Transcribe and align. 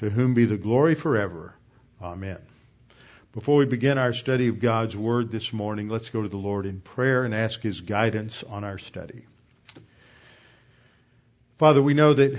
to 0.00 0.08
whom 0.08 0.32
be 0.32 0.46
the 0.46 0.56
glory 0.56 0.94
forever. 0.94 1.54
Amen. 2.00 2.38
Before 3.34 3.58
we 3.58 3.66
begin 3.66 3.98
our 3.98 4.14
study 4.14 4.48
of 4.48 4.58
God's 4.58 4.96
Word 4.96 5.30
this 5.30 5.52
morning, 5.52 5.90
let's 5.90 6.08
go 6.08 6.22
to 6.22 6.28
the 6.28 6.38
Lord 6.38 6.64
in 6.64 6.80
prayer 6.80 7.22
and 7.22 7.34
ask 7.34 7.60
His 7.60 7.82
guidance 7.82 8.42
on 8.42 8.64
our 8.64 8.78
study. 8.78 9.26
Father, 11.58 11.82
we 11.82 11.92
know 11.92 12.14
that 12.14 12.38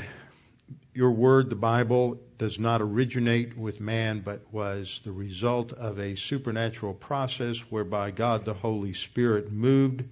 your 0.96 1.12
Word, 1.12 1.52
the 1.52 1.56
Bible, 1.56 2.20
does 2.40 2.58
not 2.58 2.82
originate 2.82 3.56
with 3.56 3.80
man, 3.80 4.22
but 4.22 4.42
was 4.52 5.00
the 5.04 5.12
result 5.12 5.72
of 5.72 6.00
a 6.00 6.16
supernatural 6.16 6.96
process 6.96 7.60
whereby 7.70 8.10
God 8.10 8.44
the 8.44 8.56
Holy 8.56 8.94
Spirit 8.94 9.52
moved 9.52 10.04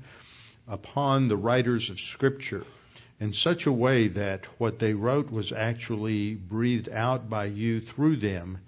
upon 0.67 1.27
the 1.27 1.38
writers 1.38 1.89
of 1.89 2.00
Scripture 2.00 2.64
in 3.20 3.34
such 3.34 3.66
a 3.66 3.72
way 3.72 4.08
that 4.08 4.45
what 4.58 4.80
they 4.80 4.94
wrote 4.94 5.30
was 5.30 5.52
actually 5.52 6.34
breathed 6.36 6.89
out 6.89 7.30
by 7.30 7.45
you 7.45 7.81
through 7.81 8.16
them, 8.16 8.59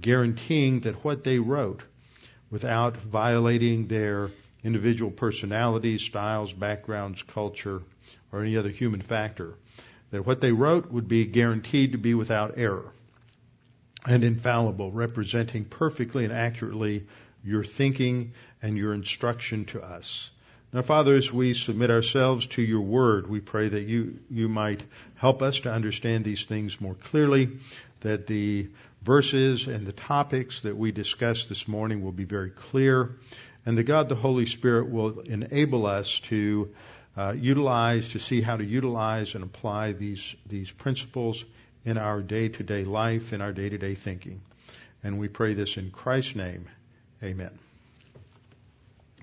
guaranteeing 0.00 0.80
that 0.80 1.02
what 1.04 1.24
they 1.24 1.38
wrote, 1.38 1.82
without 2.50 2.96
violating 2.96 3.86
their 3.86 4.30
individual 4.62 5.10
personalities, 5.10 6.02
styles, 6.02 6.52
backgrounds, 6.52 7.22
culture, 7.22 7.82
or 8.32 8.42
any 8.42 8.56
other 8.56 8.68
human 8.68 9.00
factor, 9.00 9.54
that 10.10 10.26
what 10.26 10.40
they 10.40 10.52
wrote 10.52 10.90
would 10.90 11.08
be 11.08 11.24
guaranteed 11.24 11.92
to 11.92 11.98
be 11.98 12.14
without 12.14 12.54
error 12.58 12.92
and 14.06 14.22
infallible, 14.22 14.92
representing 14.92 15.64
perfectly 15.64 16.24
and 16.24 16.32
accurately 16.32 17.06
your 17.42 17.64
thinking 17.64 18.32
and 18.62 18.76
your 18.76 18.92
instruction 18.92 19.64
to 19.64 19.82
us. 19.82 20.30
Now, 20.72 20.82
Father, 20.82 21.14
as 21.14 21.32
we 21.32 21.54
submit 21.54 21.90
ourselves 21.90 22.46
to 22.48 22.62
your 22.62 22.80
word, 22.80 23.28
we 23.28 23.40
pray 23.40 23.68
that 23.68 23.82
you, 23.82 24.18
you 24.30 24.48
might 24.48 24.82
help 25.14 25.40
us 25.40 25.60
to 25.60 25.72
understand 25.72 26.24
these 26.24 26.44
things 26.44 26.80
more 26.80 26.94
clearly, 26.94 27.58
that 28.00 28.26
the 28.26 28.68
verses 29.02 29.68
and 29.68 29.86
the 29.86 29.92
topics 29.92 30.62
that 30.62 30.76
we 30.76 30.90
discuss 30.90 31.46
this 31.46 31.68
morning 31.68 32.02
will 32.02 32.12
be 32.12 32.24
very 32.24 32.50
clear, 32.50 33.16
and 33.64 33.78
that 33.78 33.84
God 33.84 34.08
the 34.08 34.16
Holy 34.16 34.46
Spirit 34.46 34.90
will 34.90 35.20
enable 35.20 35.86
us 35.86 36.20
to 36.20 36.74
uh, 37.16 37.32
utilize, 37.32 38.10
to 38.10 38.18
see 38.18 38.40
how 38.40 38.56
to 38.56 38.64
utilize 38.64 39.34
and 39.34 39.44
apply 39.44 39.92
these, 39.92 40.34
these 40.46 40.70
principles 40.70 41.44
in 41.84 41.96
our 41.96 42.20
day 42.20 42.48
to 42.48 42.62
day 42.62 42.84
life, 42.84 43.32
in 43.32 43.40
our 43.40 43.52
day 43.52 43.68
to 43.68 43.78
day 43.78 43.94
thinking. 43.94 44.40
And 45.04 45.18
we 45.18 45.28
pray 45.28 45.54
this 45.54 45.76
in 45.76 45.90
Christ's 45.90 46.34
name. 46.34 46.68
Amen. 47.22 47.65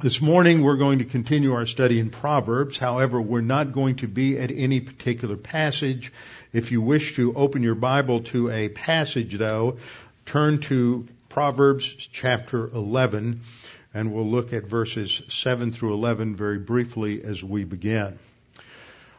This 0.03 0.21
morning 0.21 0.63
we're 0.63 0.75
going 0.75 0.99
to 0.99 1.05
continue 1.05 1.53
our 1.53 1.65
study 1.65 1.97
in 1.97 2.09
Proverbs. 2.09 2.77
However, 2.77 3.21
we're 3.21 3.39
not 3.39 3.71
going 3.71 3.95
to 3.97 4.07
be 4.09 4.37
at 4.37 4.51
any 4.51 4.81
particular 4.81 5.37
passage. 5.37 6.11
If 6.51 6.73
you 6.73 6.81
wish 6.81 7.15
to 7.15 7.33
open 7.33 7.63
your 7.63 7.75
Bible 7.75 8.23
to 8.23 8.51
a 8.51 8.67
passage 8.67 9.37
though, 9.37 9.77
turn 10.25 10.59
to 10.63 11.05
Proverbs 11.29 11.87
chapter 12.11 12.67
11 12.67 13.43
and 13.93 14.13
we'll 14.13 14.29
look 14.29 14.51
at 14.51 14.65
verses 14.65 15.21
7 15.29 15.71
through 15.71 15.93
11 15.93 16.35
very 16.35 16.59
briefly 16.59 17.23
as 17.23 17.41
we 17.41 17.63
begin. 17.63 18.19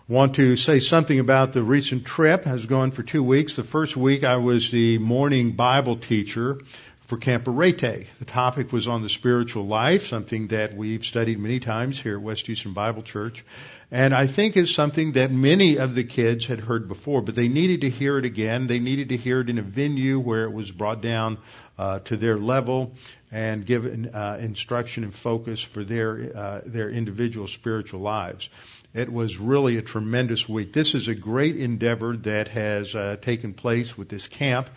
Want 0.06 0.34
to 0.34 0.54
say 0.54 0.80
something 0.80 1.18
about 1.18 1.54
the 1.54 1.62
recent 1.62 2.04
trip. 2.04 2.46
I 2.46 2.52
was 2.52 2.66
gone 2.66 2.90
for 2.90 3.02
two 3.02 3.22
weeks. 3.22 3.56
The 3.56 3.64
first 3.64 3.96
week 3.96 4.22
I 4.22 4.36
was 4.36 4.70
the 4.70 4.98
morning 4.98 5.52
Bible 5.52 5.96
teacher 5.96 6.58
for 7.06 7.18
Camp 7.18 7.46
Arete. 7.46 8.06
The 8.18 8.24
topic 8.24 8.72
was 8.72 8.88
on 8.88 9.02
the 9.02 9.08
spiritual 9.08 9.66
life, 9.66 10.06
something 10.06 10.48
that 10.48 10.74
we've 10.74 11.04
studied 11.04 11.38
many 11.38 11.60
times 11.60 12.00
here 12.00 12.16
at 12.16 12.22
West 12.22 12.46
Houston 12.46 12.72
Bible 12.72 13.02
Church. 13.02 13.44
And 13.90 14.14
I 14.14 14.26
think 14.26 14.56
is 14.56 14.74
something 14.74 15.12
that 15.12 15.30
many 15.30 15.76
of 15.76 15.94
the 15.94 16.02
kids 16.02 16.46
had 16.46 16.58
heard 16.58 16.88
before, 16.88 17.22
but 17.22 17.34
they 17.34 17.48
needed 17.48 17.82
to 17.82 17.90
hear 17.90 18.18
it 18.18 18.24
again. 18.24 18.66
They 18.66 18.80
needed 18.80 19.10
to 19.10 19.16
hear 19.16 19.40
it 19.40 19.50
in 19.50 19.58
a 19.58 19.62
venue 19.62 20.18
where 20.18 20.44
it 20.44 20.52
was 20.52 20.70
brought 20.70 21.00
down 21.02 21.38
uh, 21.78 21.98
to 22.00 22.16
their 22.16 22.38
level 22.38 22.94
and 23.30 23.66
given 23.66 24.10
uh, 24.14 24.38
instruction 24.40 25.04
and 25.04 25.14
focus 25.14 25.60
for 25.60 25.84
their 25.84 26.32
uh, 26.34 26.60
their 26.64 26.88
individual 26.88 27.46
spiritual 27.46 28.00
lives. 28.00 28.48
It 28.94 29.12
was 29.12 29.38
really 29.38 29.76
a 29.76 29.82
tremendous 29.82 30.48
week. 30.48 30.72
This 30.72 30.94
is 30.94 31.08
a 31.08 31.14
great 31.14 31.56
endeavor 31.56 32.16
that 32.18 32.48
has 32.48 32.94
uh, 32.94 33.16
taken 33.20 33.52
place 33.52 33.98
with 33.98 34.08
this 34.08 34.28
camp 34.28 34.70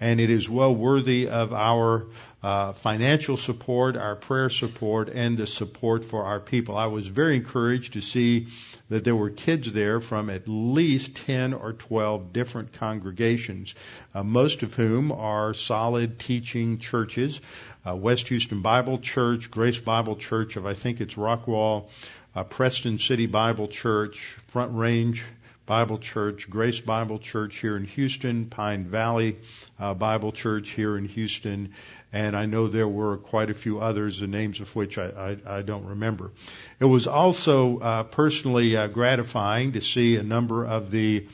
and 0.00 0.20
it 0.20 0.30
is 0.30 0.48
well 0.48 0.74
worthy 0.74 1.28
of 1.28 1.52
our 1.52 2.06
uh, 2.42 2.72
financial 2.72 3.36
support, 3.36 3.96
our 3.96 4.16
prayer 4.16 4.50
support, 4.50 5.08
and 5.08 5.38
the 5.38 5.46
support 5.46 6.04
for 6.04 6.24
our 6.24 6.40
people. 6.40 6.76
I 6.76 6.86
was 6.86 7.06
very 7.06 7.36
encouraged 7.36 7.94
to 7.94 8.00
see 8.00 8.48
that 8.90 9.02
there 9.04 9.16
were 9.16 9.30
kids 9.30 9.72
there 9.72 10.00
from 10.00 10.28
at 10.28 10.46
least 10.46 11.16
10 11.26 11.54
or 11.54 11.72
12 11.72 12.32
different 12.32 12.74
congregations, 12.74 13.74
uh, 14.14 14.22
most 14.22 14.62
of 14.62 14.74
whom 14.74 15.10
are 15.10 15.54
solid 15.54 16.18
teaching 16.18 16.78
churches. 16.78 17.40
Uh, 17.86 17.94
West 17.94 18.28
Houston 18.28 18.62
Bible 18.62 18.98
Church, 18.98 19.50
Grace 19.50 19.78
Bible 19.78 20.16
Church 20.16 20.56
of 20.56 20.66
I 20.66 20.74
think 20.74 21.00
it's 21.00 21.14
Rockwall, 21.14 21.88
uh, 22.34 22.44
Preston 22.44 22.98
City 22.98 23.26
Bible 23.26 23.68
Church, 23.68 24.36
Front 24.48 24.76
Range 24.76 25.24
Bible 25.66 25.98
Church, 25.98 26.48
Grace 26.50 26.80
Bible 26.80 27.18
Church 27.18 27.56
here 27.56 27.76
in 27.76 27.84
Houston, 27.84 28.46
Pine 28.46 28.84
Valley 28.84 29.38
uh, 29.78 29.94
Bible 29.94 30.32
Church 30.32 30.70
here 30.70 30.98
in 30.98 31.06
Houston, 31.06 31.74
and 32.12 32.36
I 32.36 32.46
know 32.46 32.68
there 32.68 32.88
were 32.88 33.16
quite 33.16 33.50
a 33.50 33.54
few 33.54 33.80
others, 33.80 34.20
the 34.20 34.26
names 34.26 34.60
of 34.60 34.74
which 34.76 34.98
I, 34.98 35.36
I, 35.46 35.58
I 35.58 35.62
don't 35.62 35.86
remember. 35.86 36.32
It 36.80 36.84
was 36.84 37.06
also 37.06 37.78
uh, 37.78 38.02
personally 38.04 38.76
uh, 38.76 38.88
gratifying 38.88 39.72
to 39.72 39.80
see 39.80 40.16
a 40.16 40.22
number 40.22 40.64
of 40.64 40.90
the 40.90 41.26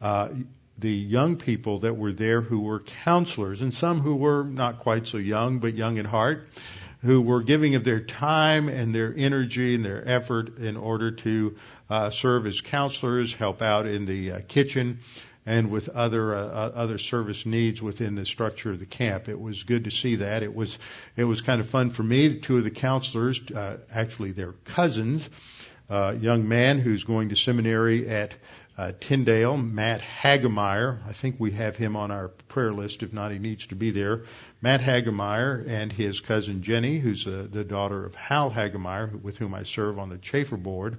uh, 0.00 0.28
the 0.78 0.92
young 0.92 1.36
people 1.36 1.80
that 1.80 1.96
were 1.96 2.12
there 2.12 2.40
who 2.40 2.60
were 2.60 2.78
counselors, 2.78 3.62
and 3.62 3.74
some 3.74 4.00
who 4.00 4.14
were 4.14 4.44
not 4.44 4.78
quite 4.78 5.08
so 5.08 5.16
young, 5.16 5.58
but 5.58 5.74
young 5.74 5.98
at 5.98 6.06
heart, 6.06 6.46
who 7.02 7.22
were 7.22 7.42
giving 7.42 7.74
of 7.74 7.84
their 7.84 8.00
time 8.00 8.68
and 8.68 8.94
their 8.94 9.14
energy 9.16 9.74
and 9.74 9.84
their 9.84 10.06
effort 10.06 10.58
in 10.58 10.76
order 10.76 11.12
to 11.12 11.56
uh, 11.88 12.10
serve 12.10 12.46
as 12.46 12.60
counselors, 12.60 13.32
help 13.32 13.62
out 13.62 13.86
in 13.86 14.04
the 14.04 14.32
uh, 14.32 14.40
kitchen, 14.48 14.98
and 15.46 15.70
with 15.70 15.88
other 15.88 16.34
uh, 16.34 16.40
uh, 16.40 16.72
other 16.74 16.98
service 16.98 17.46
needs 17.46 17.80
within 17.80 18.14
the 18.14 18.26
structure 18.26 18.70
of 18.70 18.78
the 18.78 18.86
camp. 18.86 19.28
It 19.28 19.40
was 19.40 19.62
good 19.62 19.84
to 19.84 19.90
see 19.90 20.16
that. 20.16 20.42
It 20.42 20.54
was 20.54 20.78
it 21.16 21.24
was 21.24 21.40
kind 21.40 21.60
of 21.60 21.68
fun 21.68 21.90
for 21.90 22.02
me. 22.02 22.40
Two 22.40 22.58
of 22.58 22.64
the 22.64 22.70
counselors, 22.70 23.40
uh, 23.50 23.78
actually, 23.90 24.32
they're 24.32 24.52
cousins. 24.64 25.28
A 25.88 26.14
young 26.14 26.48
man 26.48 26.80
who's 26.80 27.04
going 27.04 27.30
to 27.30 27.36
seminary 27.36 28.08
at 28.08 28.34
uh, 28.78 28.92
Tyndale, 29.00 29.56
Matt 29.56 30.00
Hagemeyer. 30.00 31.00
I 31.06 31.12
think 31.12 31.36
we 31.38 31.50
have 31.50 31.76
him 31.76 31.96
on 31.96 32.12
our 32.12 32.28
prayer 32.28 32.72
list. 32.72 33.02
If 33.02 33.12
not, 33.12 33.32
he 33.32 33.40
needs 33.40 33.66
to 33.66 33.74
be 33.74 33.90
there. 33.90 34.22
Matt 34.62 34.80
Hagemeyer 34.80 35.68
and 35.68 35.92
his 35.92 36.20
cousin 36.20 36.62
Jenny, 36.62 36.98
who's 36.98 37.26
uh, 37.26 37.48
the 37.50 37.64
daughter 37.64 38.06
of 38.06 38.14
Hal 38.14 38.50
Hagemeyer, 38.50 39.20
with 39.20 39.36
whom 39.36 39.52
I 39.52 39.64
serve 39.64 39.98
on 39.98 40.08
the 40.08 40.18
Chafer 40.18 40.56
board. 40.56 40.96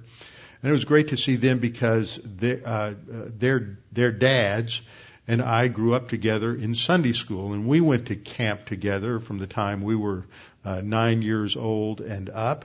And 0.62 0.68
it 0.68 0.72
was 0.72 0.84
great 0.84 1.08
to 1.08 1.16
see 1.16 1.36
them 1.36 1.58
because 1.58 2.20
they, 2.22 2.62
uh, 2.62 2.70
uh, 2.70 2.92
their 3.38 3.78
their 3.90 4.12
dads 4.12 4.82
and 5.30 5.40
I 5.40 5.68
grew 5.68 5.94
up 5.94 6.08
together 6.08 6.52
in 6.52 6.74
Sunday 6.74 7.12
school, 7.12 7.52
and 7.52 7.68
we 7.68 7.80
went 7.80 8.06
to 8.06 8.16
camp 8.16 8.66
together 8.66 9.20
from 9.20 9.38
the 9.38 9.46
time 9.46 9.80
we 9.80 9.94
were 9.94 10.26
uh, 10.64 10.80
nine 10.82 11.22
years 11.22 11.56
old 11.56 12.00
and 12.00 12.28
up. 12.28 12.64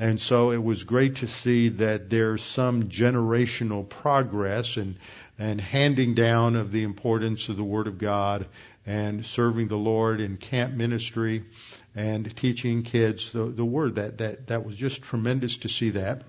And 0.00 0.20
so 0.20 0.52
it 0.52 0.62
was 0.62 0.84
great 0.84 1.16
to 1.16 1.26
see 1.26 1.68
that 1.68 2.08
there's 2.08 2.42
some 2.42 2.84
generational 2.84 3.88
progress 3.88 4.76
and 4.76 4.96
and 5.38 5.60
handing 5.60 6.14
down 6.14 6.56
of 6.56 6.70
the 6.70 6.84
importance 6.84 7.48
of 7.48 7.56
the 7.56 7.64
Word 7.64 7.86
of 7.86 7.98
God 7.98 8.46
and 8.86 9.24
serving 9.24 9.68
the 9.68 9.76
Lord 9.76 10.20
in 10.20 10.36
camp 10.36 10.74
ministry 10.74 11.44
and 11.94 12.36
teaching 12.36 12.82
kids 12.82 13.32
the, 13.32 13.44
the 13.46 13.64
Word. 13.64 13.96
That, 13.96 14.18
that, 14.18 14.46
that 14.48 14.64
was 14.64 14.76
just 14.76 15.02
tremendous 15.02 15.56
to 15.58 15.68
see 15.68 15.90
that. 15.90 16.22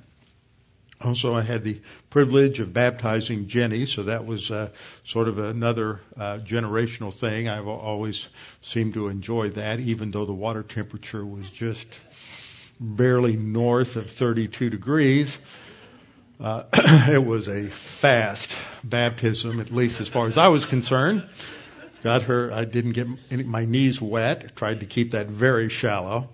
Also, 1.02 1.36
I 1.36 1.42
had 1.42 1.64
the 1.64 1.82
privilege 2.10 2.62
of 2.62 2.72
baptizing 2.72 3.50
Jenny, 3.50 3.86
so 3.86 4.04
that 4.04 4.26
was 4.26 4.50
uh, 4.50 4.70
sort 5.04 5.28
of 5.28 5.38
another 5.38 6.00
uh, 6.18 6.38
generational 6.38 7.14
thing. 7.14 7.50
I've 7.50 7.68
always 7.68 8.28
seemed 8.62 8.94
to 8.94 9.10
enjoy 9.10 9.50
that, 9.52 9.82
even 9.82 10.12
though 10.12 10.26
the 10.26 10.34
water 10.34 10.64
temperature 10.64 11.26
was 11.26 11.50
just 11.50 11.88
barely 12.80 13.36
north 13.36 13.96
of 13.96 14.12
32 14.12 14.70
degrees. 14.70 15.38
Uh, 16.40 16.64
it 16.74 17.24
was 17.24 17.48
a 17.48 17.68
fast 17.68 18.56
baptism, 18.84 19.60
at 19.60 19.72
least 19.72 20.02
as 20.02 20.10
far 20.10 20.28
as 20.28 20.38
I 20.38 20.50
was 20.50 20.66
concerned. 20.66 21.28
Got 22.04 22.24
her, 22.24 22.52
I 22.52 22.66
didn't 22.66 22.92
get 22.92 23.08
any, 23.32 23.44
my 23.44 23.64
knees 23.64 24.02
wet, 24.02 24.56
tried 24.56 24.82
to 24.82 24.86
keep 24.86 25.12
that 25.12 25.28
very 25.28 25.70
shallow. 25.70 26.30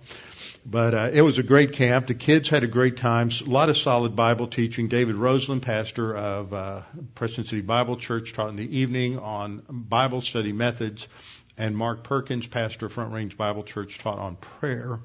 But 0.66 0.94
uh, 0.94 1.10
it 1.12 1.22
was 1.22 1.38
a 1.38 1.42
great 1.42 1.72
camp. 1.72 2.08
The 2.08 2.14
kids 2.14 2.48
had 2.48 2.64
a 2.64 2.66
great 2.66 2.96
time. 2.96 3.30
A 3.30 3.48
lot 3.48 3.70
of 3.70 3.76
solid 3.76 4.14
Bible 4.14 4.46
teaching. 4.46 4.88
David 4.88 5.14
Roseland, 5.14 5.62
pastor 5.62 6.14
of 6.14 6.52
uh, 6.52 6.82
Preston 7.14 7.44
City 7.44 7.62
Bible 7.62 7.96
Church, 7.96 8.32
taught 8.32 8.50
in 8.50 8.56
the 8.56 8.78
evening 8.78 9.18
on 9.18 9.62
Bible 9.68 10.20
study 10.20 10.52
methods, 10.52 11.08
and 11.56 11.76
Mark 11.76 12.04
Perkins, 12.04 12.46
pastor 12.46 12.86
of 12.86 12.92
Front 12.92 13.12
Range 13.12 13.36
Bible 13.36 13.62
Church, 13.62 13.98
taught 13.98 14.18
on 14.18 14.36
prayer. 14.36 14.98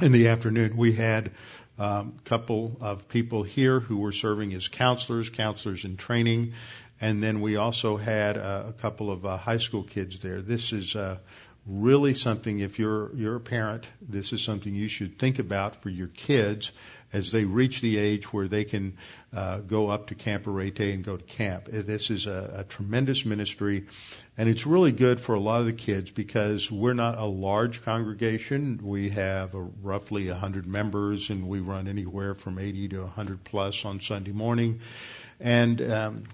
In 0.00 0.12
the 0.12 0.28
afternoon, 0.28 0.76
we 0.76 0.92
had 0.92 1.32
um, 1.76 2.14
a 2.24 2.28
couple 2.28 2.76
of 2.80 3.08
people 3.08 3.42
here 3.42 3.80
who 3.80 3.96
were 3.96 4.12
serving 4.12 4.54
as 4.54 4.68
counselors, 4.68 5.28
counselors 5.28 5.84
in 5.84 5.96
training, 5.96 6.52
and 7.00 7.20
then 7.20 7.40
we 7.40 7.56
also 7.56 7.96
had 7.96 8.38
uh, 8.38 8.66
a 8.68 8.72
couple 8.74 9.10
of 9.10 9.26
uh, 9.26 9.36
high 9.36 9.56
school 9.56 9.82
kids 9.82 10.20
there. 10.20 10.40
This 10.40 10.72
is 10.72 10.94
uh, 10.94 11.18
really 11.66 12.14
something, 12.14 12.60
if 12.60 12.78
you're, 12.78 13.12
you're 13.16 13.34
a 13.34 13.40
parent, 13.40 13.86
this 14.00 14.32
is 14.32 14.40
something 14.40 14.72
you 14.72 14.86
should 14.86 15.18
think 15.18 15.40
about 15.40 15.82
for 15.82 15.88
your 15.88 16.06
kids 16.06 16.70
as 17.12 17.32
they 17.32 17.44
reach 17.44 17.80
the 17.80 17.98
age 17.98 18.32
where 18.32 18.48
they 18.48 18.64
can 18.64 18.96
uh, 19.34 19.58
go 19.58 19.88
up 19.88 20.08
to 20.08 20.14
Camp 20.14 20.46
Arete 20.46 20.94
and 20.94 21.04
go 21.04 21.16
to 21.16 21.24
camp. 21.24 21.68
Uh, 21.68 21.82
this 21.82 22.10
is 22.10 22.26
a, 22.26 22.58
a 22.58 22.64
tremendous 22.64 23.24
ministry, 23.24 23.86
and 24.36 24.48
it's 24.48 24.66
really 24.66 24.92
good 24.92 25.20
for 25.20 25.34
a 25.34 25.40
lot 25.40 25.60
of 25.60 25.66
the 25.66 25.72
kids 25.72 26.10
because 26.10 26.70
we're 26.70 26.94
not 26.94 27.18
a 27.18 27.24
large 27.24 27.82
congregation. 27.82 28.80
We 28.82 29.10
have 29.10 29.54
a, 29.54 29.60
roughly 29.60 30.28
100 30.28 30.66
members, 30.66 31.30
and 31.30 31.48
we 31.48 31.60
run 31.60 31.88
anywhere 31.88 32.34
from 32.34 32.58
80 32.58 32.88
to 32.88 33.00
100 33.02 33.44
plus 33.44 33.84
on 33.84 34.00
Sunday 34.00 34.32
morning. 34.32 34.80
And 35.40 35.80
um, 35.80 36.24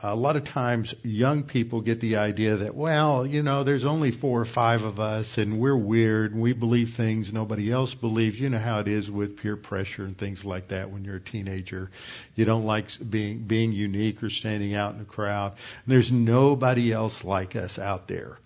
a 0.00 0.14
lot 0.14 0.36
of 0.36 0.44
times 0.44 0.94
young 1.02 1.42
people 1.42 1.80
get 1.80 2.00
the 2.00 2.16
idea 2.16 2.58
that, 2.58 2.74
well, 2.74 3.26
you 3.26 3.42
know, 3.42 3.64
there's 3.64 3.84
only 3.84 4.12
four 4.12 4.40
or 4.40 4.44
five 4.44 4.84
of 4.84 5.00
us 5.00 5.38
and 5.38 5.58
we're 5.58 5.76
weird 5.76 6.32
and 6.32 6.40
we 6.40 6.52
believe 6.52 6.94
things 6.94 7.32
nobody 7.32 7.72
else 7.72 7.94
believes. 7.94 8.38
You 8.38 8.48
know 8.48 8.60
how 8.60 8.78
it 8.78 8.86
is 8.86 9.10
with 9.10 9.38
peer 9.38 9.56
pressure 9.56 10.04
and 10.04 10.16
things 10.16 10.44
like 10.44 10.68
that 10.68 10.92
when 10.92 11.04
you're 11.04 11.16
a 11.16 11.20
teenager. 11.20 11.90
You 12.36 12.44
don't 12.44 12.64
like 12.64 12.90
being, 13.10 13.38
being 13.38 13.72
unique 13.72 14.22
or 14.22 14.30
standing 14.30 14.74
out 14.74 14.94
in 14.94 15.00
a 15.00 15.04
crowd. 15.04 15.52
And 15.52 15.92
there's 15.92 16.12
nobody 16.12 16.92
else 16.92 17.24
like 17.24 17.56
us 17.56 17.78
out 17.78 18.06
there. 18.06 18.38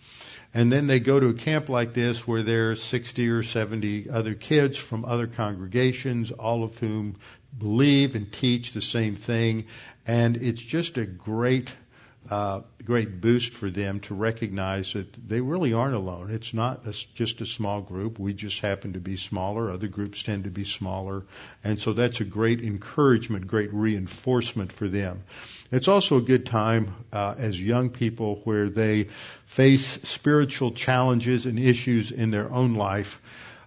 And 0.54 0.72
then 0.72 0.86
they 0.86 1.00
go 1.00 1.18
to 1.20 1.28
a 1.28 1.34
camp 1.34 1.68
like 1.68 1.92
this 1.92 2.26
where 2.26 2.42
there's 2.42 2.82
60 2.82 3.28
or 3.28 3.42
70 3.42 4.08
other 4.10 4.34
kids 4.34 4.78
from 4.78 5.04
other 5.04 5.26
congregations, 5.26 6.30
all 6.30 6.64
of 6.64 6.76
whom 6.78 7.16
believe 7.58 8.14
and 8.14 8.32
teach 8.32 8.72
the 8.72 8.80
same 8.80 9.16
thing 9.16 9.66
and 10.06 10.36
it's 10.36 10.60
just 10.60 10.98
a 10.98 11.06
great, 11.06 11.70
uh, 12.28 12.62
great 12.84 13.20
boost 13.20 13.52
for 13.52 13.70
them 13.70 14.00
to 14.00 14.14
recognize 14.14 14.92
that 14.94 15.28
they 15.28 15.40
really 15.40 15.72
aren't 15.72 15.94
alone. 15.94 16.30
It's 16.32 16.52
not 16.52 16.86
a, 16.86 16.92
just 17.14 17.40
a 17.40 17.46
small 17.46 17.80
group. 17.80 18.18
We 18.18 18.32
just 18.32 18.60
happen 18.60 18.94
to 18.94 19.00
be 19.00 19.16
smaller. 19.16 19.70
Other 19.70 19.88
groups 19.88 20.22
tend 20.22 20.44
to 20.44 20.50
be 20.50 20.64
smaller. 20.64 21.24
And 21.62 21.80
so 21.80 21.92
that's 21.92 22.20
a 22.20 22.24
great 22.24 22.60
encouragement, 22.60 23.46
great 23.46 23.72
reinforcement 23.72 24.72
for 24.72 24.88
them. 24.88 25.22
It's 25.70 25.88
also 25.88 26.18
a 26.18 26.22
good 26.22 26.46
time 26.46 26.94
uh, 27.12 27.34
as 27.38 27.60
young 27.60 27.90
people 27.90 28.40
where 28.44 28.68
they 28.68 29.08
face 29.46 29.86
spiritual 30.02 30.72
challenges 30.72 31.46
and 31.46 31.58
issues 31.58 32.10
in 32.10 32.30
their 32.30 32.52
own 32.52 32.74
life 32.74 33.20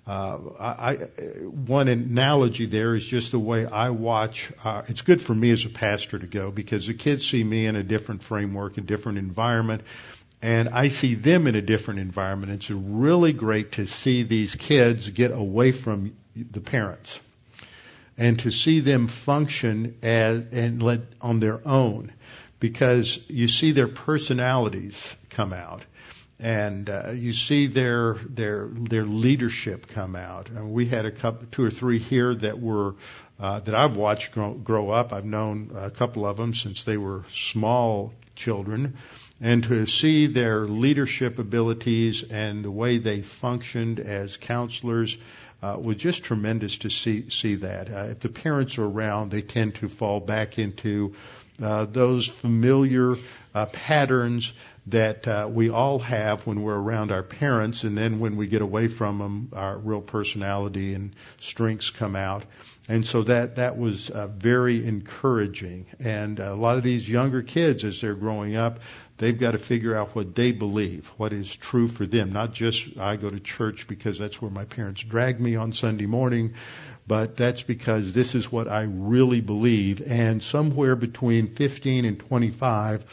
uh, 0.07 0.37
I, 0.59 0.93
one 0.93 1.87
analogy 1.87 2.67
there 2.67 2.93
is 2.93 3.05
just 3.05 3.31
the 3.31 3.39
way 3.39 3.65
I 3.65 3.89
watch. 3.89 4.51
Uh, 4.63 4.83
it's 4.87 5.01
good 5.01 5.19
for 5.19 5.33
me 5.33 5.49
as 5.49 5.65
a 5.65 5.69
pastor 5.69 6.19
to 6.19 6.27
go 6.27 6.51
because 6.51 6.85
the 6.85 6.93
kids 6.93 7.27
see 7.27 7.43
me 7.43 7.65
in 7.65 7.75
a 7.75 7.83
different 7.83 8.21
framework, 8.21 8.77
a 8.77 8.81
different 8.81 9.17
environment, 9.17 9.81
and 10.43 10.69
I 10.69 10.89
see 10.89 11.15
them 11.15 11.47
in 11.47 11.55
a 11.55 11.61
different 11.61 12.01
environment. 12.01 12.51
It's 12.51 12.69
really 12.69 13.33
great 13.33 13.73
to 13.73 13.87
see 13.87 14.21
these 14.21 14.53
kids 14.53 15.09
get 15.09 15.31
away 15.31 15.71
from 15.71 16.15
the 16.35 16.61
parents 16.61 17.19
and 18.17 18.37
to 18.39 18.51
see 18.51 18.81
them 18.81 19.07
function 19.07 19.97
as 20.03 20.43
and 20.51 20.83
let 20.83 21.01
on 21.19 21.39
their 21.39 21.67
own 21.67 22.11
because 22.59 23.19
you 23.27 23.47
see 23.47 23.71
their 23.71 23.87
personalities 23.87 25.15
come 25.29 25.51
out 25.51 25.83
and 26.39 26.89
uh, 26.89 27.11
you 27.11 27.31
see 27.31 27.67
their 27.67 28.15
their 28.29 28.67
their 28.67 29.05
leadership 29.05 29.87
come 29.87 30.15
out. 30.15 30.49
And 30.49 30.71
we 30.71 30.85
had 30.85 31.05
a 31.05 31.11
couple, 31.11 31.47
two 31.51 31.63
or 31.63 31.71
three 31.71 31.99
here 31.99 32.35
that 32.35 32.59
were 32.59 32.95
uh, 33.39 33.59
that 33.61 33.75
I've 33.75 33.95
watched 33.95 34.33
grow, 34.33 34.53
grow 34.53 34.89
up. 34.89 35.13
I've 35.13 35.25
known 35.25 35.71
a 35.75 35.89
couple 35.89 36.25
of 36.25 36.37
them 36.37 36.53
since 36.53 36.83
they 36.83 36.97
were 36.97 37.23
small 37.33 38.13
children, 38.35 38.97
and 39.39 39.63
to 39.65 39.85
see 39.85 40.27
their 40.27 40.67
leadership 40.67 41.39
abilities 41.39 42.23
and 42.23 42.63
the 42.63 42.71
way 42.71 42.97
they 42.97 43.21
functioned 43.21 43.99
as 43.99 44.38
counselors. 44.38 45.17
Uh, 45.63 45.77
was 45.79 45.97
just 45.97 46.23
tremendous 46.23 46.79
to 46.79 46.89
see 46.91 47.29
see 47.29 47.55
that. 47.55 47.89
Uh, 47.89 48.09
if 48.11 48.19
the 48.19 48.29
parents 48.29 48.77
are 48.77 48.85
around, 48.85 49.31
they 49.31 49.41
tend 49.41 49.73
to 49.73 49.89
fall 49.89 50.19
back 50.19 50.59
into 50.59 51.15
uh, 51.63 51.85
those 51.85 52.27
familiar 52.27 53.15
uh, 53.55 53.65
patterns 53.67 54.51
that 54.87 55.27
uh, 55.27 55.49
we 55.51 55.69
all 55.69 55.97
have 55.99 56.45
when 56.45 56.61
we're 56.61 56.77
around 56.77 57.11
our 57.11 57.23
parents, 57.23 57.83
and 57.83 57.97
then 57.97 58.19
when 58.19 58.37
we 58.37 58.47
get 58.47 58.61
away 58.61 58.87
from 58.87 59.17
them, 59.17 59.49
our 59.53 59.77
real 59.77 60.01
personality 60.01 60.93
and 60.93 61.15
strengths 61.39 61.89
come 61.89 62.15
out. 62.15 62.43
And 62.87 63.03
so 63.03 63.23
that 63.23 63.55
that 63.55 63.79
was 63.79 64.11
uh, 64.11 64.27
very 64.27 64.85
encouraging. 64.85 65.87
And 65.99 66.39
a 66.39 66.53
lot 66.53 66.77
of 66.77 66.83
these 66.83 67.09
younger 67.09 67.41
kids, 67.41 67.83
as 67.83 67.99
they're 67.99 68.13
growing 68.13 68.55
up, 68.55 68.79
they've 69.17 69.39
got 69.39 69.51
to 69.51 69.57
figure 69.57 69.95
out 69.95 70.15
what 70.15 70.35
they 70.35 70.51
believe, 70.51 71.07
what 71.17 71.33
is 71.33 71.53
true 71.55 71.88
for 71.88 72.05
them. 72.05 72.31
Not 72.31 72.53
just 72.53 72.98
I 73.00 73.15
go 73.15 73.31
to 73.31 73.39
church 73.39 73.88
because 73.88 74.19
that's 74.19 74.39
where 74.39 74.51
my 74.51 74.65
parents 74.65 75.01
drag 75.01 75.41
me 75.41 75.55
on 75.55 75.74
Sunday 75.74 76.05
morning, 76.05 76.53
but 77.07 77.36
that's 77.36 77.63
because 77.63 78.13
this 78.13 78.36
is 78.36 78.51
what 78.51 78.67
I 78.67 78.83
really 78.83 79.41
believe. 79.41 80.03
And 80.05 80.43
somewhere 80.43 80.95
between 80.95 81.48
15 81.48 82.05
and 82.05 82.19
25 82.19 83.03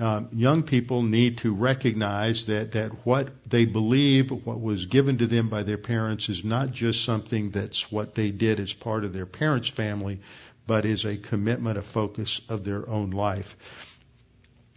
um, 0.00 0.28
young 0.32 0.62
people 0.62 1.02
need 1.02 1.38
to 1.38 1.52
recognize 1.52 2.46
that, 2.46 2.72
that 2.72 3.06
what 3.06 3.28
they 3.46 3.64
believe, 3.64 4.30
what 4.30 4.60
was 4.60 4.86
given 4.86 5.18
to 5.18 5.26
them 5.26 5.48
by 5.48 5.62
their 5.62 5.78
parents 5.78 6.28
is 6.28 6.44
not 6.44 6.72
just 6.72 7.04
something 7.04 7.50
that's 7.50 7.90
what 7.90 8.14
they 8.14 8.30
did 8.30 8.60
as 8.60 8.72
part 8.72 9.04
of 9.04 9.12
their 9.12 9.26
parents' 9.26 9.68
family, 9.68 10.20
but 10.66 10.84
is 10.84 11.04
a 11.04 11.16
commitment, 11.16 11.78
a 11.78 11.82
focus 11.82 12.40
of 12.48 12.64
their 12.64 12.88
own 12.88 13.10
life. 13.10 13.56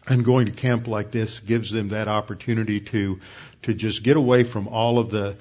And 0.08 0.26
going 0.26 0.48
to 0.48 0.52
camp 0.52 0.88
like 0.88 1.12
this 1.12 1.40
gives 1.40 1.70
them 1.70 1.90
that 1.90 2.08
opportunity 2.08 2.80
to, 2.80 3.20
to 3.64 3.74
just 3.74 4.02
get 4.02 4.18
away 4.18 4.44
from 4.44 4.68
all 4.68 4.98
of 4.98 5.12
the, 5.12 5.38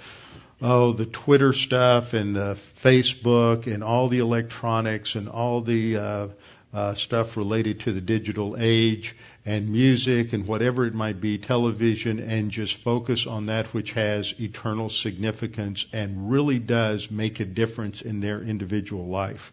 oh, 0.60 0.92
the 0.92 1.06
Twitter 1.06 1.54
stuff 1.54 2.12
and 2.12 2.36
the 2.36 2.58
Facebook 2.82 3.66
and 3.66 3.82
all 3.82 4.08
the 4.08 4.18
electronics 4.18 5.14
and 5.14 5.28
all 5.28 5.62
the, 5.62 5.96
uh, 5.96 6.28
uh, 6.72 6.94
stuff 6.94 7.36
related 7.36 7.80
to 7.80 7.92
the 7.92 8.00
digital 8.00 8.56
age 8.58 9.16
and 9.46 9.70
music 9.70 10.32
and 10.32 10.46
whatever 10.46 10.86
it 10.86 10.94
might 10.94 11.20
be, 11.20 11.38
television, 11.38 12.18
and 12.18 12.50
just 12.50 12.76
focus 12.76 13.26
on 13.26 13.46
that 13.46 13.68
which 13.68 13.92
has 13.92 14.34
eternal 14.38 14.90
significance 14.90 15.86
and 15.92 16.30
really 16.30 16.58
does 16.58 17.10
make 17.10 17.40
a 17.40 17.44
difference 17.44 18.02
in 18.02 18.20
their 18.20 18.42
individual 18.42 19.06
life. 19.06 19.52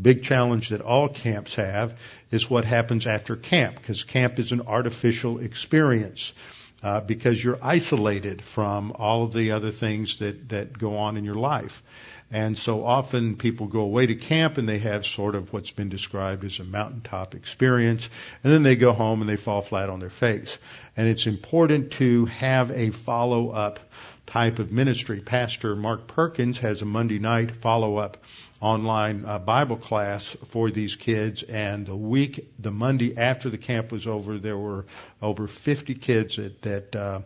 Big 0.00 0.24
challenge 0.24 0.70
that 0.70 0.80
all 0.80 1.08
camps 1.08 1.54
have 1.54 1.98
is 2.30 2.50
what 2.50 2.64
happens 2.64 3.06
after 3.06 3.36
camp, 3.36 3.76
because 3.76 4.04
camp 4.04 4.38
is 4.38 4.52
an 4.52 4.62
artificial 4.62 5.38
experience. 5.38 6.32
Uh, 6.80 7.00
because 7.00 7.42
you're 7.42 7.58
isolated 7.60 8.40
from 8.40 8.92
all 8.94 9.24
of 9.24 9.32
the 9.32 9.50
other 9.50 9.72
things 9.72 10.18
that, 10.18 10.50
that 10.50 10.78
go 10.78 10.96
on 10.96 11.16
in 11.16 11.24
your 11.24 11.34
life. 11.34 11.82
And 12.30 12.58
so 12.58 12.84
often 12.84 13.36
people 13.36 13.68
go 13.68 13.80
away 13.80 14.06
to 14.06 14.14
camp 14.14 14.58
and 14.58 14.68
they 14.68 14.78
have 14.80 15.06
sort 15.06 15.34
of 15.34 15.52
what's 15.52 15.70
been 15.70 15.88
described 15.88 16.44
as 16.44 16.58
a 16.58 16.64
mountaintop 16.64 17.34
experience, 17.34 18.08
and 18.44 18.52
then 18.52 18.62
they 18.62 18.76
go 18.76 18.92
home 18.92 19.22
and 19.22 19.28
they 19.28 19.36
fall 19.36 19.62
flat 19.62 19.88
on 19.88 20.00
their 20.00 20.10
face. 20.10 20.58
And 20.96 21.08
it's 21.08 21.26
important 21.26 21.92
to 21.92 22.26
have 22.26 22.70
a 22.70 22.90
follow 22.90 23.50
up 23.50 23.80
type 24.26 24.58
of 24.58 24.70
ministry. 24.70 25.20
Pastor 25.20 25.74
Mark 25.74 26.06
Perkins 26.06 26.58
has 26.58 26.82
a 26.82 26.84
Monday 26.84 27.18
night 27.18 27.56
follow 27.56 27.96
up 27.96 28.18
online 28.60 29.24
uh, 29.24 29.38
Bible 29.38 29.76
class 29.76 30.36
for 30.46 30.70
these 30.70 30.96
kids. 30.96 31.42
And 31.42 31.86
the 31.86 31.96
week, 31.96 32.52
the 32.58 32.70
Monday 32.70 33.16
after 33.16 33.48
the 33.48 33.58
camp 33.58 33.90
was 33.90 34.06
over, 34.06 34.38
there 34.38 34.58
were 34.58 34.84
over 35.22 35.46
50 35.46 35.94
kids 35.94 36.36
that, 36.36 36.62
that 36.62 36.96
uh, 36.96 37.20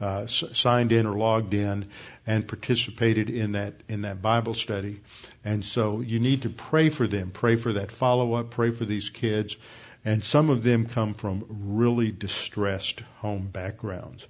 uh, 0.00 0.26
signed 0.26 0.92
in 0.92 1.06
or 1.06 1.16
logged 1.16 1.54
in 1.54 1.86
and 2.30 2.46
participated 2.46 3.28
in 3.28 3.52
that 3.52 3.74
in 3.88 4.02
that 4.02 4.22
Bible 4.22 4.54
study. 4.54 5.00
And 5.44 5.64
so 5.64 6.00
you 6.00 6.20
need 6.20 6.42
to 6.42 6.48
pray 6.48 6.88
for 6.88 7.08
them, 7.08 7.32
pray 7.32 7.56
for 7.56 7.72
that 7.72 7.90
follow 7.90 8.34
up, 8.34 8.50
pray 8.50 8.70
for 8.70 8.84
these 8.84 9.08
kids. 9.08 9.56
And 10.04 10.24
some 10.24 10.48
of 10.48 10.62
them 10.62 10.86
come 10.86 11.14
from 11.14 11.44
really 11.48 12.12
distressed 12.12 13.00
home 13.18 13.48
backgrounds 13.48 14.28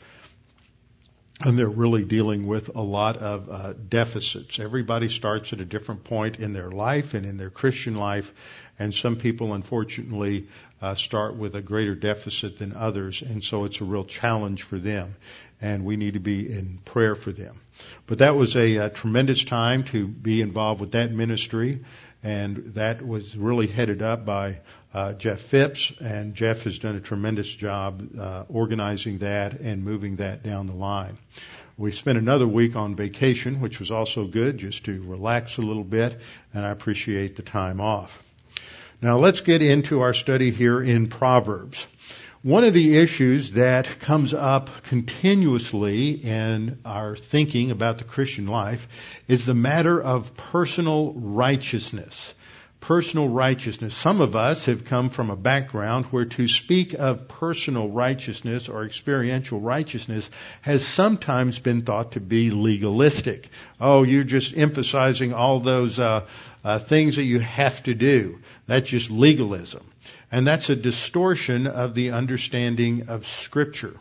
and 1.43 1.59
they're 1.59 1.69
really 1.69 2.05
dealing 2.05 2.47
with 2.47 2.75
a 2.75 2.83
lot 2.83 3.17
of 3.17 3.51
uh, 3.51 3.73
deficits. 3.89 4.59
Everybody 4.59 5.09
starts 5.09 5.53
at 5.53 5.61
a 5.61 5.65
different 5.65 6.05
point 6.05 6.39
in 6.39 6.53
their 6.53 6.71
life 6.71 7.15
and 7.15 7.25
in 7.25 7.39
their 7.39 7.51
Christian 7.51 7.95
life, 7.95 8.33
and 8.79 8.95
some 8.95 9.17
people, 9.17 9.55
unfortunately, 9.55 10.49
uh, 10.83 10.95
start 10.95 11.37
with 11.37 11.55
a 11.55 11.63
greater 11.63 11.95
deficit 11.95 12.59
than 12.59 12.75
others, 12.75 13.23
and 13.23 13.43
so 13.43 13.65
it's 13.65 13.81
a 13.81 13.85
real 13.85 14.05
challenge 14.05 14.65
for 14.65 14.79
them, 14.79 15.17
and 15.61 15.85
we 15.85 15.97
need 15.97 16.15
to 16.15 16.21
be 16.21 16.51
in 16.51 16.79
prayer 16.85 17.15
for 17.15 17.33
them. 17.33 17.61
But 18.07 18.19
that 18.19 18.37
was 18.37 18.57
a, 18.57 18.77
a 18.77 18.91
tremendous 18.91 19.45
time 19.45 19.85
to 19.85 20.07
be 20.07 20.41
involved 20.43 20.81
with 20.81 20.93
that 20.93 21.13
ministry, 21.13 21.85
and 22.23 22.75
that 22.75 23.07
was 23.07 23.37
really 23.37 23.67
headed 23.67 24.03
up 24.03 24.25
by 24.25 24.61
uh, 24.93 25.13
Jeff 25.15 25.41
Phipps, 25.41 25.93
and 26.01 26.35
Jeff 26.35 26.63
has 26.63 26.79
done 26.79 26.97
a 26.97 27.01
tremendous 27.01 27.53
job 27.53 28.03
uh, 28.19 28.45
organizing 28.49 29.19
that 29.19 29.61
and 29.61 29.85
moving 29.85 30.17
that 30.17 30.43
down 30.43 30.67
the 30.67 30.75
line. 30.75 31.17
We 31.79 31.93
spent 31.93 32.19
another 32.19 32.47
week 32.47 32.77
on 32.77 32.95
vacation, 32.95 33.61
which 33.61 33.81
was 33.81 33.91
also 33.91 34.27
good, 34.27 34.59
just 34.59 34.85
to 34.85 35.03
relax 35.03 35.57
a 35.57 35.63
little 35.63 35.85
bit, 35.85 36.21
and 36.53 36.67
I 36.67 36.71
appreciate 36.71 37.37
the 37.37 37.43
time 37.43 37.81
off. 37.81 38.23
Now 39.01 39.19
let's 39.19 39.41
get 39.41 39.63
into 39.63 40.03
our 40.03 40.13
study 40.13 40.51
here 40.51 40.83
in 40.83 41.09
Proverbs. 41.09 41.87
One 42.43 42.65
of 42.65 42.73
the 42.73 42.97
issues 42.97 43.51
that 43.51 44.01
comes 44.01 44.33
up 44.33 44.85
continuously 44.85 46.13
in 46.13 46.79
our 46.87 47.15
thinking 47.15 47.71
about 47.71 47.99
the 47.99 48.05
Christian 48.05 48.47
life 48.47 48.89
is 49.29 49.45
the 49.45 49.53
matter 49.53 50.01
of 50.01 50.35
personal 50.37 51.13
righteousness 51.13 52.33
personal 52.81 53.29
righteousness. 53.29 53.95
Some 53.95 54.23
of 54.23 54.35
us 54.35 54.65
have 54.65 54.87
come 54.87 55.11
from 55.11 55.29
a 55.29 55.37
background 55.37 56.07
where 56.07 56.25
to 56.25 56.49
speak 56.49 56.95
of 56.95 57.29
personal 57.29 57.91
righteousness 57.91 58.71
or 58.71 58.85
experiential 58.85 59.61
righteousness 59.61 60.29
has 60.63 60.87
sometimes 60.87 61.59
been 61.59 61.83
thought 61.83 62.13
to 62.13 62.21
be 62.21 62.51
legalistic. 62.51 63.51
Oh, 63.79 64.03
you're 64.03 64.25
just 64.25 64.57
emphasizing 64.57 65.35
all 65.35 65.61
those 65.61 66.01
uh, 66.01 66.27
uh, 66.65 66.79
things 66.79 67.17
that 67.17 67.25
you 67.25 67.41
have 67.41 67.83
to 67.83 67.95
do. 67.95 68.39
That's 68.67 68.89
just 68.89 69.11
legalism. 69.11 69.85
And 70.33 70.47
that's 70.47 70.71
a 70.71 70.77
distortion 70.77 71.67
of 71.67 71.95
the 71.95 72.13
understanding 72.13 73.09
of 73.09 73.27
Scripture. 73.27 73.97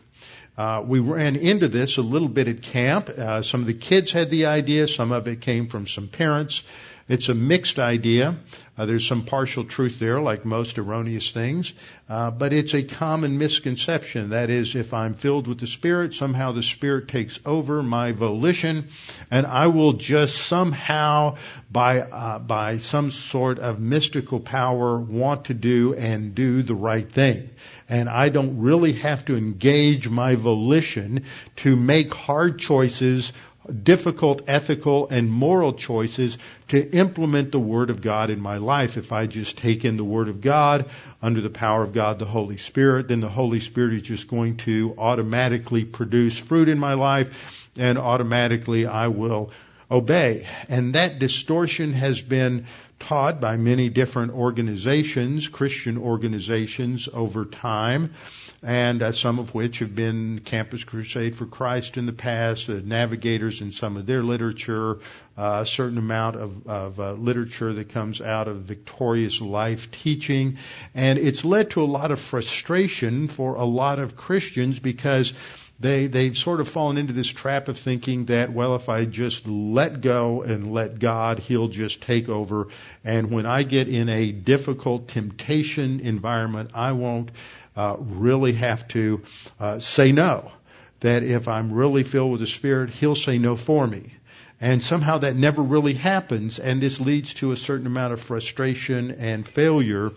Uh, 0.56 0.82
we 0.86 1.00
ran 1.00 1.36
into 1.36 1.68
this 1.68 1.96
a 1.96 2.02
little 2.02 2.28
bit 2.28 2.46
at 2.46 2.62
camp. 2.62 3.08
Uh, 3.08 3.42
some 3.42 3.60
of 3.60 3.66
the 3.66 3.74
kids 3.74 4.12
had 4.12 4.30
the 4.30 4.46
idea. 4.46 4.86
Some 4.86 5.10
of 5.10 5.26
it 5.26 5.40
came 5.40 5.68
from 5.68 5.86
some 5.86 6.06
parents. 6.06 6.62
It's 7.10 7.28
a 7.28 7.34
mixed 7.34 7.80
idea. 7.80 8.36
Uh, 8.78 8.86
there's 8.86 9.04
some 9.04 9.24
partial 9.24 9.64
truth 9.64 9.98
there, 9.98 10.20
like 10.20 10.44
most 10.44 10.78
erroneous 10.78 11.32
things, 11.32 11.72
uh, 12.08 12.30
but 12.30 12.52
it's 12.52 12.72
a 12.72 12.84
common 12.84 13.36
misconception. 13.36 14.30
That 14.30 14.48
is, 14.48 14.76
if 14.76 14.94
I'm 14.94 15.14
filled 15.14 15.48
with 15.48 15.58
the 15.58 15.66
Spirit, 15.66 16.14
somehow 16.14 16.52
the 16.52 16.62
Spirit 16.62 17.08
takes 17.08 17.40
over 17.44 17.82
my 17.82 18.12
volition, 18.12 18.90
and 19.28 19.44
I 19.44 19.66
will 19.66 19.94
just 19.94 20.38
somehow, 20.38 21.38
by 21.68 22.00
uh, 22.00 22.38
by 22.38 22.78
some 22.78 23.10
sort 23.10 23.58
of 23.58 23.80
mystical 23.80 24.38
power, 24.38 24.96
want 24.96 25.46
to 25.46 25.54
do 25.54 25.94
and 25.96 26.36
do 26.36 26.62
the 26.62 26.76
right 26.76 27.10
thing 27.10 27.50
and 27.90 28.08
I 28.08 28.28
don't 28.28 28.60
really 28.60 28.92
have 28.92 29.24
to 29.24 29.36
engage 29.36 30.08
my 30.08 30.36
volition 30.36 31.24
to 31.56 31.74
make 31.74 32.14
hard 32.14 32.60
choices 32.60 33.32
difficult 33.70 34.42
ethical 34.46 35.08
and 35.08 35.30
moral 35.30 35.72
choices 35.72 36.38
to 36.68 36.90
implement 36.92 37.52
the 37.52 37.60
Word 37.60 37.90
of 37.90 38.02
God 38.02 38.30
in 38.30 38.40
my 38.40 38.58
life. 38.58 38.96
If 38.96 39.12
I 39.12 39.26
just 39.26 39.58
take 39.58 39.84
in 39.84 39.96
the 39.96 40.04
Word 40.04 40.28
of 40.28 40.40
God 40.40 40.90
under 41.22 41.40
the 41.40 41.50
power 41.50 41.82
of 41.82 41.92
God, 41.92 42.18
the 42.18 42.24
Holy 42.24 42.56
Spirit, 42.56 43.08
then 43.08 43.20
the 43.20 43.28
Holy 43.28 43.60
Spirit 43.60 43.94
is 43.94 44.02
just 44.02 44.28
going 44.28 44.56
to 44.58 44.94
automatically 44.98 45.84
produce 45.84 46.36
fruit 46.36 46.68
in 46.68 46.78
my 46.78 46.94
life 46.94 47.68
and 47.76 47.98
automatically 47.98 48.86
I 48.86 49.08
will 49.08 49.52
obey. 49.90 50.46
And 50.68 50.94
that 50.94 51.18
distortion 51.18 51.92
has 51.92 52.22
been 52.22 52.66
taught 52.98 53.40
by 53.40 53.56
many 53.56 53.88
different 53.88 54.32
organizations, 54.32 55.48
Christian 55.48 55.96
organizations 55.98 57.08
over 57.12 57.44
time 57.44 58.14
and 58.62 59.02
uh, 59.02 59.12
some 59.12 59.38
of 59.38 59.54
which 59.54 59.78
have 59.78 59.94
been 59.94 60.40
Campus 60.40 60.84
Crusade 60.84 61.34
for 61.34 61.46
Christ 61.46 61.96
in 61.96 62.06
the 62.06 62.12
past, 62.12 62.66
the 62.66 62.82
Navigators 62.82 63.62
in 63.62 63.72
some 63.72 63.96
of 63.96 64.04
their 64.04 64.22
literature, 64.22 64.98
uh, 65.38 65.60
a 65.62 65.66
certain 65.66 65.96
amount 65.96 66.36
of, 66.36 66.66
of 66.66 67.00
uh, 67.00 67.12
literature 67.12 67.72
that 67.72 67.88
comes 67.88 68.20
out 68.20 68.48
of 68.48 68.58
Victorious 68.58 69.40
Life 69.40 69.90
teaching, 69.90 70.58
and 70.94 71.18
it's 71.18 71.44
led 71.44 71.70
to 71.70 71.82
a 71.82 71.84
lot 71.84 72.10
of 72.10 72.20
frustration 72.20 73.28
for 73.28 73.54
a 73.54 73.64
lot 73.64 73.98
of 73.98 74.16
Christians 74.16 74.78
because 74.78 75.32
they 75.80 76.06
they've 76.06 76.36
sort 76.36 76.60
of 76.60 76.68
fallen 76.68 76.98
into 76.98 77.12
this 77.12 77.28
trap 77.28 77.68
of 77.68 77.78
thinking 77.78 78.26
that 78.26 78.52
well 78.52 78.76
if 78.76 78.88
I 78.88 79.06
just 79.06 79.46
let 79.48 80.00
go 80.00 80.42
and 80.42 80.70
let 80.72 80.98
God 80.98 81.38
he'll 81.38 81.68
just 81.68 82.02
take 82.02 82.28
over 82.28 82.68
and 83.02 83.30
when 83.30 83.46
I 83.46 83.62
get 83.62 83.88
in 83.88 84.08
a 84.08 84.30
difficult 84.30 85.08
temptation 85.08 86.00
environment 86.00 86.70
I 86.74 86.92
won't 86.92 87.30
uh, 87.76 87.96
really 87.98 88.52
have 88.52 88.86
to 88.88 89.22
uh, 89.58 89.78
say 89.78 90.12
no. 90.12 90.52
That 91.00 91.22
if 91.22 91.48
I'm 91.48 91.72
really 91.72 92.02
filled 92.02 92.32
with 92.32 92.40
the 92.40 92.46
Spirit, 92.46 92.90
He'll 92.90 93.14
say 93.14 93.38
no 93.38 93.56
for 93.56 93.86
me. 93.86 94.12
And 94.60 94.82
somehow 94.82 95.18
that 95.18 95.34
never 95.34 95.62
really 95.62 95.94
happens, 95.94 96.58
and 96.58 96.82
this 96.82 97.00
leads 97.00 97.32
to 97.34 97.52
a 97.52 97.56
certain 97.56 97.86
amount 97.86 98.12
of 98.12 98.20
frustration 98.20 99.12
and 99.12 99.48
failure 99.48 100.10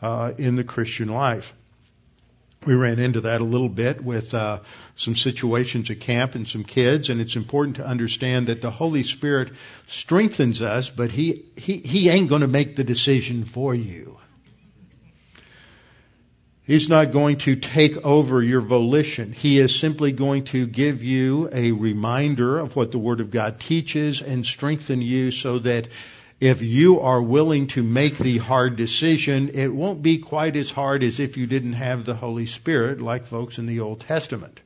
uh, 0.00 0.32
in 0.38 0.56
the 0.56 0.64
Christian 0.64 1.08
life. 1.08 1.52
We 2.66 2.74
ran 2.74 2.98
into 2.98 3.22
that 3.22 3.40
a 3.40 3.44
little 3.44 3.70
bit 3.70 4.04
with 4.04 4.34
uh, 4.34 4.60
some 4.94 5.16
situations 5.16 5.90
at 5.90 6.00
camp 6.00 6.34
and 6.34 6.46
some 6.46 6.62
kids, 6.62 7.08
and 7.08 7.18
it's 7.18 7.36
important 7.36 7.76
to 7.76 7.86
understand 7.86 8.48
that 8.48 8.60
the 8.60 8.70
Holy 8.70 9.02
Spirit 9.02 9.52
strengthens 9.86 10.60
us, 10.60 10.90
but 10.90 11.10
He 11.10 11.46
He, 11.56 11.78
he 11.78 12.10
ain't 12.10 12.28
going 12.28 12.42
to 12.42 12.48
make 12.48 12.76
the 12.76 12.84
decision 12.84 13.44
for 13.44 13.74
you. 13.74 14.18
He's 16.70 16.88
not 16.88 17.12
going 17.12 17.38
to 17.38 17.56
take 17.56 17.96
over 18.04 18.42
your 18.42 18.60
volition. 18.60 19.32
He 19.32 19.58
is 19.58 19.74
simply 19.74 20.12
going 20.12 20.44
to 20.44 20.66
give 20.66 21.02
you 21.02 21.48
a 21.52 21.72
reminder 21.72 22.58
of 22.58 22.76
what 22.76 22.92
the 22.92 22.98
Word 22.98 23.20
of 23.20 23.30
God 23.30 23.58
teaches 23.58 24.22
and 24.22 24.46
strengthen 24.46 25.02
you 25.02 25.30
so 25.32 25.58
that 25.60 25.88
if 26.40 26.62
you 26.62 27.00
are 27.00 27.20
willing 27.20 27.66
to 27.68 27.82
make 27.82 28.16
the 28.16 28.38
hard 28.38 28.76
decision, 28.76 29.50
it 29.52 29.68
won't 29.68 30.00
be 30.00 30.18
quite 30.18 30.56
as 30.56 30.70
hard 30.70 31.02
as 31.02 31.20
if 31.20 31.36
you 31.36 31.46
didn't 31.46 31.74
have 31.74 32.04
the 32.04 32.14
Holy 32.14 32.46
Spirit 32.46 33.00
like 33.00 33.26
folks 33.26 33.58
in 33.58 33.66
the 33.66 33.80
Old 33.80 34.00
Testament. 34.00 34.58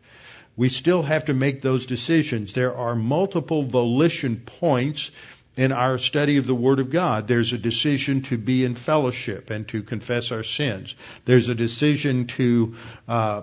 We 0.56 0.68
still 0.68 1.02
have 1.02 1.24
to 1.24 1.34
make 1.34 1.62
those 1.62 1.86
decisions. 1.86 2.52
There 2.52 2.76
are 2.76 2.94
multiple 2.94 3.64
volition 3.64 4.36
points 4.36 5.10
in 5.56 5.72
our 5.72 5.98
study 5.98 6.36
of 6.36 6.46
the 6.46 6.54
Word 6.54 6.78
of 6.78 6.90
God. 6.90 7.26
There's 7.26 7.52
a 7.52 7.58
decision 7.58 8.22
to 8.22 8.38
be 8.38 8.64
in 8.64 8.76
fellowship 8.76 9.50
and 9.50 9.66
to 9.68 9.82
confess 9.82 10.30
our 10.30 10.44
sins. 10.44 10.94
There's 11.24 11.48
a 11.48 11.56
decision 11.56 12.28
to 12.28 12.76
uh, 13.08 13.42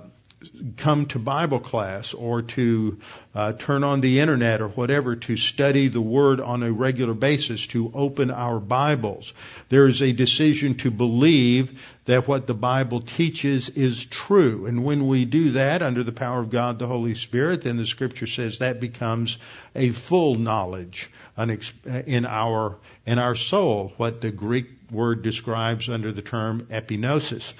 come 0.77 1.05
to 1.07 1.19
Bible 1.19 1.59
class 1.59 2.13
or 2.13 2.41
to 2.41 2.99
uh, 3.33 3.53
turn 3.53 3.83
on 3.83 4.01
the 4.01 4.19
internet 4.19 4.61
or 4.61 4.67
whatever 4.67 5.15
to 5.15 5.37
study 5.37 5.87
the 5.87 6.01
Word 6.01 6.39
on 6.39 6.63
a 6.63 6.71
regular 6.71 7.13
basis, 7.13 7.67
to 7.67 7.91
open 7.93 8.31
our 8.31 8.59
Bibles. 8.59 9.33
There 9.69 9.87
is 9.87 10.01
a 10.01 10.11
decision 10.11 10.75
to 10.77 10.91
believe 10.91 11.79
that 12.05 12.27
what 12.27 12.47
the 12.47 12.53
Bible 12.53 13.01
teaches 13.01 13.69
is 13.69 14.05
true. 14.05 14.65
And 14.65 14.83
when 14.83 15.07
we 15.07 15.25
do 15.25 15.51
that 15.51 15.81
under 15.81 16.03
the 16.03 16.11
power 16.11 16.39
of 16.39 16.49
God, 16.49 16.79
the 16.79 16.87
Holy 16.87 17.15
Spirit, 17.15 17.63
then 17.63 17.77
the 17.77 17.85
Scripture 17.85 18.27
says 18.27 18.59
that 18.59 18.79
becomes 18.79 19.37
a 19.75 19.91
full 19.91 20.35
knowledge 20.35 21.09
in 21.37 22.25
our 22.25 22.77
in 23.05 23.17
our 23.17 23.35
soul, 23.35 23.93
what 23.97 24.21
the 24.21 24.31
Greek 24.31 24.67
word 24.91 25.23
describes 25.23 25.89
under 25.89 26.11
the 26.11 26.21
term 26.21 26.67
epignosis. 26.69 27.53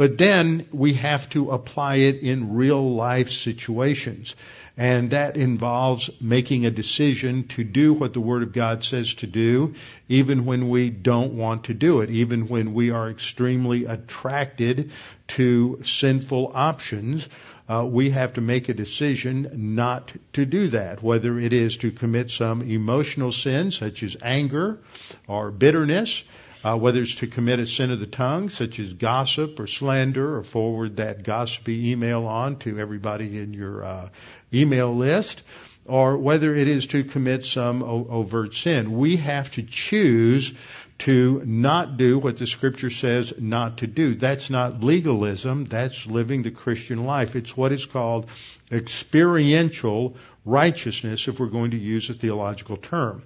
But 0.00 0.16
then 0.16 0.66
we 0.72 0.94
have 0.94 1.28
to 1.36 1.50
apply 1.50 1.96
it 1.96 2.20
in 2.20 2.54
real 2.54 2.94
life 2.94 3.30
situations. 3.30 4.34
And 4.74 5.10
that 5.10 5.36
involves 5.36 6.08
making 6.22 6.64
a 6.64 6.70
decision 6.70 7.48
to 7.48 7.64
do 7.64 7.92
what 7.92 8.14
the 8.14 8.20
Word 8.20 8.42
of 8.42 8.54
God 8.54 8.82
says 8.82 9.12
to 9.16 9.26
do, 9.26 9.74
even 10.08 10.46
when 10.46 10.70
we 10.70 10.88
don't 10.88 11.34
want 11.34 11.64
to 11.64 11.74
do 11.74 12.00
it, 12.00 12.08
even 12.08 12.48
when 12.48 12.72
we 12.72 12.88
are 12.88 13.10
extremely 13.10 13.84
attracted 13.84 14.90
to 15.36 15.82
sinful 15.84 16.52
options 16.54 17.28
uh, 17.68 17.84
we 17.84 18.10
have 18.10 18.32
to 18.32 18.40
make 18.40 18.68
a 18.68 18.74
decision 18.74 19.48
not 19.76 20.10
to 20.32 20.44
do 20.44 20.68
that, 20.68 21.02
whether 21.02 21.38
it 21.38 21.52
is 21.52 21.76
to 21.76 21.92
commit 21.92 22.30
some 22.30 22.62
emotional 22.62 23.30
sin 23.30 23.70
such 23.70 24.02
as 24.02 24.16
anger 24.22 24.80
or 25.28 25.52
bitterness, 25.52 26.24
uh, 26.62 26.76
whether 26.76 27.00
it's 27.00 27.16
to 27.16 27.26
commit 27.26 27.58
a 27.58 27.66
sin 27.66 27.90
of 27.90 28.00
the 28.00 28.06
tongue 28.06 28.48
such 28.48 28.78
as 28.78 28.92
gossip 28.92 29.58
or 29.58 29.66
slander 29.66 30.36
or 30.36 30.42
forward 30.42 30.96
that 30.96 31.22
gossipy 31.22 31.90
email 31.90 32.26
on 32.26 32.56
to 32.56 32.78
everybody 32.78 33.38
in 33.38 33.54
your 33.54 33.84
uh, 33.84 34.08
email 34.52 34.94
list, 34.94 35.42
or 35.86 36.16
whether 36.18 36.54
it 36.54 36.68
is 36.68 36.86
to 36.88 37.04
commit 37.04 37.46
some 37.46 37.82
o- 37.82 38.06
overt 38.10 38.54
sin. 38.54 38.98
We 38.98 39.16
have 39.16 39.50
to 39.52 39.62
choose 39.62 40.52
to 41.00 41.42
not 41.46 41.96
do 41.96 42.18
what 42.18 42.36
the 42.36 42.46
scripture 42.46 42.90
says 42.90 43.32
not 43.38 43.78
to 43.78 43.86
do. 43.86 44.14
That's 44.14 44.50
not 44.50 44.84
legalism. 44.84 45.64
That's 45.64 46.06
living 46.06 46.42
the 46.42 46.50
Christian 46.50 47.06
life. 47.06 47.36
It's 47.36 47.56
what 47.56 47.72
is 47.72 47.86
called 47.86 48.28
experiential 48.70 50.16
righteousness 50.44 51.26
if 51.26 51.40
we're 51.40 51.46
going 51.46 51.70
to 51.70 51.78
use 51.78 52.10
a 52.10 52.14
theological 52.14 52.76
term. 52.76 53.24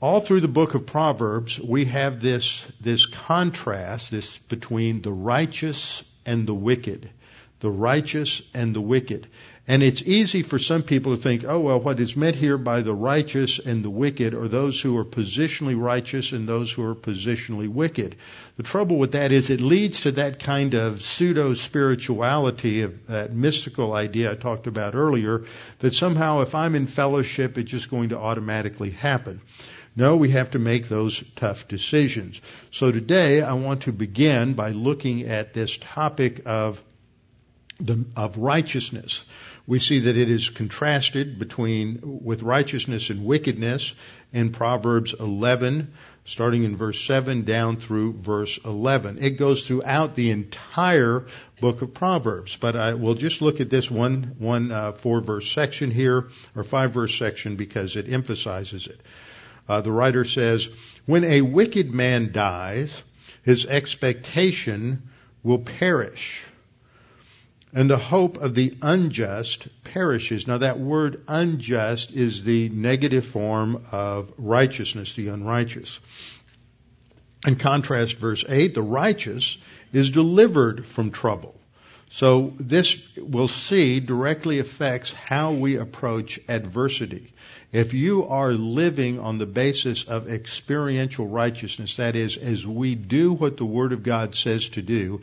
All 0.00 0.20
through 0.20 0.40
the 0.40 0.48
book 0.48 0.74
of 0.74 0.86
Proverbs, 0.86 1.58
we 1.58 1.86
have 1.86 2.20
this, 2.20 2.64
this 2.80 3.06
contrast, 3.06 4.10
this 4.10 4.38
between 4.38 5.02
the 5.02 5.12
righteous 5.12 6.02
and 6.26 6.46
the 6.46 6.54
wicked. 6.54 7.10
The 7.60 7.70
righteous 7.70 8.42
and 8.52 8.74
the 8.74 8.80
wicked. 8.80 9.28
And 9.66 9.82
it's 9.82 10.02
easy 10.02 10.42
for 10.42 10.58
some 10.58 10.82
people 10.82 11.16
to 11.16 11.22
think, 11.22 11.44
oh, 11.44 11.58
well, 11.58 11.80
what 11.80 11.98
is 11.98 12.14
meant 12.14 12.36
here 12.36 12.58
by 12.58 12.82
the 12.82 12.92
righteous 12.92 13.58
and 13.58 13.82
the 13.82 13.88
wicked 13.88 14.34
are 14.34 14.46
those 14.48 14.78
who 14.78 14.98
are 14.98 15.06
positionally 15.06 15.80
righteous 15.80 16.32
and 16.32 16.46
those 16.46 16.70
who 16.70 16.84
are 16.84 16.94
positionally 16.94 17.68
wicked. 17.68 18.16
The 18.58 18.62
trouble 18.62 18.98
with 18.98 19.12
that 19.12 19.32
is 19.32 19.48
it 19.48 19.62
leads 19.62 20.02
to 20.02 20.12
that 20.12 20.38
kind 20.38 20.74
of 20.74 21.00
pseudo 21.00 21.54
spirituality 21.54 22.82
of 22.82 23.06
that 23.06 23.32
mystical 23.32 23.94
idea 23.94 24.32
I 24.32 24.34
talked 24.34 24.66
about 24.66 24.94
earlier 24.94 25.46
that 25.78 25.94
somehow 25.94 26.42
if 26.42 26.54
I'm 26.54 26.74
in 26.74 26.86
fellowship, 26.86 27.56
it's 27.56 27.70
just 27.70 27.88
going 27.88 28.10
to 28.10 28.18
automatically 28.18 28.90
happen. 28.90 29.40
No, 29.96 30.16
we 30.16 30.30
have 30.30 30.50
to 30.52 30.58
make 30.58 30.88
those 30.88 31.22
tough 31.36 31.68
decisions. 31.68 32.40
So 32.70 32.90
today 32.90 33.42
I 33.42 33.52
want 33.54 33.82
to 33.82 33.92
begin 33.92 34.54
by 34.54 34.70
looking 34.70 35.22
at 35.22 35.54
this 35.54 35.78
topic 35.78 36.42
of 36.46 36.82
the, 37.78 38.04
of 38.16 38.38
righteousness 38.38 39.24
we 39.66 39.78
see 39.78 40.00
that 40.00 40.16
it 40.16 40.28
is 40.28 40.50
contrasted 40.50 41.38
between 41.38 42.00
with 42.02 42.42
righteousness 42.42 43.10
and 43.10 43.24
wickedness 43.24 43.94
in 44.32 44.50
Proverbs 44.50 45.14
11 45.18 45.92
starting 46.26 46.64
in 46.64 46.74
verse 46.74 47.00
7 47.02 47.42
down 47.42 47.76
through 47.76 48.14
verse 48.14 48.58
11. 48.64 49.18
It 49.20 49.32
goes 49.32 49.66
throughout 49.66 50.14
the 50.14 50.30
entire 50.30 51.26
book 51.60 51.82
of 51.82 51.92
Proverbs, 51.92 52.56
but 52.56 52.76
I 52.76 52.94
will 52.94 53.14
just 53.14 53.42
look 53.42 53.60
at 53.60 53.68
this 53.68 53.90
one 53.90 54.34
one 54.38 54.72
uh, 54.72 54.92
four 54.92 55.20
verse 55.20 55.50
section 55.50 55.90
here 55.90 56.28
or 56.56 56.62
five 56.62 56.92
verse 56.92 57.14
section 57.14 57.56
because 57.56 57.96
it 57.96 58.08
emphasizes 58.08 58.86
it. 58.86 59.00
Uh, 59.68 59.80
the 59.80 59.92
writer 59.92 60.24
says, 60.24 60.68
"When 61.06 61.24
a 61.24 61.40
wicked 61.40 61.94
man 61.94 62.32
dies, 62.32 63.02
his 63.42 63.66
expectation 63.66 65.02
will 65.42 65.58
perish." 65.58 66.42
and 67.74 67.90
the 67.90 67.98
hope 67.98 68.38
of 68.38 68.54
the 68.54 68.76
unjust 68.80 69.66
perishes. 69.82 70.46
Now 70.46 70.58
that 70.58 70.78
word 70.78 71.22
unjust 71.26 72.12
is 72.12 72.44
the 72.44 72.68
negative 72.68 73.26
form 73.26 73.84
of 73.90 74.32
righteousness, 74.38 75.14
the 75.14 75.28
unrighteous. 75.28 75.98
In 77.46 77.56
contrast, 77.56 78.16
verse 78.18 78.44
8, 78.48 78.74
the 78.74 78.82
righteous 78.82 79.58
is 79.92 80.10
delivered 80.10 80.86
from 80.86 81.10
trouble. 81.10 81.54
So 82.10 82.54
this 82.60 82.96
we'll 83.16 83.48
see 83.48 83.98
directly 83.98 84.60
affects 84.60 85.12
how 85.12 85.52
we 85.52 85.76
approach 85.76 86.38
adversity. 86.48 87.32
If 87.74 87.92
you 87.92 88.28
are 88.28 88.52
living 88.52 89.18
on 89.18 89.38
the 89.38 89.46
basis 89.46 90.04
of 90.04 90.30
experiential 90.30 91.26
righteousness, 91.26 91.96
that 91.96 92.14
is, 92.14 92.36
as 92.36 92.64
we 92.64 92.94
do 92.94 93.32
what 93.32 93.56
the 93.56 93.64
Word 93.64 93.92
of 93.92 94.04
God 94.04 94.36
says 94.36 94.68
to 94.70 94.82
do, 94.82 95.22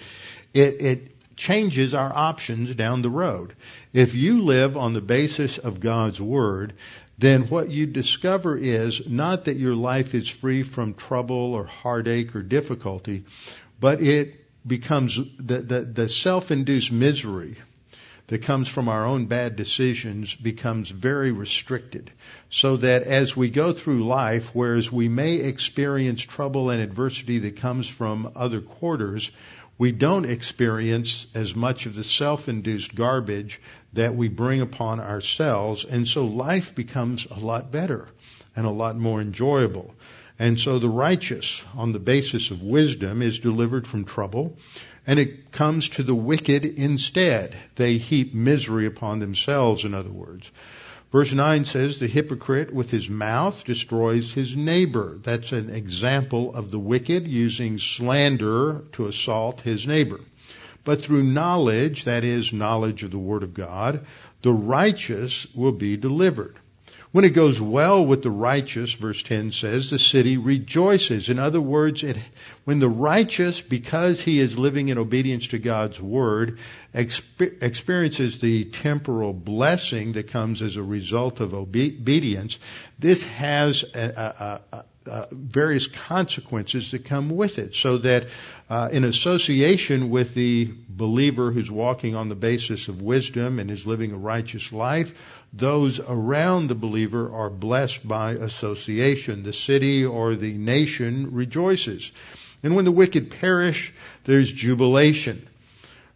it, 0.54 0.82
it 0.82 1.38
changes 1.38 1.94
our 1.94 2.12
options 2.14 2.76
down 2.76 3.04
the 3.04 3.10
road. 3.10 3.56
If 3.94 4.16
you 4.16 4.44
live 4.44 4.76
on 4.76 4.92
the 4.92 5.00
basis 5.00 5.60
of 5.60 5.80
God's 5.80 6.20
Word, 6.20 6.74
then 7.18 7.48
what 7.48 7.72
you 7.72 7.86
discover 7.86 8.58
is 8.58 9.08
not 9.08 9.46
that 9.46 9.56
your 9.56 9.76
life 9.76 10.14
is 10.14 10.28
free 10.28 10.64
from 10.64 10.94
trouble 10.94 11.54
or 11.54 11.64
heartache 11.64 12.36
or 12.36 12.42
difficulty, 12.42 13.24
but 13.80 14.02
it 14.02 14.46
becomes 14.68 15.16
the, 15.40 15.60
the, 15.60 15.82
the 15.84 16.10
self-induced 16.10 16.92
misery 16.92 17.56
that 18.32 18.44
comes 18.44 18.70
from 18.70 18.88
our 18.88 19.06
own 19.06 19.26
bad 19.26 19.58
decisions 19.58 20.34
becomes 20.34 20.90
very 20.90 21.34
restricted. 21.34 22.10
So 22.50 22.78
that 22.78 23.04
as 23.04 23.36
we 23.36 23.50
go 23.50 23.74
through 23.74 24.08
life, 24.08 24.56
whereas 24.56 24.90
we 24.90 25.10
may 25.10 25.36
experience 25.36 26.22
trouble 26.22 26.70
and 26.70 26.82
adversity 26.82 27.40
that 27.40 27.58
comes 27.58 27.90
from 27.90 28.32
other 28.38 28.62
quarters, 28.62 29.30
we 29.78 29.92
don't 29.92 30.24
experience 30.24 31.28
as 31.36 31.54
much 31.58 31.86
of 31.86 31.94
the 31.94 32.06
self-induced 32.06 32.96
garbage 32.96 33.60
that 33.92 34.16
we 34.16 34.30
bring 34.30 34.62
upon 34.62 35.02
ourselves, 35.02 35.84
and 35.84 36.08
so 36.08 36.26
life 36.26 36.74
becomes 36.74 37.28
a 37.30 37.38
lot 37.38 37.70
better 37.70 38.08
and 38.56 38.66
a 38.66 38.72
lot 38.72 38.98
more 38.98 39.20
enjoyable. 39.20 39.94
And 40.40 40.58
so 40.58 40.80
the 40.80 40.88
righteous, 40.88 41.62
on 41.76 41.92
the 41.92 42.00
basis 42.00 42.50
of 42.50 42.64
wisdom, 42.64 43.22
is 43.22 43.42
delivered 43.42 43.86
from 43.86 44.06
trouble, 44.06 44.56
and 45.08 45.20
it 45.20 45.52
comes 45.52 45.90
to 45.90 46.04
the 46.04 46.16
wicked 46.16 46.66
instead. 46.66 47.56
They 47.76 47.98
heap 47.98 48.34
misery 48.34 48.86
upon 48.86 49.20
themselves, 49.20 49.86
in 49.86 49.94
other 49.94 50.12
words. 50.12 50.52
Verse 51.12 51.34
9 51.34 51.66
says, 51.66 51.98
The 51.98 52.08
hypocrite 52.08 52.74
with 52.74 52.90
his 52.90 53.10
mouth 53.10 53.66
destroys 53.66 54.32
his 54.32 54.56
neighbor. 54.56 55.20
That's 55.22 55.52
an 55.52 55.70
example 55.70 56.56
of 56.56 56.72
the 56.72 56.80
wicked 56.80 57.28
using 57.28 57.80
slander 57.80 58.84
to 58.94 59.08
assault 59.08 59.62
his 59.62 59.88
neighbor. 59.88 60.22
But 60.84 61.04
through 61.04 61.24
knowledge, 61.24 62.06
that 62.06 62.24
is, 62.24 62.54
knowledge 62.54 63.04
of 63.04 63.12
the 63.12 63.20
Word 63.20 63.44
of 63.44 63.54
God, 63.54 64.06
the 64.42 64.54
righteous 64.54 65.46
will 65.54 65.74
be 65.74 65.98
delivered. 65.98 66.56
When 67.12 67.26
it 67.26 67.32
goes 67.32 67.60
well 67.60 68.06
with 68.06 68.24
the 68.24 68.32
righteous, 68.32 68.94
verse 68.94 69.22
10 69.22 69.52
says, 69.52 69.90
the 69.90 70.00
city 70.00 70.38
rejoices. 70.38 71.28
In 71.28 71.40
other 71.40 71.60
words, 71.60 72.04
it, 72.04 72.18
when 72.64 72.80
the 72.80 72.88
righteous, 72.88 73.60
because 73.60 74.22
he 74.22 74.40
is 74.40 74.58
living 74.58 74.88
in 74.88 74.98
obedience 74.98 75.48
to 75.48 75.60
God's 75.60 76.00
word, 76.00 76.60
exper- 76.96 77.62
experiences 77.62 78.40
the 78.40 78.64
temporal 78.64 79.34
blessing 79.34 80.14
that 80.14 80.30
comes 80.30 80.62
as 80.62 80.78
a 80.78 80.84
result 80.84 81.42
of 81.42 81.54
obedience, 81.54 82.58
this 82.98 83.24
has 83.24 83.84
a, 83.94 84.62
a, 84.72 84.76
a, 84.76 85.28
various 85.32 85.88
consequences 85.88 86.92
that 86.92 87.06
come 87.06 87.30
with 87.30 87.58
it. 87.58 87.76
So 87.76 87.98
that 88.00 88.28
uh, 88.70 88.90
in 88.92 89.04
association 89.04 90.12
with 90.12 90.34
the 90.34 90.72
believer 90.88 91.52
who's 91.52 91.72
walking 91.72 92.16
on 92.16 92.30
the 92.30 92.36
basis 92.36 92.88
of 92.88 93.02
wisdom 93.02 93.60
and 93.60 93.70
is 93.70 93.86
living 93.86 94.14
a 94.14 94.18
righteous 94.18 94.72
life, 94.72 95.14
those 95.54 96.00
around 96.00 96.68
the 96.68 96.76
believer 96.76 97.34
are 97.34 97.50
blessed 97.50 98.08
by 98.08 98.34
association. 98.34 99.44
The 99.44 99.54
city 99.54 100.06
or 100.06 100.36
the 100.36 100.54
nation 100.54 101.34
rejoices. 101.34 102.12
And 102.64 102.76
when 102.76 102.86
the 102.86 102.92
wicked 102.92 103.32
perish, 103.32 103.94
there's 104.24 104.52
jubilation. 104.52 105.48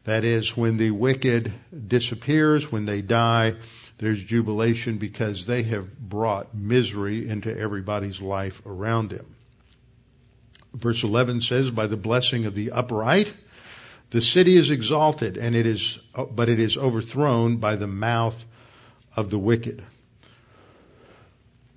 That 0.05 0.23
is, 0.23 0.55
when 0.55 0.77
the 0.77 0.91
wicked 0.91 1.51
disappears, 1.87 2.71
when 2.71 2.85
they 2.85 3.01
die, 3.01 3.55
there's 3.97 4.23
jubilation 4.23 4.99
because 4.99 5.45
they 5.45 5.63
have 5.63 5.97
brought 5.97 6.53
misery 6.55 7.27
into 7.27 7.55
everybody's 7.55 8.21
life 8.21 8.61
around 8.65 9.09
them. 9.09 9.25
Verse 10.73 11.03
11 11.03 11.41
says, 11.41 11.71
by 11.71 11.87
the 11.87 11.97
blessing 11.97 12.45
of 12.45 12.53
the 12.53 12.71
upright, 12.71 13.33
the 14.11 14.21
city 14.21 14.55
is 14.55 14.69
exalted 14.69 15.37
and 15.37 15.55
it 15.55 15.65
is, 15.65 15.97
but 16.31 16.49
it 16.49 16.59
is 16.59 16.77
overthrown 16.77 17.57
by 17.57 17.75
the 17.75 17.87
mouth 17.87 18.45
of 19.15 19.29
the 19.29 19.39
wicked. 19.39 19.83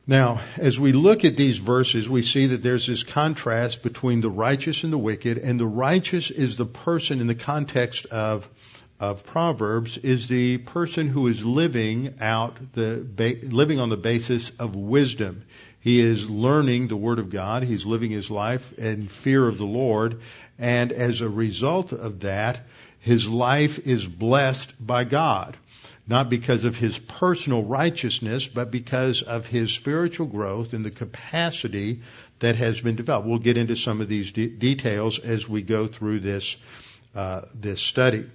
Now, 0.06 0.40
as 0.56 0.80
we 0.80 0.92
look 0.92 1.26
at 1.26 1.36
these 1.36 1.58
verses, 1.58 2.08
we 2.08 2.22
see 2.22 2.46
that 2.46 2.62
there's 2.62 2.86
this 2.86 3.02
contrast 3.02 3.82
between 3.82 4.22
the 4.22 4.30
righteous 4.30 4.82
and 4.82 4.92
the 4.92 4.98
wicked, 4.98 5.36
and 5.36 5.60
the 5.60 5.66
righteous 5.66 6.30
is 6.30 6.56
the 6.56 6.64
person 6.64 7.20
in 7.20 7.26
the 7.26 7.34
context 7.34 8.06
of 8.06 8.48
of 9.00 9.24
Proverbs 9.24 9.96
is 9.96 10.26
the 10.26 10.58
person 10.58 11.06
who 11.08 11.28
is 11.28 11.44
living 11.44 12.14
out 12.20 12.56
the 12.72 13.06
living 13.42 13.78
on 13.78 13.90
the 13.90 13.96
basis 13.96 14.50
of 14.58 14.74
wisdom. 14.74 15.44
He 15.80 16.00
is 16.00 16.28
learning 16.28 16.88
the 16.88 16.96
Word 16.96 17.20
of 17.20 17.30
God. 17.30 17.62
He's 17.62 17.86
living 17.86 18.10
his 18.10 18.28
life 18.28 18.76
in 18.76 19.06
fear 19.06 19.46
of 19.46 19.58
the 19.58 19.66
Lord, 19.66 20.20
and 20.58 20.90
as 20.90 21.20
a 21.20 21.28
result 21.28 21.92
of 21.92 22.20
that, 22.20 22.66
his 22.98 23.28
life 23.28 23.86
is 23.86 24.06
blessed 24.06 24.74
by 24.84 25.04
God 25.04 25.56
not 26.08 26.30
because 26.30 26.64
of 26.64 26.76
his 26.76 26.98
personal 26.98 27.62
righteousness, 27.62 28.48
but 28.48 28.70
because 28.70 29.22
of 29.22 29.46
his 29.46 29.72
spiritual 29.72 30.26
growth 30.26 30.72
and 30.72 30.84
the 30.84 30.90
capacity 30.90 32.00
that 32.38 32.56
has 32.56 32.80
been 32.80 32.96
developed. 32.96 33.28
We'll 33.28 33.38
get 33.38 33.58
into 33.58 33.76
some 33.76 34.00
of 34.00 34.08
these 34.08 34.32
de- 34.32 34.48
details 34.48 35.18
as 35.18 35.48
we 35.48 35.62
go 35.62 35.86
through 35.86 36.20
this 36.20 36.56
uh, 37.14 37.42
this 37.54 37.80
study. 37.80 38.26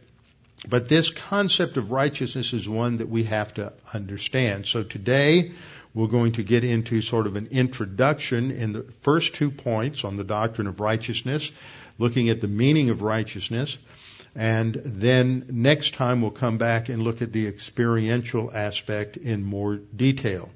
But 0.68 0.88
this 0.88 1.10
concept 1.10 1.78
of 1.78 1.92
righteousness 1.92 2.54
is 2.54 2.70
one 2.70 2.98
that 2.98 3.10
we 3.10 3.24
have 3.26 3.54
to 3.56 3.74
understand. 3.94 4.68
So 4.68 4.84
today, 4.84 5.54
we're 5.94 6.08
going 6.08 6.34
to 6.34 6.44
get 6.44 6.64
into 6.64 7.02
sort 7.02 7.28
of 7.28 7.36
an 7.36 7.48
introduction 7.52 8.52
in 8.52 8.74
the 8.74 8.84
first 9.02 9.36
two 9.36 9.52
points 9.52 10.04
on 10.04 10.18
the 10.18 10.24
doctrine 10.24 10.68
of 10.68 10.80
righteousness, 10.80 11.52
looking 12.00 12.30
at 12.30 12.42
the 12.42 12.48
meaning 12.48 12.90
of 12.90 13.02
righteousness. 13.02 13.78
And 14.36 14.82
then 14.84 15.46
next 15.50 15.94
time 15.94 16.22
we'll 16.22 16.32
come 16.32 16.58
back 16.58 16.90
and 16.90 17.04
look 17.04 17.22
at 17.22 17.32
the 17.32 17.48
experiential 17.48 18.52
aspect 18.54 19.18
in 19.18 19.44
more 19.44 19.76
detail. 19.76 20.50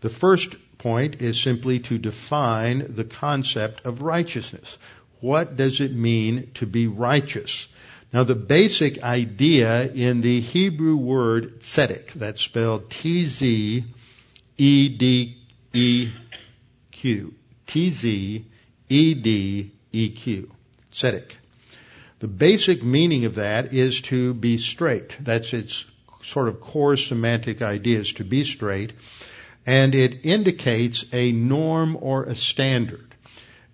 The 0.00 0.08
first 0.08 0.56
point 0.78 1.20
is 1.20 1.38
simply 1.40 1.80
to 1.80 1.98
define 1.98 2.94
the 2.94 3.04
concept 3.04 3.84
of 3.84 4.00
righteousness. 4.00 4.78
What 5.20 5.56
does 5.56 5.82
it 5.82 5.94
mean 5.94 6.50
to 6.54 6.64
be 6.66 6.86
righteous? 6.86 7.68
Now 8.12 8.24
the 8.24 8.34
basic 8.34 9.02
idea 9.02 9.86
in 9.92 10.22
the 10.22 10.40
Hebrew 10.40 10.96
word 10.96 11.60
tzedek, 11.60 12.14
that's 12.14 12.40
spelled 12.40 12.90
T-Z-E-D-E-Q, 12.90 13.84
T-Z-E-D-E-Q, 17.66 18.50
tzedek. 20.92 21.32
The 22.20 22.28
basic 22.28 22.82
meaning 22.82 23.24
of 23.24 23.36
that 23.36 23.72
is 23.72 24.02
to 24.02 24.34
be 24.34 24.58
straight. 24.58 25.16
That's 25.20 25.54
its 25.54 25.86
sort 26.22 26.48
of 26.48 26.60
core 26.60 26.98
semantic 26.98 27.62
idea 27.62 27.98
is 28.00 28.12
to 28.14 28.24
be 28.24 28.44
straight. 28.44 28.92
And 29.66 29.94
it 29.94 30.20
indicates 30.24 31.06
a 31.12 31.32
norm 31.32 31.96
or 31.98 32.24
a 32.24 32.36
standard. 32.36 33.14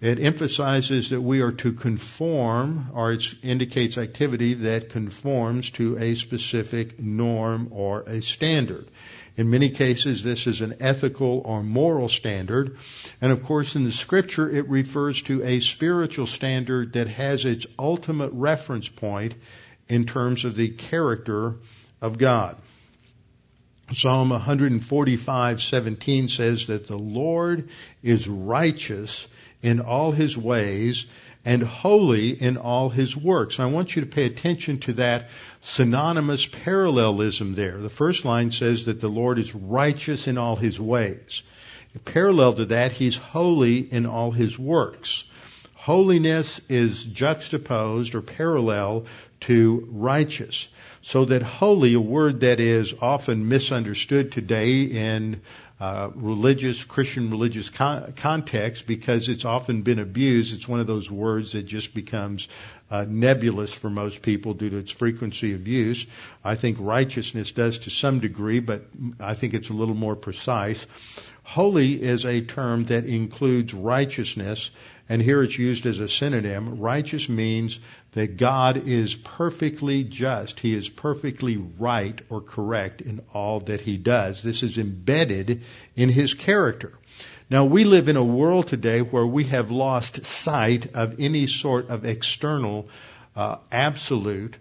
It 0.00 0.20
emphasizes 0.20 1.10
that 1.10 1.20
we 1.20 1.40
are 1.40 1.52
to 1.52 1.72
conform, 1.72 2.90
or 2.92 3.12
it 3.12 3.26
indicates 3.42 3.98
activity 3.98 4.54
that 4.54 4.90
conforms 4.90 5.70
to 5.72 5.96
a 5.98 6.14
specific 6.14 7.00
norm 7.00 7.68
or 7.72 8.02
a 8.02 8.22
standard. 8.22 8.86
In 9.36 9.50
many 9.50 9.68
cases, 9.68 10.22
this 10.22 10.46
is 10.46 10.62
an 10.62 10.76
ethical 10.80 11.42
or 11.44 11.62
moral 11.62 12.08
standard. 12.08 12.78
And 13.20 13.32
of 13.32 13.42
course, 13.42 13.76
in 13.76 13.84
the 13.84 13.92
scripture, 13.92 14.50
it 14.50 14.68
refers 14.68 15.20
to 15.22 15.42
a 15.42 15.60
spiritual 15.60 16.26
standard 16.26 16.94
that 16.94 17.08
has 17.08 17.44
its 17.44 17.66
ultimate 17.78 18.30
reference 18.32 18.88
point 18.88 19.34
in 19.88 20.06
terms 20.06 20.44
of 20.44 20.56
the 20.56 20.68
character 20.68 21.56
of 22.00 22.16
God. 22.16 22.56
Psalm 23.92 24.30
145:17 24.30 26.30
says 26.30 26.66
that 26.66 26.86
the 26.86 26.98
Lord 26.98 27.68
is 28.02 28.26
righteous 28.26 29.26
in 29.62 29.80
all 29.80 30.12
his 30.12 30.36
ways 30.36 31.06
and 31.46 31.62
holy 31.62 32.30
in 32.30 32.56
all 32.56 32.90
his 32.90 33.16
works. 33.16 33.58
And 33.58 33.68
I 33.68 33.70
want 33.70 33.94
you 33.94 34.02
to 34.02 34.08
pay 34.08 34.24
attention 34.26 34.80
to 34.80 34.94
that 34.94 35.28
synonymous 35.62 36.44
parallelism 36.44 37.54
there. 37.54 37.78
The 37.78 37.88
first 37.88 38.24
line 38.24 38.50
says 38.50 38.86
that 38.86 39.00
the 39.00 39.08
Lord 39.08 39.38
is 39.38 39.54
righteous 39.54 40.26
in 40.26 40.38
all 40.38 40.56
his 40.56 40.78
ways. 40.78 41.42
Parallel 42.04 42.54
to 42.54 42.64
that, 42.66 42.92
he's 42.92 43.16
holy 43.16 43.78
in 43.78 44.06
all 44.06 44.32
his 44.32 44.58
works. 44.58 45.22
Holiness 45.74 46.60
is 46.68 47.04
juxtaposed 47.04 48.16
or 48.16 48.22
parallel 48.22 49.06
to 49.42 49.88
righteous. 49.92 50.66
So 51.02 51.26
that 51.26 51.42
holy, 51.42 51.94
a 51.94 52.00
word 52.00 52.40
that 52.40 52.58
is 52.58 52.92
often 53.00 53.48
misunderstood 53.48 54.32
today 54.32 54.82
in 54.82 55.42
uh, 55.78 56.10
religious, 56.14 56.82
Christian 56.84 57.30
religious 57.30 57.68
con- 57.68 58.14
context 58.16 58.86
because 58.86 59.28
it's 59.28 59.44
often 59.44 59.82
been 59.82 59.98
abused. 59.98 60.54
It's 60.54 60.66
one 60.66 60.80
of 60.80 60.86
those 60.86 61.10
words 61.10 61.52
that 61.52 61.64
just 61.64 61.92
becomes 61.92 62.48
uh, 62.90 63.04
nebulous 63.06 63.72
for 63.72 63.90
most 63.90 64.22
people 64.22 64.54
due 64.54 64.70
to 64.70 64.78
its 64.78 64.92
frequency 64.92 65.52
of 65.52 65.68
use. 65.68 66.06
I 66.42 66.54
think 66.54 66.78
righteousness 66.80 67.52
does 67.52 67.80
to 67.80 67.90
some 67.90 68.20
degree, 68.20 68.60
but 68.60 68.86
I 69.20 69.34
think 69.34 69.52
it's 69.52 69.68
a 69.68 69.74
little 69.74 69.94
more 69.94 70.16
precise. 70.16 70.86
Holy 71.42 72.02
is 72.02 72.24
a 72.24 72.40
term 72.40 72.86
that 72.86 73.04
includes 73.04 73.72
righteousness, 73.74 74.70
and 75.08 75.22
here 75.22 75.42
it's 75.42 75.58
used 75.58 75.86
as 75.86 76.00
a 76.00 76.08
synonym. 76.08 76.80
Righteous 76.80 77.28
means 77.28 77.78
that 78.12 78.36
God 78.36 78.88
is 78.88 79.14
perfectly 79.14 80.02
just. 80.02 80.58
He 80.58 80.74
is 80.74 80.88
perfectly 80.88 81.56
right 81.56 82.20
or 82.28 82.40
correct 82.40 83.02
in 83.02 83.20
all 83.32 83.60
that 83.60 83.80
he 83.80 83.98
does. 83.98 84.42
This 84.42 84.62
is 84.62 84.78
embedded 84.78 85.62
in 85.94 86.08
his 86.08 86.34
character. 86.34 86.92
Now 87.48 87.64
we 87.64 87.84
live 87.84 88.08
in 88.08 88.16
a 88.16 88.24
world 88.24 88.66
today 88.66 89.02
where 89.02 89.26
we 89.26 89.44
have 89.44 89.70
lost 89.70 90.24
sight 90.26 90.94
of 90.94 91.20
any 91.20 91.46
sort 91.46 91.88
of 91.88 92.04
external 92.04 92.88
uh, 93.36 93.58
absolute 93.70 94.56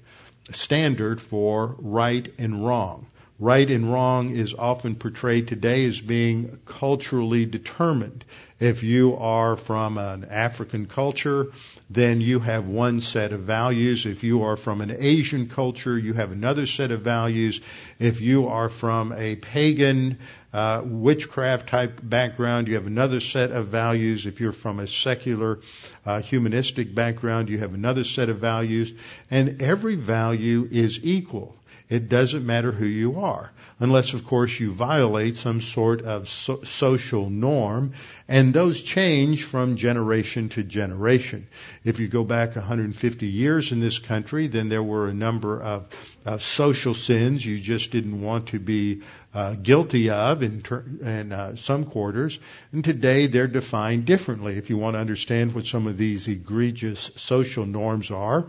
standard 0.51 1.19
for 1.19 1.75
right 1.79 2.31
and 2.37 2.63
wrong. 2.63 3.07
Right 3.37 3.69
and 3.69 3.91
wrong 3.91 4.29
is 4.29 4.53
often 4.53 4.95
portrayed 4.95 5.49
today 5.49 5.85
as 5.85 5.99
being 5.99 6.59
culturally 6.65 7.45
determined. 7.45 8.23
If 8.61 8.81
you 8.83 9.17
are 9.17 9.57
from 9.57 9.97
an 9.97 10.23
African 10.23 10.85
culture, 10.85 11.47
then 11.89 12.21
you 12.21 12.39
have 12.39 12.65
one 12.65 13.01
set 13.01 13.33
of 13.33 13.41
values. 13.41 14.05
If 14.05 14.23
you 14.23 14.43
are 14.43 14.55
from 14.55 14.79
an 14.79 14.95
Asian 14.97 15.49
culture, 15.49 15.97
you 15.97 16.13
have 16.13 16.31
another 16.31 16.65
set 16.65 16.91
of 16.91 17.01
values. 17.01 17.59
If 17.99 18.21
you 18.21 18.47
are 18.47 18.69
from 18.69 19.11
a 19.11 19.35
pagan, 19.35 20.19
uh, 20.53 20.83
witchcraft 20.85 21.67
type 21.67 21.99
background, 22.01 22.69
you 22.69 22.75
have 22.75 22.87
another 22.87 23.19
set 23.19 23.51
of 23.51 23.67
values. 23.67 24.25
If 24.25 24.39
you're 24.39 24.53
from 24.53 24.79
a 24.79 24.87
secular, 24.87 25.59
uh, 26.05 26.21
humanistic 26.21 26.95
background, 26.95 27.49
you 27.49 27.59
have 27.59 27.73
another 27.73 28.05
set 28.05 28.29
of 28.29 28.39
values. 28.39 28.93
And 29.29 29.61
every 29.61 29.97
value 29.97 30.69
is 30.71 31.01
equal. 31.03 31.57
It 31.89 32.09
doesn't 32.09 32.45
matter 32.45 32.71
who 32.71 32.85
you 32.85 33.19
are 33.19 33.51
unless, 33.79 34.13
of 34.13 34.23
course, 34.23 34.57
you 34.59 34.71
violate 34.71 35.35
some 35.35 35.59
sort 35.59 36.01
of 36.01 36.29
so- 36.29 36.63
social 36.63 37.29
norm, 37.29 37.91
and 38.27 38.53
those 38.53 38.81
change 38.81 39.43
from 39.43 39.75
generation 39.75 40.49
to 40.49 40.63
generation. 40.63 41.47
If 41.83 41.99
you 41.99 42.07
go 42.07 42.23
back 42.23 42.55
150 42.55 43.27
years 43.27 43.71
in 43.71 43.81
this 43.81 43.99
country, 43.99 44.47
then 44.47 44.69
there 44.69 44.83
were 44.83 45.07
a 45.07 45.13
number 45.13 45.61
of 45.61 45.87
uh, 46.25 46.37
social 46.37 46.93
sins 46.93 47.45
you 47.45 47.59
just 47.59 47.91
didn't 47.91 48.21
want 48.21 48.47
to 48.47 48.59
be 48.59 49.01
uh, 49.33 49.55
guilty 49.55 50.09
of 50.09 50.41
in, 50.41 50.61
ter- 50.61 50.85
in 51.01 51.33
uh, 51.33 51.55
some 51.57 51.83
quarters, 51.83 52.39
and 52.71 52.83
today 52.85 53.27
they're 53.27 53.47
defined 53.47 54.05
differently. 54.05 54.57
If 54.57 54.69
you 54.69 54.77
want 54.77 54.95
to 54.95 54.99
understand 54.99 55.53
what 55.53 55.65
some 55.65 55.87
of 55.87 55.97
these 55.97 56.27
egregious 56.29 57.11
social 57.17 57.65
norms 57.65 58.09
are, 58.11 58.47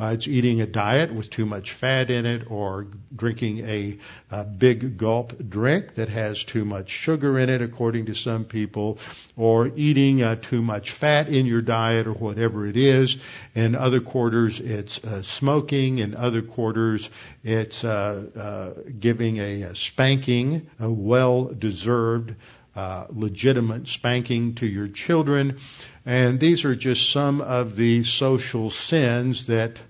uh, 0.00 0.06
it's 0.06 0.28
eating 0.28 0.60
a 0.60 0.66
diet 0.66 1.12
with 1.12 1.30
too 1.30 1.44
much 1.44 1.72
fat 1.72 2.10
in 2.10 2.26
it, 2.26 2.50
or 2.50 2.86
drinking 3.14 3.66
a, 3.66 3.98
a 4.30 4.44
big 4.44 4.96
gulp 4.96 5.32
drink 5.48 5.94
that 5.96 6.08
has 6.08 6.44
too 6.44 6.64
much 6.64 6.90
sugar 6.90 7.38
in 7.38 7.48
it, 7.48 7.62
according 7.62 8.06
to 8.06 8.14
some 8.14 8.44
people, 8.44 8.98
or 9.36 9.70
eating 9.74 10.22
uh, 10.22 10.36
too 10.36 10.62
much 10.62 10.90
fat 10.92 11.28
in 11.28 11.46
your 11.46 11.62
diet, 11.62 12.06
or 12.06 12.12
whatever 12.12 12.66
it 12.66 12.76
is. 12.76 13.18
In 13.54 13.74
other 13.74 14.00
quarters, 14.00 14.60
it's 14.60 15.02
uh, 15.04 15.22
smoking. 15.22 15.98
In 15.98 16.14
other 16.14 16.42
quarters, 16.42 17.08
it's 17.42 17.82
uh, 17.84 18.26
uh, 18.36 18.80
giving 18.98 19.38
a, 19.38 19.62
a 19.62 19.74
spanking, 19.74 20.68
a 20.78 20.90
well-deserved, 20.90 22.34
uh, 22.78 23.06
legitimate 23.10 23.88
spanking 23.88 24.54
to 24.54 24.64
your 24.64 24.86
children. 24.86 25.58
And 26.06 26.38
these 26.38 26.64
are 26.64 26.76
just 26.76 27.10
some 27.10 27.40
of 27.40 27.74
the 27.74 28.04
social 28.04 28.70
sins 28.70 29.46
that 29.46 29.80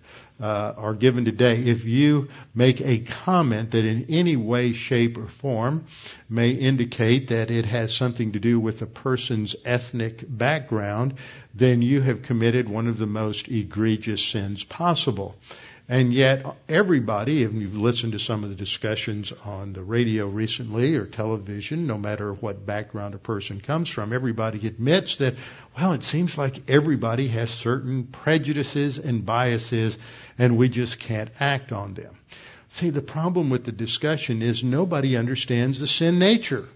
uh, 0.41 0.73
are 0.75 0.95
given 0.95 1.27
today. 1.27 1.57
If 1.65 1.85
you 1.85 2.29
make 2.55 2.81
a 2.81 3.01
comment 3.01 3.73
that 3.73 3.85
in 3.85 4.07
any 4.09 4.37
way, 4.37 4.73
shape, 4.73 5.19
or 5.19 5.27
form 5.27 5.85
may 6.31 6.53
indicate 6.53 7.29
that 7.29 7.51
it 7.51 7.67
has 7.67 7.95
something 7.95 8.33
to 8.33 8.39
do 8.39 8.59
with 8.59 8.81
a 8.81 8.87
person's 8.87 9.55
ethnic 9.67 10.25
background, 10.27 11.15
then 11.55 11.83
you 11.83 12.01
have 12.01 12.23
committed 12.23 12.71
one 12.71 12.87
of 12.87 12.97
the 12.97 13.07
most 13.07 13.49
egregious 13.49 14.25
sins 14.25 14.65
possible. 14.65 15.37
And 15.91 16.13
yet, 16.13 16.45
everybody, 16.69 17.45
if 17.45 17.55
you've 17.55 17.75
listened 17.75 18.13
to 18.13 18.19
some 18.19 18.45
of 18.45 18.51
the 18.51 18.57
discussions 18.57 19.33
on 19.47 19.73
the 19.73 19.83
radio 19.83 20.27
recently 20.27 20.97
or 20.97 21.07
television, 21.07 21.87
no 21.87 21.97
matter 21.97 22.35
what 22.35 22.67
background 22.67 23.15
a 23.15 23.19
person 23.19 23.63
comes 23.63 23.89
from, 23.89 24.13
everybody 24.13 24.67
admits 24.67 25.17
that, 25.17 25.37
well, 25.79 25.95
it 25.95 26.05
seems 26.05 26.37
like 26.37 26.69
everybody 26.69 27.29
has 27.29 27.49
certain 27.49 28.05
prejudices 28.05 28.99
and 28.99 29.25
biases, 29.25 29.97
and 30.37 30.59
we 30.59 30.69
just 30.69 30.99
can't 30.99 31.31
act 31.41 31.73
on 31.73 31.95
them. 31.95 32.15
See, 32.69 32.91
the 32.91 33.01
problem 33.01 33.49
with 33.49 33.65
the 33.65 33.73
discussion 33.73 34.43
is 34.43 34.63
nobody 34.63 35.17
understands 35.17 35.81
the 35.81 35.87
sin 35.87 36.19
nature 36.19 36.69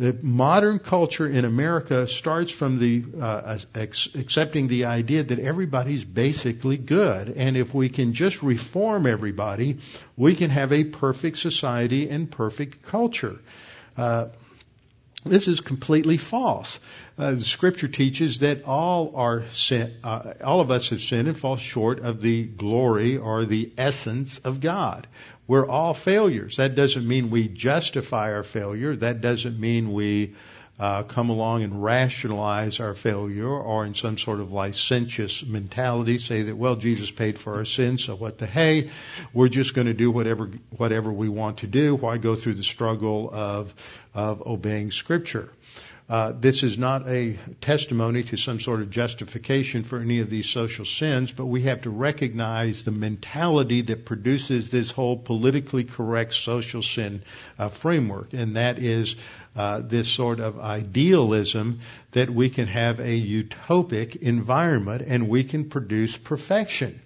the 0.00 0.16
modern 0.22 0.78
culture 0.78 1.28
in 1.28 1.44
America 1.44 2.06
starts 2.06 2.50
from 2.50 2.78
the 2.78 3.04
uh, 3.20 3.58
accepting 3.74 4.66
the 4.66 4.86
idea 4.86 5.22
that 5.22 5.38
everybody's 5.38 6.02
basically 6.02 6.78
good, 6.78 7.28
and 7.28 7.54
if 7.54 7.74
we 7.74 7.90
can 7.90 8.14
just 8.14 8.42
reform 8.42 9.06
everybody, 9.06 9.76
we 10.16 10.34
can 10.34 10.48
have 10.48 10.72
a 10.72 10.84
perfect 10.84 11.36
society 11.36 12.08
and 12.08 12.30
perfect 12.30 12.82
culture. 12.82 13.38
Uh, 13.94 14.28
This 15.24 15.48
is 15.48 15.60
completely 15.60 16.16
false. 16.16 16.78
Uh, 17.18 17.32
the 17.32 17.44
scripture 17.44 17.88
teaches 17.88 18.38
that 18.38 18.64
all 18.64 19.12
are 19.16 19.44
sin, 19.52 19.96
uh, 20.02 20.32
all 20.42 20.60
of 20.62 20.70
us 20.70 20.88
have 20.88 21.02
sinned 21.02 21.28
and 21.28 21.36
fall 21.36 21.58
short 21.58 22.00
of 22.00 22.22
the 22.22 22.44
glory 22.44 23.18
or 23.18 23.44
the 23.44 23.70
essence 23.76 24.38
of 24.44 24.62
God. 24.62 25.06
We're 25.50 25.68
all 25.68 25.94
failures. 25.94 26.58
That 26.58 26.76
doesn't 26.76 27.04
mean 27.04 27.28
we 27.28 27.48
justify 27.48 28.34
our 28.34 28.44
failure. 28.44 28.94
That 28.94 29.20
doesn't 29.20 29.58
mean 29.58 29.92
we 29.92 30.34
uh, 30.78 31.02
come 31.02 31.28
along 31.28 31.64
and 31.64 31.82
rationalize 31.82 32.78
our 32.78 32.94
failure 32.94 33.48
or 33.48 33.84
in 33.84 33.94
some 33.94 34.16
sort 34.16 34.38
of 34.38 34.52
licentious 34.52 35.44
mentality 35.44 36.18
say 36.18 36.42
that 36.42 36.56
well 36.56 36.76
Jesus 36.76 37.10
paid 37.10 37.36
for 37.36 37.56
our 37.56 37.64
sins 37.64 38.04
so 38.04 38.14
what 38.14 38.38
the 38.38 38.46
hey 38.46 38.90
we're 39.34 39.48
just 39.48 39.74
going 39.74 39.88
to 39.88 39.92
do 39.92 40.12
whatever 40.12 40.52
whatever 40.76 41.12
we 41.12 41.28
want 41.28 41.58
to 41.58 41.66
do 41.66 41.96
why 41.96 42.16
go 42.16 42.36
through 42.36 42.54
the 42.54 42.62
struggle 42.62 43.28
of 43.30 43.74
of 44.14 44.46
obeying 44.46 44.92
scripture 44.92 45.50
uh, 46.10 46.32
this 46.32 46.64
is 46.64 46.76
not 46.76 47.08
a 47.08 47.38
testimony 47.60 48.24
to 48.24 48.36
some 48.36 48.58
sort 48.58 48.80
of 48.80 48.90
justification 48.90 49.84
for 49.84 50.00
any 50.00 50.18
of 50.18 50.28
these 50.28 50.50
social 50.50 50.84
sins, 50.84 51.30
but 51.30 51.46
we 51.46 51.62
have 51.62 51.82
to 51.82 51.90
recognize 51.90 52.82
the 52.82 52.90
mentality 52.90 53.82
that 53.82 54.04
produces 54.04 54.70
this 54.70 54.90
whole 54.90 55.16
politically 55.16 55.84
correct 55.84 56.34
social 56.34 56.82
sin 56.82 57.22
uh, 57.60 57.68
framework, 57.68 58.32
and 58.32 58.56
that 58.56 58.80
is 58.80 59.14
uh, 59.54 59.82
this 59.84 60.08
sort 60.08 60.40
of 60.40 60.58
idealism 60.58 61.78
that 62.10 62.28
we 62.28 62.50
can 62.50 62.66
have 62.66 62.98
a 62.98 63.20
utopic 63.20 64.16
environment 64.16 65.02
and 65.06 65.28
we 65.28 65.44
can 65.44 65.70
produce 65.70 66.16
perfection. 66.16 67.00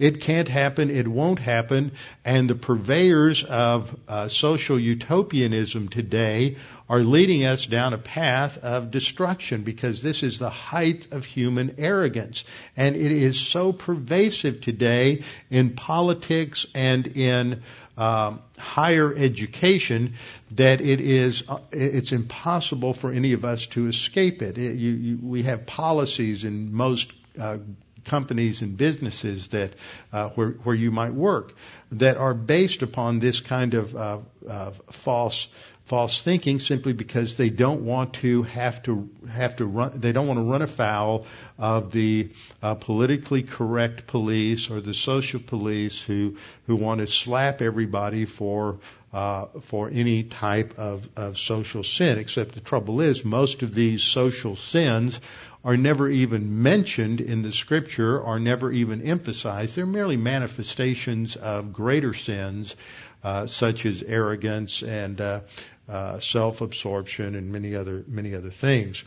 It 0.00 0.20
can't 0.20 0.48
happen. 0.48 0.90
It 0.90 1.08
won't 1.08 1.40
happen. 1.40 1.92
And 2.24 2.48
the 2.48 2.54
purveyors 2.54 3.42
of 3.42 3.96
uh, 4.06 4.28
social 4.28 4.78
utopianism 4.78 5.88
today 5.88 6.56
are 6.88 7.00
leading 7.00 7.44
us 7.44 7.66
down 7.66 7.92
a 7.92 7.98
path 7.98 8.58
of 8.58 8.90
destruction 8.90 9.62
because 9.62 10.02
this 10.02 10.22
is 10.22 10.38
the 10.38 10.50
height 10.50 11.08
of 11.12 11.24
human 11.24 11.74
arrogance. 11.78 12.44
And 12.76 12.96
it 12.96 13.12
is 13.12 13.38
so 13.38 13.72
pervasive 13.72 14.60
today 14.60 15.24
in 15.50 15.74
politics 15.74 16.66
and 16.74 17.06
in 17.06 17.62
um, 17.98 18.40
higher 18.56 19.12
education 19.12 20.14
that 20.52 20.80
it 20.80 21.00
is 21.00 21.42
uh, 21.48 21.58
it's 21.72 22.12
impossible 22.12 22.94
for 22.94 23.10
any 23.10 23.32
of 23.32 23.44
us 23.44 23.66
to 23.66 23.88
escape 23.88 24.40
it. 24.40 24.56
it 24.56 24.76
you, 24.76 24.90
you, 24.92 25.18
we 25.20 25.42
have 25.42 25.66
policies 25.66 26.44
in 26.44 26.72
most 26.72 27.12
uh, 27.40 27.58
companies 28.04 28.62
and 28.62 28.76
businesses 28.76 29.48
that 29.48 29.72
uh, 30.12 30.28
where 30.30 30.50
where 30.62 30.76
you 30.76 30.92
might 30.92 31.12
work 31.12 31.54
that 31.90 32.16
are 32.16 32.34
based 32.34 32.82
upon 32.82 33.18
this 33.18 33.40
kind 33.40 33.74
of 33.74 33.96
uh, 33.96 34.18
uh, 34.48 34.70
false 34.92 35.48
false 35.88 36.20
thinking 36.20 36.60
simply 36.60 36.92
because 36.92 37.36
they 37.36 37.48
don't 37.48 37.80
want 37.80 38.12
to 38.12 38.42
have 38.42 38.82
to 38.82 39.08
have 39.30 39.56
to 39.56 39.64
run 39.64 39.98
they 39.98 40.12
don't 40.12 40.26
want 40.26 40.38
to 40.38 40.44
run 40.44 40.60
afoul 40.60 41.24
of 41.58 41.92
the 41.92 42.28
uh, 42.62 42.74
politically 42.74 43.42
correct 43.42 44.06
police 44.06 44.70
or 44.70 44.82
the 44.82 44.92
social 44.92 45.40
police 45.40 46.00
who 46.00 46.36
who 46.66 46.76
want 46.76 47.00
to 47.00 47.06
slap 47.06 47.62
everybody 47.62 48.26
for 48.26 48.78
uh, 49.12 49.46
for 49.62 49.88
any 49.88 50.22
type 50.22 50.78
of, 50.78 51.08
of 51.16 51.38
social 51.38 51.82
sin. 51.82 52.18
Except 52.18 52.52
the 52.52 52.60
trouble 52.60 53.00
is, 53.00 53.24
most 53.24 53.62
of 53.62 53.74
these 53.74 54.02
social 54.02 54.54
sins 54.54 55.18
are 55.64 55.76
never 55.76 56.08
even 56.08 56.62
mentioned 56.62 57.20
in 57.20 57.42
the 57.42 57.52
scripture, 57.52 58.22
are 58.22 58.38
never 58.38 58.70
even 58.70 59.02
emphasized. 59.02 59.76
They're 59.76 59.86
merely 59.86 60.16
manifestations 60.16 61.36
of 61.36 61.72
greater 61.72 62.14
sins, 62.14 62.76
uh, 63.24 63.46
such 63.46 63.84
as 63.86 64.02
arrogance 64.02 64.82
and 64.82 65.20
uh, 65.20 65.40
uh, 65.88 66.20
self-absorption 66.20 67.34
and 67.34 67.52
many 67.52 67.74
other 67.74 68.04
many 68.06 68.34
other 68.34 68.50
things. 68.50 69.04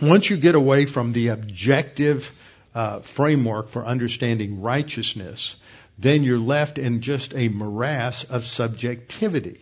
Once 0.00 0.28
you 0.28 0.36
get 0.36 0.54
away 0.54 0.86
from 0.86 1.12
the 1.12 1.28
objective 1.28 2.30
uh, 2.74 3.00
framework 3.00 3.68
for 3.68 3.84
understanding 3.84 4.60
righteousness, 4.60 5.54
then 5.98 6.24
you're 6.24 6.38
left 6.38 6.78
in 6.78 7.00
just 7.00 7.34
a 7.34 7.48
morass 7.48 8.24
of 8.24 8.44
subjectivity. 8.44 9.60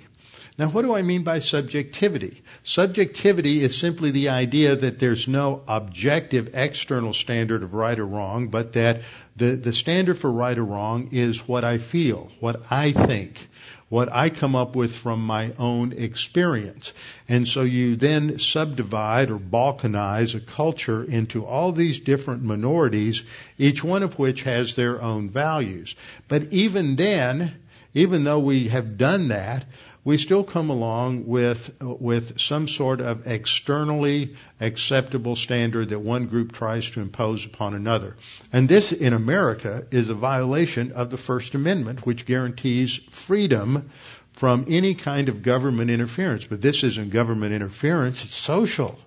Now, 0.58 0.68
what 0.68 0.82
do 0.82 0.94
I 0.94 1.02
mean 1.02 1.22
by 1.22 1.38
subjectivity? 1.38 2.42
Subjectivity 2.62 3.62
is 3.62 3.76
simply 3.76 4.10
the 4.10 4.28
idea 4.30 4.76
that 4.76 4.98
there's 4.98 5.26
no 5.26 5.62
objective 5.66 6.50
external 6.54 7.14
standard 7.14 7.62
of 7.62 7.72
right 7.72 7.98
or 7.98 8.06
wrong, 8.06 8.48
but 8.48 8.74
that 8.74 9.00
the, 9.36 9.56
the 9.56 9.72
standard 9.72 10.18
for 10.18 10.30
right 10.30 10.56
or 10.56 10.64
wrong 10.64 11.08
is 11.12 11.48
what 11.48 11.64
I 11.64 11.78
feel, 11.78 12.30
what 12.38 12.62
I 12.70 12.92
think, 12.92 13.48
what 13.92 14.10
I 14.10 14.30
come 14.30 14.56
up 14.56 14.74
with 14.74 14.96
from 14.96 15.26
my 15.26 15.52
own 15.58 15.92
experience. 15.92 16.94
And 17.28 17.46
so 17.46 17.60
you 17.60 17.94
then 17.94 18.38
subdivide 18.38 19.30
or 19.30 19.38
balkanize 19.38 20.34
a 20.34 20.40
culture 20.40 21.04
into 21.04 21.44
all 21.44 21.72
these 21.72 22.00
different 22.00 22.42
minorities, 22.42 23.22
each 23.58 23.84
one 23.84 24.02
of 24.02 24.18
which 24.18 24.44
has 24.44 24.74
their 24.74 25.02
own 25.02 25.28
values. 25.28 25.94
But 26.26 26.54
even 26.54 26.96
then, 26.96 27.54
even 27.92 28.24
though 28.24 28.38
we 28.38 28.68
have 28.68 28.96
done 28.96 29.28
that, 29.28 29.66
we 30.04 30.18
still 30.18 30.42
come 30.42 30.70
along 30.70 31.26
with 31.26 31.80
with 31.80 32.40
some 32.40 32.66
sort 32.66 33.00
of 33.00 33.26
externally 33.26 34.36
acceptable 34.60 35.36
standard 35.36 35.90
that 35.90 35.98
one 36.00 36.26
group 36.26 36.52
tries 36.52 36.90
to 36.90 37.00
impose 37.00 37.46
upon 37.46 37.74
another. 37.74 38.16
And 38.52 38.68
this 38.68 38.92
in 38.92 39.12
America 39.12 39.86
is 39.90 40.10
a 40.10 40.14
violation 40.14 40.92
of 40.92 41.10
the 41.10 41.16
First 41.16 41.54
Amendment, 41.54 42.04
which 42.04 42.26
guarantees 42.26 42.96
freedom 43.10 43.90
from 44.32 44.64
any 44.68 44.94
kind 44.94 45.28
of 45.28 45.42
government 45.42 45.90
interference. 45.90 46.46
But 46.46 46.60
this 46.60 46.82
isn't 46.82 47.10
government 47.10 47.52
interference, 47.52 48.24
it's 48.24 48.34
social. 48.34 48.98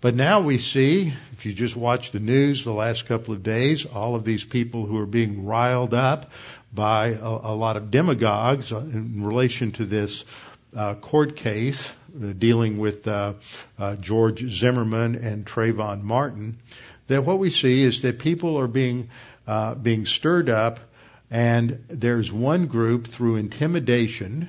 But 0.00 0.14
now 0.14 0.40
we 0.40 0.58
see, 0.58 1.12
if 1.32 1.44
you 1.44 1.52
just 1.52 1.76
watch 1.76 2.10
the 2.10 2.20
news 2.20 2.64
the 2.64 2.72
last 2.72 3.06
couple 3.06 3.34
of 3.34 3.42
days, 3.42 3.84
all 3.84 4.14
of 4.14 4.24
these 4.24 4.44
people 4.44 4.86
who 4.86 4.96
are 4.96 5.06
being 5.06 5.44
riled 5.44 5.92
up 5.92 6.30
by 6.72 7.08
a, 7.08 7.24
a 7.24 7.54
lot 7.54 7.76
of 7.76 7.90
demagogues 7.90 8.72
in 8.72 9.24
relation 9.24 9.72
to 9.72 9.84
this 9.84 10.24
uh, 10.76 10.94
court 10.94 11.36
case 11.36 11.88
uh, 11.88 12.32
dealing 12.32 12.78
with 12.78 13.06
uh, 13.08 13.34
uh, 13.78 13.96
George 13.96 14.48
Zimmerman 14.48 15.16
and 15.16 15.44
Trayvon 15.44 16.02
Martin, 16.02 16.58
that 17.08 17.24
what 17.24 17.38
we 17.38 17.50
see 17.50 17.82
is 17.82 18.02
that 18.02 18.18
people 18.18 18.58
are 18.58 18.68
being 18.68 19.10
uh, 19.46 19.74
being 19.74 20.06
stirred 20.06 20.48
up, 20.48 20.78
and 21.30 21.84
there's 21.88 22.30
one 22.30 22.66
group 22.66 23.08
through 23.08 23.36
intimidation 23.36 24.48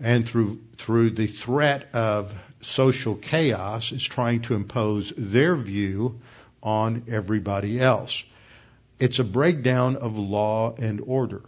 and 0.00 0.26
through 0.26 0.60
through 0.76 1.10
the 1.10 1.26
threat 1.26 1.88
of 1.94 2.34
social 2.62 3.16
chaos 3.16 3.92
is 3.92 4.02
trying 4.02 4.40
to 4.42 4.54
impose 4.54 5.12
their 5.16 5.56
view 5.56 6.20
on 6.62 7.04
everybody 7.08 7.78
else. 7.78 8.24
It's 9.04 9.18
a 9.18 9.24
breakdown 9.24 9.96
of 9.96 10.18
law 10.18 10.74
and 10.78 10.98
order. 11.06 11.42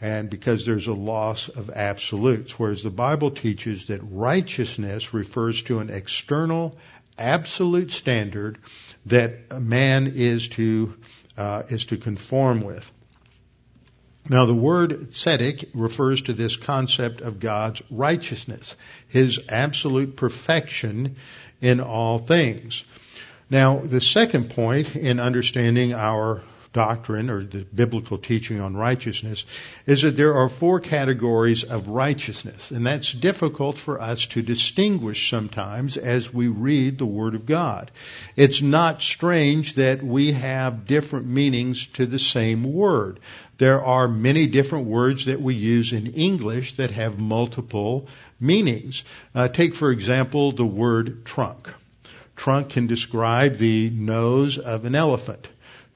And 0.00 0.28
because 0.28 0.66
there's 0.66 0.88
a 0.88 0.92
loss 0.92 1.48
of 1.48 1.70
absolutes, 1.70 2.58
whereas 2.58 2.82
the 2.82 2.90
Bible 2.90 3.30
teaches 3.30 3.86
that 3.86 4.00
righteousness 4.02 5.14
refers 5.14 5.62
to 5.62 5.78
an 5.78 5.90
external, 5.90 6.76
absolute 7.16 7.92
standard 7.92 8.58
that 9.06 9.36
a 9.52 9.60
man 9.60 10.12
is 10.16 10.48
to 10.48 10.94
uh, 11.36 11.62
is 11.68 11.86
to 11.86 11.98
conform 11.98 12.62
with. 12.62 12.90
Now, 14.28 14.46
the 14.46 14.54
word 14.54 15.12
tzedek 15.12 15.68
refers 15.74 16.22
to 16.22 16.32
this 16.32 16.56
concept 16.56 17.20
of 17.20 17.38
God's 17.38 17.80
righteousness, 17.92 18.74
His 19.06 19.40
absolute 19.48 20.16
perfection 20.16 21.14
in 21.60 21.78
all 21.78 22.18
things. 22.18 22.82
Now, 23.48 23.78
the 23.78 24.00
second 24.00 24.50
point 24.50 24.96
in 24.96 25.20
understanding 25.20 25.94
our 25.94 26.42
doctrine 26.72 27.30
or 27.30 27.42
the 27.42 27.64
biblical 27.64 28.18
teaching 28.18 28.60
on 28.60 28.76
righteousness 28.76 29.44
is 29.86 30.02
that 30.02 30.16
there 30.16 30.34
are 30.34 30.48
four 30.48 30.80
categories 30.80 31.64
of 31.64 31.88
righteousness. 31.88 32.70
And 32.70 32.86
that's 32.86 33.12
difficult 33.12 33.78
for 33.78 34.00
us 34.00 34.26
to 34.28 34.42
distinguish 34.42 35.30
sometimes 35.30 35.96
as 35.96 36.32
we 36.32 36.48
read 36.48 36.98
the 36.98 37.06
Word 37.06 37.34
of 37.34 37.46
God. 37.46 37.90
It's 38.36 38.60
not 38.60 39.02
strange 39.02 39.74
that 39.74 40.02
we 40.02 40.32
have 40.32 40.86
different 40.86 41.26
meanings 41.26 41.86
to 41.94 42.06
the 42.06 42.18
same 42.18 42.72
word. 42.72 43.20
There 43.56 43.82
are 43.82 44.06
many 44.06 44.46
different 44.46 44.86
words 44.86 45.24
that 45.24 45.40
we 45.40 45.54
use 45.54 45.92
in 45.92 46.06
English 46.06 46.74
that 46.74 46.92
have 46.92 47.18
multiple 47.18 48.08
meanings. 48.38 49.02
Uh, 49.34 49.48
take, 49.48 49.74
for 49.74 49.90
example, 49.90 50.52
the 50.52 50.66
word 50.66 51.24
trunk. 51.24 51.68
Trunk 52.36 52.70
can 52.70 52.86
describe 52.86 53.56
the 53.56 53.90
nose 53.90 54.58
of 54.58 54.84
an 54.84 54.94
elephant. 54.94 55.48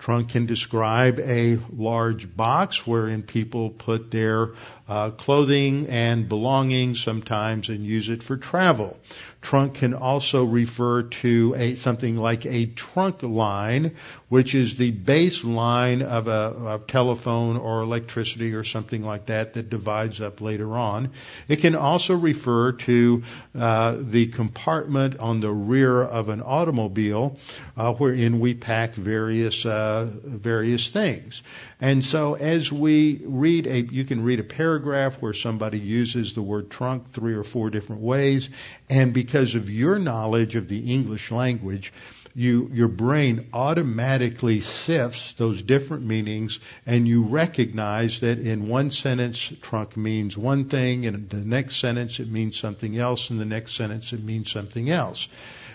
Trunk 0.02 0.30
can 0.30 0.46
describe 0.46 1.20
a 1.20 1.60
large 1.72 2.36
box 2.36 2.84
wherein 2.84 3.22
people 3.22 3.70
put 3.70 4.10
their 4.10 4.54
uh, 4.88 5.10
clothing 5.10 5.86
and 5.88 6.28
belongings 6.28 7.00
sometimes 7.00 7.68
and 7.68 7.86
use 7.86 8.08
it 8.08 8.24
for 8.24 8.36
travel. 8.36 8.98
Trunk 9.42 9.74
can 9.74 9.92
also 9.92 10.44
refer 10.44 11.02
to 11.02 11.54
a, 11.58 11.74
something 11.74 12.16
like 12.16 12.46
a 12.46 12.66
trunk 12.66 13.24
line, 13.24 13.96
which 14.28 14.54
is 14.54 14.76
the 14.76 14.92
base 14.92 15.42
line 15.42 16.00
of 16.00 16.28
a 16.28 16.30
of 16.30 16.86
telephone 16.86 17.56
or 17.56 17.82
electricity 17.82 18.54
or 18.54 18.62
something 18.62 19.02
like 19.02 19.26
that 19.26 19.54
that 19.54 19.68
divides 19.68 20.20
up 20.20 20.40
later 20.40 20.72
on. 20.76 21.10
It 21.48 21.56
can 21.56 21.74
also 21.74 22.14
refer 22.14 22.72
to 22.72 23.24
uh, 23.58 23.96
the 23.98 24.28
compartment 24.28 25.18
on 25.18 25.40
the 25.40 25.50
rear 25.50 26.00
of 26.00 26.28
an 26.28 26.40
automobile 26.40 27.36
uh, 27.76 27.92
wherein 27.94 28.38
we 28.38 28.54
pack 28.54 28.94
various 28.94 29.66
uh, 29.66 30.08
various 30.24 30.88
things. 30.88 31.42
And 31.82 32.04
so 32.04 32.34
as 32.34 32.72
we 32.72 33.20
read 33.24 33.66
a, 33.66 33.80
you 33.80 34.04
can 34.04 34.22
read 34.22 34.38
a 34.38 34.44
paragraph 34.44 35.16
where 35.20 35.32
somebody 35.32 35.80
uses 35.80 36.32
the 36.32 36.40
word 36.40 36.70
trunk 36.70 37.12
three 37.12 37.34
or 37.34 37.42
four 37.42 37.70
different 37.70 38.02
ways, 38.02 38.48
and 38.88 39.12
because 39.12 39.56
of 39.56 39.68
your 39.68 39.98
knowledge 39.98 40.54
of 40.54 40.68
the 40.68 40.92
English 40.94 41.32
language, 41.32 41.92
you, 42.36 42.70
your 42.72 42.86
brain 42.86 43.48
automatically 43.52 44.60
sifts 44.60 45.32
those 45.32 45.60
different 45.60 46.04
meanings 46.04 46.60
and 46.86 47.08
you 47.08 47.24
recognize 47.24 48.20
that 48.20 48.38
in 48.38 48.68
one 48.68 48.92
sentence 48.92 49.52
trunk 49.60 49.96
means 49.96 50.38
one 50.38 50.66
thing 50.66 51.04
and 51.06 51.16
in 51.16 51.28
the 51.40 51.44
next 51.44 51.80
sentence 51.80 52.20
it 52.20 52.30
means 52.30 52.56
something 52.56 52.96
else 52.96 53.28
and 53.30 53.40
the 53.40 53.44
next 53.44 53.74
sentence 53.74 54.12
it 54.12 54.22
means 54.22 54.52
something 54.52 54.88
else. 54.88 55.26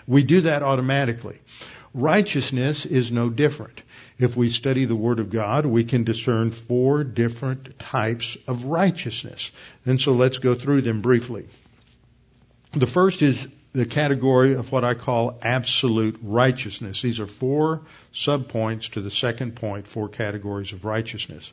We 0.06 0.22
do 0.22 0.40
that 0.40 0.62
automatically. 0.62 1.38
Righteousness 1.92 2.86
is 2.86 3.12
no 3.12 3.28
different. 3.28 3.82
If 4.18 4.36
we 4.36 4.50
study 4.50 4.84
the 4.84 4.96
Word 4.96 5.20
of 5.20 5.30
God, 5.30 5.64
we 5.64 5.84
can 5.84 6.02
discern 6.02 6.50
four 6.50 7.04
different 7.04 7.78
types 7.78 8.36
of 8.48 8.64
righteousness. 8.64 9.52
And 9.86 10.00
so 10.00 10.12
let's 10.12 10.38
go 10.38 10.54
through 10.54 10.82
them 10.82 11.02
briefly. 11.02 11.46
The 12.72 12.88
first 12.88 13.22
is 13.22 13.46
the 13.72 13.86
category 13.86 14.54
of 14.54 14.72
what 14.72 14.84
I 14.84 14.94
call 14.94 15.38
absolute 15.42 16.18
righteousness. 16.22 17.00
These 17.00 17.20
are 17.20 17.26
four 17.28 17.82
subpoints 18.12 18.90
to 18.90 19.00
the 19.00 19.10
second 19.10 19.54
point, 19.54 19.86
four 19.86 20.08
categories 20.08 20.72
of 20.72 20.84
righteousness. 20.84 21.52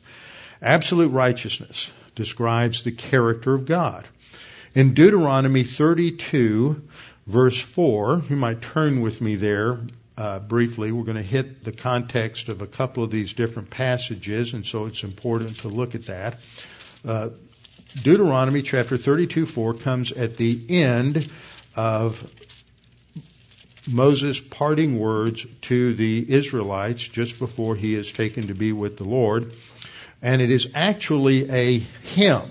Absolute 0.60 1.12
righteousness 1.12 1.92
describes 2.16 2.82
the 2.82 2.92
character 2.92 3.54
of 3.54 3.66
God. 3.66 4.08
In 4.74 4.94
Deuteronomy 4.94 5.62
32, 5.62 6.82
verse 7.26 7.60
4, 7.60 8.24
you 8.28 8.36
might 8.36 8.60
turn 8.60 9.02
with 9.02 9.20
me 9.20 9.36
there 9.36 9.78
uh, 10.16 10.38
briefly. 10.40 10.92
We're 10.92 11.04
going 11.04 11.16
to 11.16 11.22
hit 11.22 11.64
the 11.64 11.72
context 11.72 12.48
of 12.48 12.62
a 12.62 12.66
couple 12.66 13.04
of 13.04 13.10
these 13.10 13.34
different 13.34 13.70
passages, 13.70 14.54
and 14.54 14.64
so 14.64 14.86
it's 14.86 15.04
important 15.04 15.60
to 15.60 15.68
look 15.68 15.94
at 15.94 16.06
that. 16.06 16.38
Uh, 17.04 17.30
Deuteronomy 18.02 18.62
chapter 18.62 18.96
32 18.96 19.46
4 19.46 19.74
comes 19.74 20.12
at 20.12 20.36
the 20.36 20.66
end 20.68 21.30
of 21.74 22.30
Moses' 23.88 24.40
parting 24.40 24.98
words 24.98 25.46
to 25.62 25.94
the 25.94 26.26
Israelites 26.28 27.06
just 27.06 27.38
before 27.38 27.76
he 27.76 27.94
is 27.94 28.10
taken 28.10 28.48
to 28.48 28.54
be 28.54 28.72
with 28.72 28.96
the 28.98 29.04
Lord. 29.04 29.54
And 30.20 30.42
it 30.42 30.50
is 30.50 30.68
actually 30.74 31.50
a 31.50 31.78
hymn. 31.78 32.50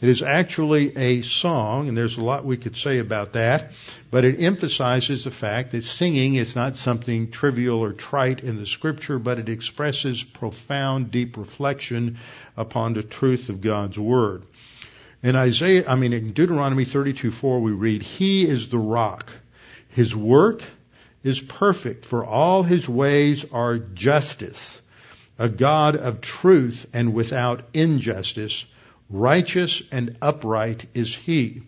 It 0.00 0.08
is 0.08 0.22
actually 0.22 0.96
a 0.96 1.20
song, 1.20 1.88
and 1.88 1.96
there's 1.96 2.16
a 2.16 2.24
lot 2.24 2.46
we 2.46 2.56
could 2.56 2.74
say 2.74 3.00
about 3.00 3.34
that, 3.34 3.72
but 4.10 4.24
it 4.24 4.40
emphasizes 4.40 5.24
the 5.24 5.30
fact 5.30 5.72
that 5.72 5.84
singing 5.84 6.36
is 6.36 6.56
not 6.56 6.76
something 6.76 7.30
trivial 7.30 7.80
or 7.80 7.92
trite 7.92 8.40
in 8.40 8.56
the 8.56 8.64
scripture, 8.64 9.18
but 9.18 9.38
it 9.38 9.50
expresses 9.50 10.22
profound, 10.22 11.10
deep 11.10 11.36
reflection 11.36 12.16
upon 12.56 12.94
the 12.94 13.02
truth 13.02 13.50
of 13.50 13.60
God's 13.60 13.98
Word. 13.98 14.44
In 15.22 15.36
Isaiah, 15.36 15.86
I 15.86 15.96
mean, 15.96 16.14
in 16.14 16.32
Deuteronomy 16.32 16.86
32 16.86 17.30
4, 17.30 17.60
we 17.60 17.72
read, 17.72 18.02
He 18.02 18.46
is 18.46 18.68
the 18.68 18.78
rock. 18.78 19.30
His 19.90 20.16
work 20.16 20.62
is 21.22 21.42
perfect, 21.42 22.06
for 22.06 22.24
all 22.24 22.62
his 22.62 22.88
ways 22.88 23.44
are 23.52 23.76
justice. 23.76 24.80
A 25.38 25.50
God 25.50 25.96
of 25.96 26.22
truth 26.22 26.86
and 26.94 27.12
without 27.12 27.64
injustice 27.74 28.64
Righteous 29.10 29.82
and 29.90 30.16
upright 30.22 30.86
is 30.94 31.14
he. 31.14 31.62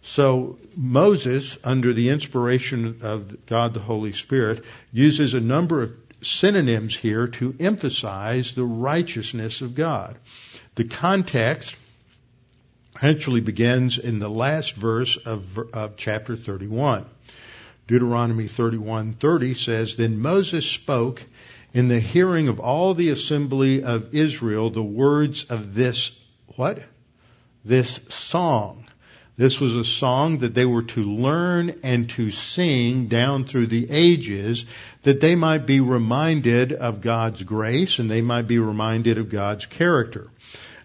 So 0.00 0.58
Moses, 0.74 1.58
under 1.62 1.92
the 1.92 2.08
inspiration 2.08 3.00
of 3.02 3.44
God 3.46 3.74
the 3.74 3.80
Holy 3.80 4.12
Spirit, 4.12 4.64
uses 4.92 5.34
a 5.34 5.40
number 5.40 5.82
of 5.82 5.92
synonyms 6.22 6.96
here 6.96 7.26
to 7.26 7.54
emphasize 7.60 8.54
the 8.54 8.64
righteousness 8.64 9.60
of 9.60 9.74
God. 9.74 10.16
The 10.76 10.84
context 10.84 11.76
actually 13.02 13.40
begins 13.40 13.98
in 13.98 14.18
the 14.18 14.30
last 14.30 14.74
verse 14.74 15.16
of, 15.18 15.58
of 15.74 15.96
chapter 15.96 16.34
31. 16.34 17.04
Deuteronomy 17.86 18.46
31:30 18.46 19.54
says, 19.56 19.96
"Then 19.96 20.18
Moses 20.18 20.68
spoke 20.68 21.22
in 21.74 21.88
the 21.88 22.00
hearing 22.00 22.48
of 22.48 22.58
all 22.58 22.94
the 22.94 23.10
assembly 23.10 23.82
of 23.82 24.14
Israel 24.14 24.70
the 24.70 24.82
words 24.82 25.44
of 25.44 25.74
this 25.74 26.10
what? 26.56 26.82
This 27.64 28.00
song. 28.08 28.86
This 29.36 29.60
was 29.60 29.76
a 29.76 29.84
song 29.84 30.38
that 30.38 30.54
they 30.54 30.64
were 30.64 30.84
to 30.84 31.02
learn 31.02 31.80
and 31.82 32.08
to 32.10 32.30
sing 32.30 33.08
down 33.08 33.44
through 33.44 33.66
the 33.66 33.86
ages 33.90 34.64
that 35.02 35.20
they 35.20 35.34
might 35.34 35.66
be 35.66 35.80
reminded 35.80 36.72
of 36.72 37.02
God's 37.02 37.42
grace 37.42 37.98
and 37.98 38.10
they 38.10 38.22
might 38.22 38.46
be 38.46 38.58
reminded 38.58 39.18
of 39.18 39.28
God's 39.28 39.66
character. 39.66 40.28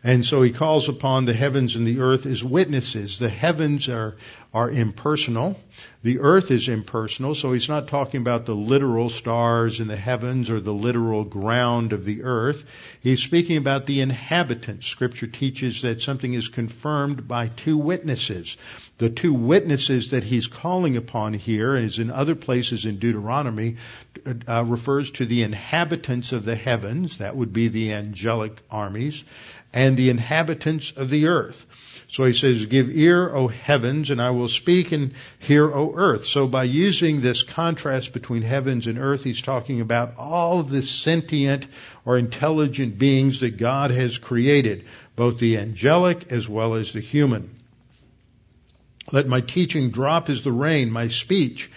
And 0.04 0.26
so 0.26 0.42
he 0.42 0.50
calls 0.50 0.90
upon 0.90 1.26
the 1.26 1.34
heavens 1.34 1.76
and 1.76 1.86
the 1.86 2.00
earth 2.00 2.26
as 2.26 2.44
witnesses. 2.44 3.20
The 3.20 3.30
heavens 3.30 3.88
are, 3.88 4.16
are 4.52 4.70
impersonal. 4.70 5.60
The 6.02 6.20
earth 6.20 6.50
is 6.50 6.68
impersonal. 6.68 7.36
So 7.36 7.54
he's 7.54 7.70
not 7.70 7.88
talking 7.88 8.20
about 8.20 8.48
the 8.48 8.56
literal 8.56 9.10
stars 9.10 9.80
in 9.80 9.88
the 9.88 9.96
heavens 9.96 10.50
or 10.50 10.60
the 10.60 10.74
literal 10.74 11.24
ground 11.24 11.94
of 11.94 12.04
the 12.04 12.24
earth. 12.24 12.64
He's 13.02 13.22
speaking 13.22 13.58
about 13.58 13.86
the 13.86 14.02
inhabitants. 14.02 14.88
Scripture 14.88 15.28
teaches 15.28 15.84
that 15.84 16.02
something 16.02 16.34
is 16.34 16.48
confirmed 16.48 17.28
by 17.28 17.50
two 17.50 17.78
witnesses. 17.78 18.58
The 18.98 19.10
two 19.10 19.34
witnesses 19.34 20.12
that 20.12 20.24
he's 20.24 20.48
calling 20.48 20.98
upon 20.98 21.34
here, 21.34 21.76
as 21.76 22.00
in 22.00 22.10
other 22.10 22.36
places 22.36 22.86
in 22.86 22.98
Deuteronomy, 22.98 23.78
uh, 24.48 24.64
refers 24.64 25.12
to 25.12 25.26
the 25.26 25.44
inhabitants 25.44 26.32
of 26.32 26.44
the 26.44 26.56
heavens. 26.56 27.20
That 27.20 27.36
would 27.36 27.54
be 27.54 27.68
the 27.68 27.94
angelic 27.94 28.62
armies 28.70 29.24
and 29.74 29.96
the 29.96 30.10
inhabitants 30.10 30.92
of 30.96 31.10
the 31.10 31.28
earth. 31.28 31.66
So 32.10 32.26
he 32.26 32.34
says, 32.34 32.66
give 32.66 32.90
ear, 32.90 33.34
O 33.34 33.48
heavens, 33.48 34.10
and 34.10 34.22
I 34.22 34.32
will 34.32 34.50
speak, 34.50 34.92
and 34.92 35.14
hear, 35.40 35.72
O 35.74 35.94
earth. 35.96 36.26
So 36.26 36.46
by 36.46 36.66
using 36.66 37.22
this 37.22 37.42
contrast 37.44 38.12
between 38.12 38.42
heavens 38.42 38.86
and 38.86 39.00
earth, 39.00 39.24
he's 39.24 39.42
talking 39.42 39.80
about 39.80 40.18
all 40.18 40.60
of 40.60 40.70
the 40.70 40.84
sentient 40.84 41.68
or 42.04 42.18
intelligent 42.18 42.98
beings 42.98 43.40
that 43.40 43.58
God 43.58 43.92
has 43.92 44.18
created, 44.18 44.86
both 45.16 45.40
the 45.40 45.58
angelic 45.58 46.34
as 46.34 46.50
well 46.50 46.74
as 46.74 46.92
the 46.92 47.00
human. 47.00 47.50
Let 49.14 49.28
my 49.28 49.40
teaching 49.40 49.92
drop 49.92 50.30
as 50.30 50.44
the 50.44 50.52
rain, 50.52 50.92
my 50.92 51.08
speech 51.08 51.72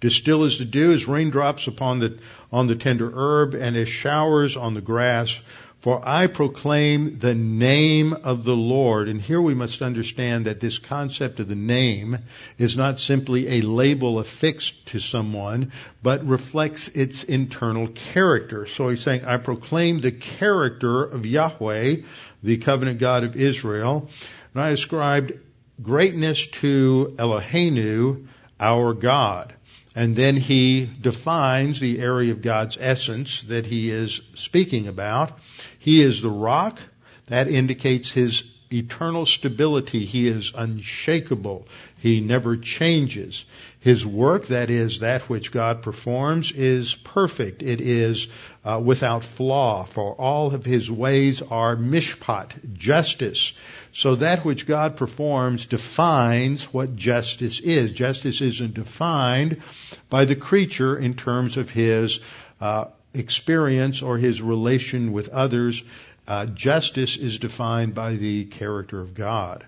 distill 0.00 0.44
as 0.44 0.58
the 0.58 0.64
dew, 0.64 0.92
as 0.92 1.08
raindrops 1.08 1.66
upon 1.66 1.98
the, 1.98 2.18
on 2.52 2.66
the 2.66 2.76
tender 2.76 3.10
herb, 3.12 3.54
and 3.54 3.76
as 3.76 3.88
showers 3.88 4.56
on 4.56 4.74
the 4.74 4.80
grass. 4.80 5.38
For 5.80 6.02
I 6.04 6.26
proclaim 6.26 7.20
the 7.20 7.36
name 7.36 8.12
of 8.12 8.42
the 8.42 8.56
Lord. 8.56 9.08
And 9.08 9.20
here 9.20 9.40
we 9.40 9.54
must 9.54 9.80
understand 9.80 10.46
that 10.46 10.58
this 10.58 10.78
concept 10.78 11.38
of 11.38 11.46
the 11.46 11.54
name 11.54 12.18
is 12.58 12.76
not 12.76 12.98
simply 12.98 13.46
a 13.46 13.60
label 13.60 14.18
affixed 14.18 14.86
to 14.86 14.98
someone, 14.98 15.70
but 16.02 16.26
reflects 16.26 16.88
its 16.88 17.22
internal 17.22 17.86
character. 17.86 18.66
So 18.66 18.88
he's 18.88 19.02
saying, 19.02 19.24
I 19.24 19.36
proclaim 19.36 20.00
the 20.00 20.10
character 20.10 21.04
of 21.04 21.26
Yahweh, 21.26 21.96
the 22.42 22.58
covenant 22.58 22.98
God 22.98 23.22
of 23.22 23.36
Israel. 23.36 24.10
And 24.54 24.62
I 24.62 24.70
ascribed 24.70 25.32
greatness 25.80 26.48
to 26.48 27.14
Eloheinu, 27.18 28.26
our 28.58 28.94
God. 28.94 29.54
And 29.98 30.14
then 30.14 30.36
he 30.36 30.84
defines 30.84 31.80
the 31.80 31.98
area 31.98 32.30
of 32.30 32.40
God's 32.40 32.78
essence 32.80 33.42
that 33.48 33.66
he 33.66 33.90
is 33.90 34.20
speaking 34.36 34.86
about. 34.86 35.36
He 35.80 36.00
is 36.02 36.22
the 36.22 36.30
rock. 36.30 36.80
That 37.26 37.48
indicates 37.50 38.08
his 38.12 38.44
eternal 38.72 39.26
stability. 39.26 40.04
He 40.04 40.28
is 40.28 40.52
unshakable. 40.54 41.66
He 41.98 42.20
never 42.20 42.56
changes. 42.56 43.44
His 43.80 44.06
work, 44.06 44.46
that 44.46 44.70
is, 44.70 45.00
that 45.00 45.22
which 45.28 45.50
God 45.52 45.82
performs, 45.82 46.52
is 46.52 46.94
perfect. 46.94 47.62
It 47.62 47.80
is 47.80 48.28
uh, 48.64 48.80
without 48.84 49.24
flaw, 49.24 49.84
for 49.84 50.14
all 50.14 50.54
of 50.54 50.64
his 50.64 50.90
ways 50.90 51.42
are 51.42 51.76
mishpat, 51.76 52.74
justice. 52.74 53.52
So 53.92 54.16
that 54.16 54.44
which 54.44 54.66
God 54.66 54.96
performs 54.96 55.66
defines 55.66 56.64
what 56.72 56.94
justice 56.94 57.60
is. 57.60 57.92
Justice 57.92 58.40
isn't 58.40 58.74
defined 58.74 59.62
by 60.08 60.24
the 60.24 60.36
creature 60.36 60.96
in 60.96 61.14
terms 61.14 61.56
of 61.56 61.70
his 61.70 62.20
uh, 62.60 62.86
experience 63.14 64.02
or 64.02 64.18
his 64.18 64.40
relation 64.40 65.12
with 65.12 65.30
others. 65.30 65.82
Uh, 66.28 66.44
justice 66.46 67.16
is 67.16 67.38
defined 67.38 67.94
by 67.94 68.16
the 68.16 68.44
character 68.44 69.00
of 69.00 69.14
God. 69.14 69.64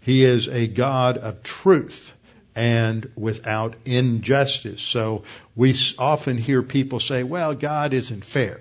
He 0.00 0.24
is 0.24 0.48
a 0.48 0.68
God 0.68 1.18
of 1.18 1.42
truth 1.42 2.12
and 2.54 3.10
without 3.16 3.74
injustice. 3.84 4.80
So 4.80 5.24
we 5.56 5.74
often 5.98 6.38
hear 6.38 6.62
people 6.62 7.00
say, 7.00 7.24
well, 7.24 7.54
God 7.54 7.92
isn't 7.92 8.24
fair. 8.24 8.60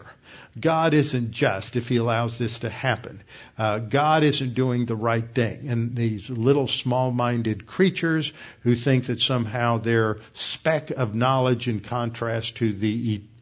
God 0.59 0.93
isn't 0.93 1.31
just 1.31 1.75
if 1.75 1.87
he 1.87 1.97
allows 1.97 2.37
this 2.37 2.59
to 2.59 2.69
happen. 2.69 3.23
Uh, 3.57 3.79
God 3.79 4.23
isn't 4.23 4.53
doing 4.53 4.85
the 4.85 4.95
right 4.95 5.27
thing. 5.27 5.67
And 5.69 5.95
these 5.95 6.29
little 6.29 6.67
small-minded 6.67 7.65
creatures 7.65 8.31
who 8.61 8.75
think 8.75 9.07
that 9.07 9.21
somehow 9.21 9.79
their 9.79 10.19
speck 10.33 10.91
of 10.91 11.15
knowledge 11.15 11.67
in 11.67 11.79
contrast 11.79 12.57
to 12.57 12.71
the 12.71 12.87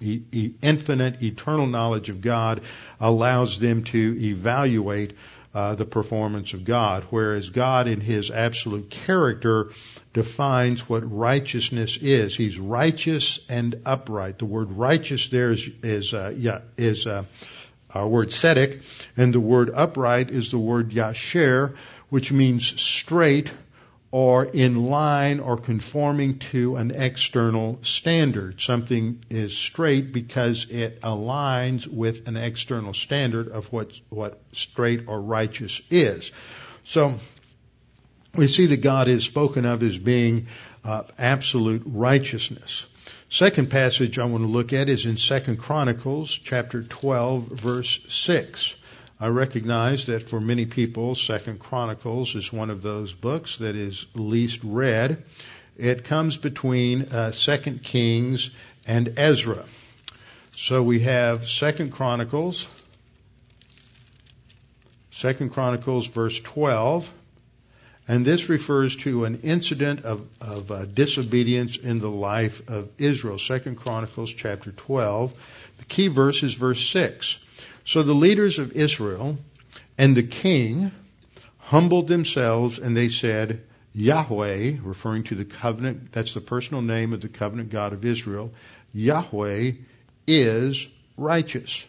e- 0.01 0.22
e- 0.32 0.53
infinite, 0.62 1.22
eternal 1.22 1.68
knowledge 1.68 2.09
of 2.09 2.22
God 2.22 2.62
allows 2.99 3.59
them 3.59 3.84
to 3.86 4.18
evaluate 4.20 5.14
uh, 5.53 5.75
the 5.75 5.85
performance 5.85 6.53
of 6.53 6.63
God, 6.63 7.05
whereas 7.09 7.49
God 7.49 7.87
in 7.87 7.99
His 7.99 8.31
absolute 8.31 8.89
character 8.89 9.71
defines 10.13 10.87
what 10.87 11.09
righteousness 11.11 11.97
is. 11.97 12.35
He's 12.35 12.57
righteous 12.57 13.39
and 13.49 13.81
upright. 13.85 14.39
The 14.39 14.45
word 14.45 14.71
righteous 14.71 15.27
there 15.27 15.51
is 15.51 15.67
is 15.83 16.13
uh, 16.13 16.33
yeah, 16.37 16.61
is 16.77 17.05
uh, 17.05 17.25
our 17.93 18.07
word 18.07 18.29
tzedek, 18.29 18.81
and 19.17 19.33
the 19.33 19.39
word 19.39 19.71
upright 19.73 20.29
is 20.29 20.51
the 20.51 20.57
word 20.57 20.91
yasher, 20.91 21.75
which 22.09 22.31
means 22.31 22.79
straight 22.79 23.51
or 24.12 24.43
in 24.43 24.88
line 24.88 25.39
or 25.39 25.57
conforming 25.57 26.38
to 26.39 26.76
an 26.76 26.91
external 26.91 27.80
standard. 27.82 28.59
Something 28.59 29.24
is 29.30 29.55
straight 29.55 30.12
because 30.12 30.68
it 30.70 31.01
aligns 31.01 31.88
with 31.88 32.28
an 32.28 32.36
external 32.36 32.93
standard 32.93 33.47
of 33.47 33.72
what 33.72 33.91
what 34.09 34.41
straight 34.51 35.07
or 35.07 35.22
righteous 35.22 35.82
is. 35.89 36.34
So 36.84 37.16
we 38.36 38.47
see 38.47 38.66
that 38.68 38.78
God 38.78 39.07
is 39.07 39.24
spoken 39.24 39.66
of 39.66 39.82
as 39.82 39.97
being 39.97 40.47
uh, 40.84 41.03
absolute 41.18 41.84
righteousness. 41.86 42.86
Second 43.30 43.70
passage 43.70 44.20
I 44.20 44.26
want 44.26 44.43
to 44.43 44.49
look 44.49 44.74
at 44.74 44.89
is 44.89 45.05
in 45.05 45.16
Second 45.16 45.57
Chronicles 45.57 46.30
chapter 46.32 46.84
12 46.84 47.47
verse 47.47 47.99
6. 48.09 48.76
I 49.22 49.28
recognize 49.28 50.07
that 50.07 50.24
for 50.24 50.41
many 50.41 50.65
people 50.65 51.13
Second 51.13 51.59
Chronicles 51.59 52.34
is 52.34 52.51
one 52.51 52.72
of 52.72 52.82
those 52.82 53.13
books 53.13 53.59
that 53.59 53.76
is 53.76 54.07
least 54.15 54.61
read. 54.63 55.24
It 55.78 56.05
comes 56.05 56.38
between 56.38 57.03
uh, 57.03 57.32
Second 57.32 57.84
Kings 57.84 58.49
and 58.88 59.13
Ezra. 59.19 59.63
So 60.55 60.82
we 60.82 61.01
have 61.01 61.47
Second 61.47 61.91
Chronicles 61.91 62.67
Second 65.11 65.51
Chronicles 65.51 66.07
verse 66.07 66.41
12 66.41 67.07
and 68.07 68.26
this 68.26 68.49
refers 68.49 68.95
to 68.97 69.26
an 69.26 69.41
incident 69.43 70.03
of, 70.03 70.28
of 70.41 70.72
uh, 70.72 70.86
disobedience 70.86 71.78
in 71.78 71.99
the 71.99 72.09
life 72.09 72.67
of 72.67 72.89
Israel. 72.97 73.38
Second 73.38 73.76
Chronicles 73.76 74.34
chapter 74.34 74.72
12. 74.72 75.32
The 75.78 75.86
key 75.86 76.07
verse 76.07 76.41
is 76.41 76.55
verse 76.55 76.84
6. 76.88 77.38
So 77.86 78.03
the 78.03 78.13
leaders 78.13 78.59
of 78.59 78.73
Israel 78.73 79.38
and 79.97 80.15
the 80.15 80.23
king 80.23 80.91
humbled 81.57 82.07
themselves 82.07 82.79
and 82.79 82.95
they 82.95 83.09
said, 83.09 83.63
Yahweh, 83.93 84.77
referring 84.82 85.23
to 85.25 85.36
the 85.36 85.45
covenant, 85.45 86.11
that's 86.11 86.34
the 86.34 86.41
personal 86.41 86.82
name 86.82 87.13
of 87.13 87.21
the 87.21 87.27
covenant 87.27 87.69
God 87.69 87.93
of 87.93 88.05
Israel, 88.05 88.51
Yahweh 88.93 89.71
is 90.27 90.88
righteous. 91.17 91.86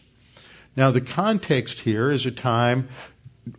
Now 0.75 0.91
the 0.91 1.01
context 1.01 1.79
here 1.79 2.09
is 2.09 2.25
a 2.25 2.31
time 2.31 2.89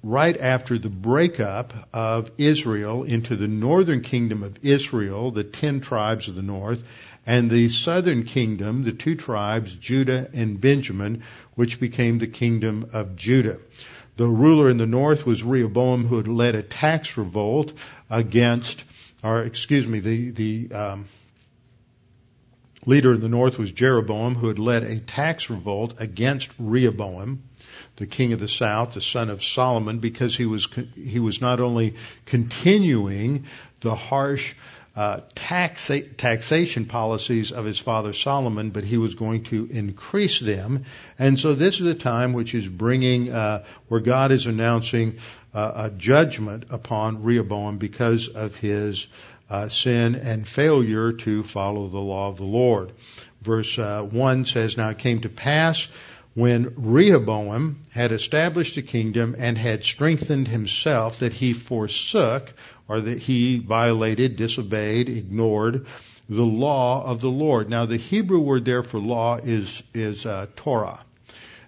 right 0.03 0.37
after 0.39 0.79
the 0.79 0.89
breakup 0.89 1.75
of 1.93 2.31
Israel 2.39 3.05
into 3.05 3.37
the 3.37 3.49
northern 3.49 4.01
kingdom 4.01 4.43
of 4.43 4.59
Israel, 4.63 5.31
the 5.31 5.45
ten 5.45 5.81
tribes 5.81 6.29
of 6.29 6.35
the 6.35 6.43
north, 6.43 6.83
and 7.27 7.51
the 7.51 7.69
southern 7.69 8.25
kingdom, 8.25 8.83
the 8.85 8.93
two 8.93 9.15
tribes, 9.15 9.75
Judah 9.75 10.29
and 10.33 10.61
Benjamin, 10.61 11.23
which 11.55 11.81
became 11.81 12.19
the 12.19 12.27
kingdom 12.27 12.91
of 12.93 13.17
Judah. 13.17 13.59
The 14.17 14.27
ruler 14.27 14.71
in 14.71 14.77
the 14.77 14.87
north 14.87 15.27
was 15.27 15.43
Rehoboam, 15.43 16.07
who 16.07 16.17
had 16.17 16.29
led 16.29 16.55
a 16.55 16.63
tax 16.63 17.17
revolt 17.17 17.73
against, 18.09 18.85
or 19.23 19.43
excuse 19.43 19.87
me, 19.87 20.01
the 20.01 20.31
the 20.31 20.73
um, 20.73 21.09
leader 22.87 23.15
in 23.15 23.21
the 23.21 23.29
north 23.29 23.59
was 23.59 23.73
Jeroboam, 23.73 24.37
who 24.37 24.49
had 24.49 24.59
led 24.59 24.85
a 24.85 24.99
tax 24.99 25.51
revolt 25.51 25.95
against 25.99 26.51
Rehoboam 26.59 27.43
the 27.97 28.07
king 28.07 28.33
of 28.33 28.41
the 28.41 28.49
south, 28.49 28.95
the 28.95 29.01
son 29.01 29.31
of 29.31 29.43
Solomon, 29.43 29.99
because 29.99 30.37
he 30.37 30.47
was 30.47 30.69
he 30.95 31.21
was 31.21 31.41
not 31.41 31.61
only 31.61 31.95
continuing 32.27 33.47
the 33.81 33.95
harsh 33.95 34.55
uh, 34.97 35.21
taxa- 35.35 36.17
taxation 36.17 36.87
policies 36.87 37.51
of 37.51 37.65
his 37.65 37.79
father 37.79 38.13
Solomon, 38.13 38.71
but 38.71 38.85
he 38.85 38.97
was 38.97 39.15
going 39.15 39.45
to 39.45 39.67
increase 39.67 40.39
them. 40.39 40.85
And 41.19 41.39
so 41.39 41.55
this 41.55 41.81
is 41.81 41.87
a 41.87 41.95
time 41.95 42.33
which 42.33 42.55
is 42.55 42.69
bringing, 42.69 43.33
uh, 43.33 43.65
where 43.89 44.01
God 44.01 44.31
is 44.31 44.47
announcing 44.47 45.19
uh, 45.53 45.73
a 45.87 45.91
judgment 45.91 46.67
upon 46.71 47.25
Rehoboam 47.25 47.79
because 47.79 48.29
of 48.29 48.57
his 48.57 49.07
uh, 49.51 49.69
sin 49.69 50.15
and 50.15 50.47
failure 50.47 51.13
to 51.13 51.43
follow 51.43 51.89
the 51.89 51.99
law 51.99 52.29
of 52.29 52.39
the 52.39 52.45
Lord. 52.45 52.93
Verse 53.43 53.79
uh, 53.79 54.03
1 54.03 54.47
says, 54.47 54.77
Now 54.77 54.91
it 54.91 54.99
came 54.99 55.21
to 55.21 55.29
pass 55.29 55.89
when 56.35 56.75
Rehoboam 56.77 57.81
had 57.91 58.11
established 58.11 58.77
a 58.77 58.83
kingdom 58.83 59.37
and 59.39 59.57
had 59.57 59.85
strengthened 59.85 60.49
himself 60.49 61.21
that 61.21 61.33
he 61.33 61.53
forsook 61.53 62.53
or 62.89 63.01
that 63.01 63.19
he 63.19 63.59
violated, 63.59 64.37
disobeyed, 64.37 65.09
ignored 65.09 65.87
the 66.29 66.43
law 66.43 67.05
of 67.05 67.21
the 67.21 67.31
Lord. 67.31 67.71
Now 67.71 67.87
the 67.87 67.97
Hebrew 67.97 68.41
word 68.41 68.65
there 68.65 68.83
for 68.83 68.99
law 68.99 69.37
is 69.37 69.83
is 69.93 70.27
uh, 70.27 70.47
Torah, 70.57 71.05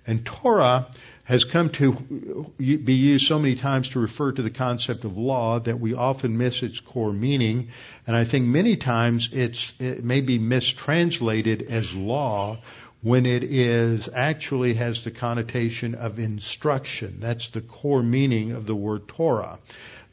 and 0.06 0.24
Torah 0.24 0.88
has 1.24 1.44
come 1.44 1.70
to 1.70 2.52
be 2.58 2.94
used 2.94 3.26
so 3.26 3.38
many 3.38 3.56
times 3.56 3.88
to 3.90 3.98
refer 3.98 4.30
to 4.30 4.42
the 4.42 4.50
concept 4.50 5.04
of 5.04 5.16
law 5.16 5.58
that 5.58 5.80
we 5.80 5.92
often 5.92 6.38
miss 6.38 6.62
its 6.62 6.78
core 6.80 7.12
meaning, 7.12 7.68
and 8.06 8.16
I 8.16 8.24
think 8.24 8.46
many 8.46 8.76
times 8.76 9.30
it's 9.32 9.72
it 9.78 10.04
may 10.04 10.20
be 10.20 10.38
mistranslated 10.38 11.62
as 11.62 11.92
law 11.94 12.58
when 13.06 13.24
it 13.24 13.44
is 13.44 14.08
actually 14.12 14.74
has 14.74 15.04
the 15.04 15.12
connotation 15.12 15.94
of 15.94 16.18
instruction. 16.18 17.18
That's 17.20 17.50
the 17.50 17.60
core 17.60 18.02
meaning 18.02 18.50
of 18.50 18.66
the 18.66 18.74
word 18.74 19.06
Torah. 19.06 19.60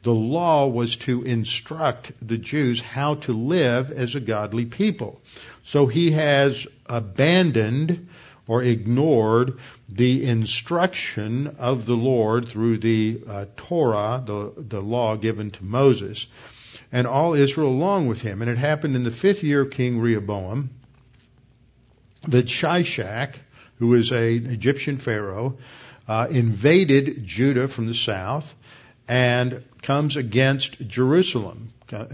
The 0.04 0.14
law 0.14 0.68
was 0.68 0.94
to 1.08 1.24
instruct 1.24 2.12
the 2.22 2.38
Jews 2.38 2.80
how 2.80 3.16
to 3.26 3.32
live 3.32 3.90
as 3.90 4.14
a 4.14 4.20
godly 4.20 4.66
people. 4.66 5.20
So 5.64 5.88
he 5.88 6.12
has 6.12 6.68
abandoned 6.86 8.10
or 8.46 8.62
ignored 8.62 9.58
the 9.88 10.24
instruction 10.24 11.56
of 11.58 11.86
the 11.86 11.96
Lord 11.96 12.48
through 12.48 12.78
the 12.78 13.22
uh, 13.28 13.46
Torah, 13.56 14.22
the, 14.24 14.52
the 14.56 14.80
law 14.80 15.16
given 15.16 15.50
to 15.50 15.64
Moses, 15.64 16.28
and 16.92 17.08
all 17.08 17.34
Israel 17.34 17.70
along 17.70 18.06
with 18.06 18.22
him. 18.22 18.40
And 18.40 18.48
it 18.48 18.58
happened 18.58 18.94
in 18.94 19.02
the 19.02 19.10
fifth 19.10 19.42
year 19.42 19.62
of 19.62 19.72
King 19.72 19.98
Rehoboam 19.98 20.70
that 22.28 22.46
Shishak, 22.46 23.34
who 23.78 23.94
is 23.94 24.10
an 24.12 24.46
Egyptian 24.46 24.98
pharaoh, 24.98 25.58
uh, 26.06 26.26
invaded 26.30 27.24
Judah 27.24 27.68
from 27.68 27.86
the 27.86 27.94
south 27.94 28.54
and 29.08 29.62
comes 29.82 30.16
against 30.16 30.86
Jerusalem, 30.86 31.72
uh, 31.92 32.04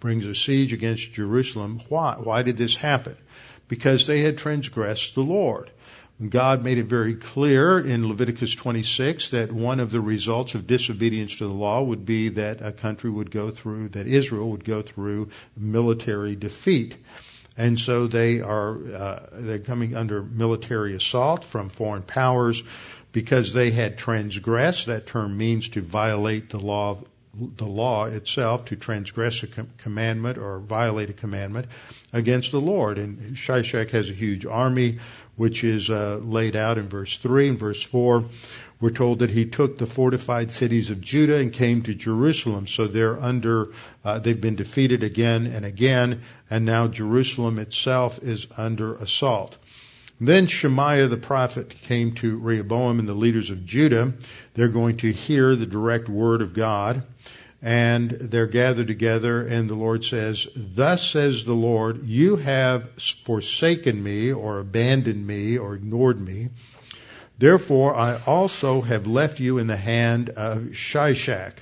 brings 0.00 0.26
a 0.26 0.34
siege 0.34 0.72
against 0.72 1.12
Jerusalem. 1.12 1.80
Why? 1.88 2.16
Why 2.16 2.42
did 2.42 2.56
this 2.56 2.74
happen? 2.74 3.16
Because 3.68 4.06
they 4.06 4.20
had 4.20 4.38
transgressed 4.38 5.14
the 5.14 5.22
Lord. 5.22 5.70
God 6.30 6.64
made 6.64 6.78
it 6.78 6.86
very 6.86 7.14
clear 7.14 7.78
in 7.78 8.08
Leviticus 8.08 8.54
26 8.54 9.30
that 9.30 9.52
one 9.52 9.80
of 9.80 9.90
the 9.90 10.00
results 10.00 10.54
of 10.54 10.66
disobedience 10.66 11.36
to 11.38 11.46
the 11.46 11.52
law 11.52 11.82
would 11.82 12.06
be 12.06 12.30
that 12.30 12.62
a 12.62 12.72
country 12.72 13.10
would 13.10 13.30
go 13.30 13.50
through, 13.50 13.90
that 13.90 14.06
Israel 14.06 14.50
would 14.52 14.64
go 14.64 14.80
through 14.80 15.28
military 15.58 16.34
defeat 16.34 16.96
and 17.56 17.78
so 17.78 18.06
they 18.06 18.40
are 18.40 18.94
uh, 18.94 19.26
they're 19.32 19.58
coming 19.58 19.94
under 19.94 20.22
military 20.22 20.94
assault 20.94 21.44
from 21.44 21.68
foreign 21.68 22.02
powers 22.02 22.62
because 23.12 23.52
they 23.52 23.70
had 23.70 23.96
transgressed. 23.96 24.86
That 24.86 25.06
term 25.06 25.36
means 25.36 25.70
to 25.70 25.80
violate 25.80 26.50
the 26.50 26.58
law 26.58 26.98
the 27.56 27.66
law 27.66 28.06
itself 28.06 28.66
to 28.66 28.76
transgress 28.76 29.42
a 29.42 29.46
commandment 29.78 30.38
or 30.38 30.58
violate 30.58 31.10
a 31.10 31.12
commandment 31.12 31.66
against 32.12 32.50
the 32.50 32.60
Lord. 32.60 32.98
And 32.98 33.36
Shishak 33.36 33.90
has 33.90 34.10
a 34.10 34.14
huge 34.14 34.46
army, 34.46 34.98
which 35.36 35.64
is 35.64 35.90
uh, 35.90 36.18
laid 36.22 36.56
out 36.56 36.78
in 36.78 36.88
verse 36.88 37.18
three 37.18 37.48
and 37.48 37.58
verse 37.58 37.82
four. 37.82 38.24
We're 38.78 38.90
told 38.90 39.20
that 39.20 39.30
he 39.30 39.46
took 39.46 39.78
the 39.78 39.86
fortified 39.86 40.50
cities 40.50 40.90
of 40.90 41.00
Judah 41.00 41.38
and 41.38 41.50
came 41.52 41.82
to 41.82 41.94
Jerusalem. 41.94 42.66
So 42.66 42.86
they're 42.86 43.18
under, 43.18 43.68
uh, 44.04 44.18
they've 44.18 44.40
been 44.40 44.56
defeated 44.56 45.02
again 45.02 45.46
and 45.46 45.64
again, 45.64 46.22
and 46.50 46.66
now 46.66 46.86
Jerusalem 46.86 47.58
itself 47.58 48.18
is 48.22 48.46
under 48.56 48.96
assault. 48.96 49.56
Then 50.20 50.46
Shemaiah 50.46 51.08
the 51.08 51.18
prophet 51.18 51.70
came 51.82 52.12
to 52.16 52.38
Rehoboam 52.38 52.98
and 52.98 53.08
the 53.08 53.14
leaders 53.14 53.50
of 53.50 53.66
Judah. 53.66 54.14
They're 54.54 54.68
going 54.68 54.98
to 54.98 55.12
hear 55.12 55.54
the 55.54 55.66
direct 55.66 56.08
word 56.08 56.40
of 56.40 56.54
God 56.54 57.02
and 57.60 58.10
they're 58.10 58.46
gathered 58.46 58.86
together 58.86 59.46
and 59.46 59.68
the 59.68 59.74
Lord 59.74 60.04
says, 60.04 60.46
thus 60.54 61.10
says 61.10 61.44
the 61.44 61.54
Lord, 61.54 62.06
you 62.06 62.36
have 62.36 62.90
forsaken 63.24 64.02
me 64.02 64.32
or 64.32 64.58
abandoned 64.58 65.26
me 65.26 65.58
or 65.58 65.74
ignored 65.74 66.20
me. 66.20 66.48
Therefore 67.38 67.94
I 67.94 68.20
also 68.24 68.80
have 68.80 69.06
left 69.06 69.40
you 69.40 69.58
in 69.58 69.66
the 69.66 69.76
hand 69.76 70.30
of 70.30 70.70
Shishak. 70.72 71.52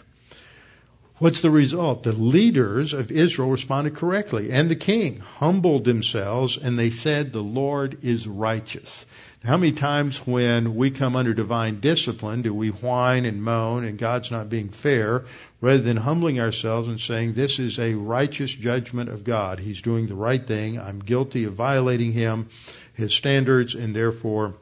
What's 1.18 1.42
the 1.42 1.50
result? 1.50 2.02
The 2.02 2.10
leaders 2.12 2.92
of 2.92 3.12
Israel 3.12 3.50
responded 3.50 3.94
correctly 3.94 4.50
and 4.50 4.68
the 4.68 4.74
king 4.74 5.20
humbled 5.20 5.84
themselves 5.84 6.56
and 6.56 6.76
they 6.76 6.90
said 6.90 7.32
the 7.32 7.40
Lord 7.40 7.98
is 8.02 8.26
righteous. 8.26 9.06
How 9.44 9.56
many 9.56 9.72
times 9.72 10.18
when 10.26 10.74
we 10.74 10.90
come 10.90 11.14
under 11.14 11.32
divine 11.32 11.78
discipline 11.78 12.42
do 12.42 12.52
we 12.52 12.70
whine 12.70 13.26
and 13.26 13.44
moan 13.44 13.84
and 13.84 13.96
God's 13.96 14.32
not 14.32 14.48
being 14.48 14.70
fair 14.70 15.26
rather 15.60 15.82
than 15.82 15.96
humbling 15.96 16.40
ourselves 16.40 16.88
and 16.88 17.00
saying 17.00 17.34
this 17.34 17.60
is 17.60 17.78
a 17.78 17.94
righteous 17.94 18.50
judgment 18.50 19.08
of 19.08 19.22
God. 19.22 19.60
He's 19.60 19.82
doing 19.82 20.08
the 20.08 20.16
right 20.16 20.44
thing. 20.44 20.80
I'm 20.80 20.98
guilty 20.98 21.44
of 21.44 21.54
violating 21.54 22.12
him, 22.12 22.48
his 22.94 23.14
standards, 23.14 23.76
and 23.76 23.94
therefore 23.94 24.56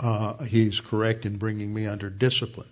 uh, 0.00 0.42
he's 0.42 0.80
correct 0.80 1.24
in 1.24 1.36
bringing 1.36 1.72
me 1.72 1.86
under 1.86 2.10
discipline. 2.10 2.68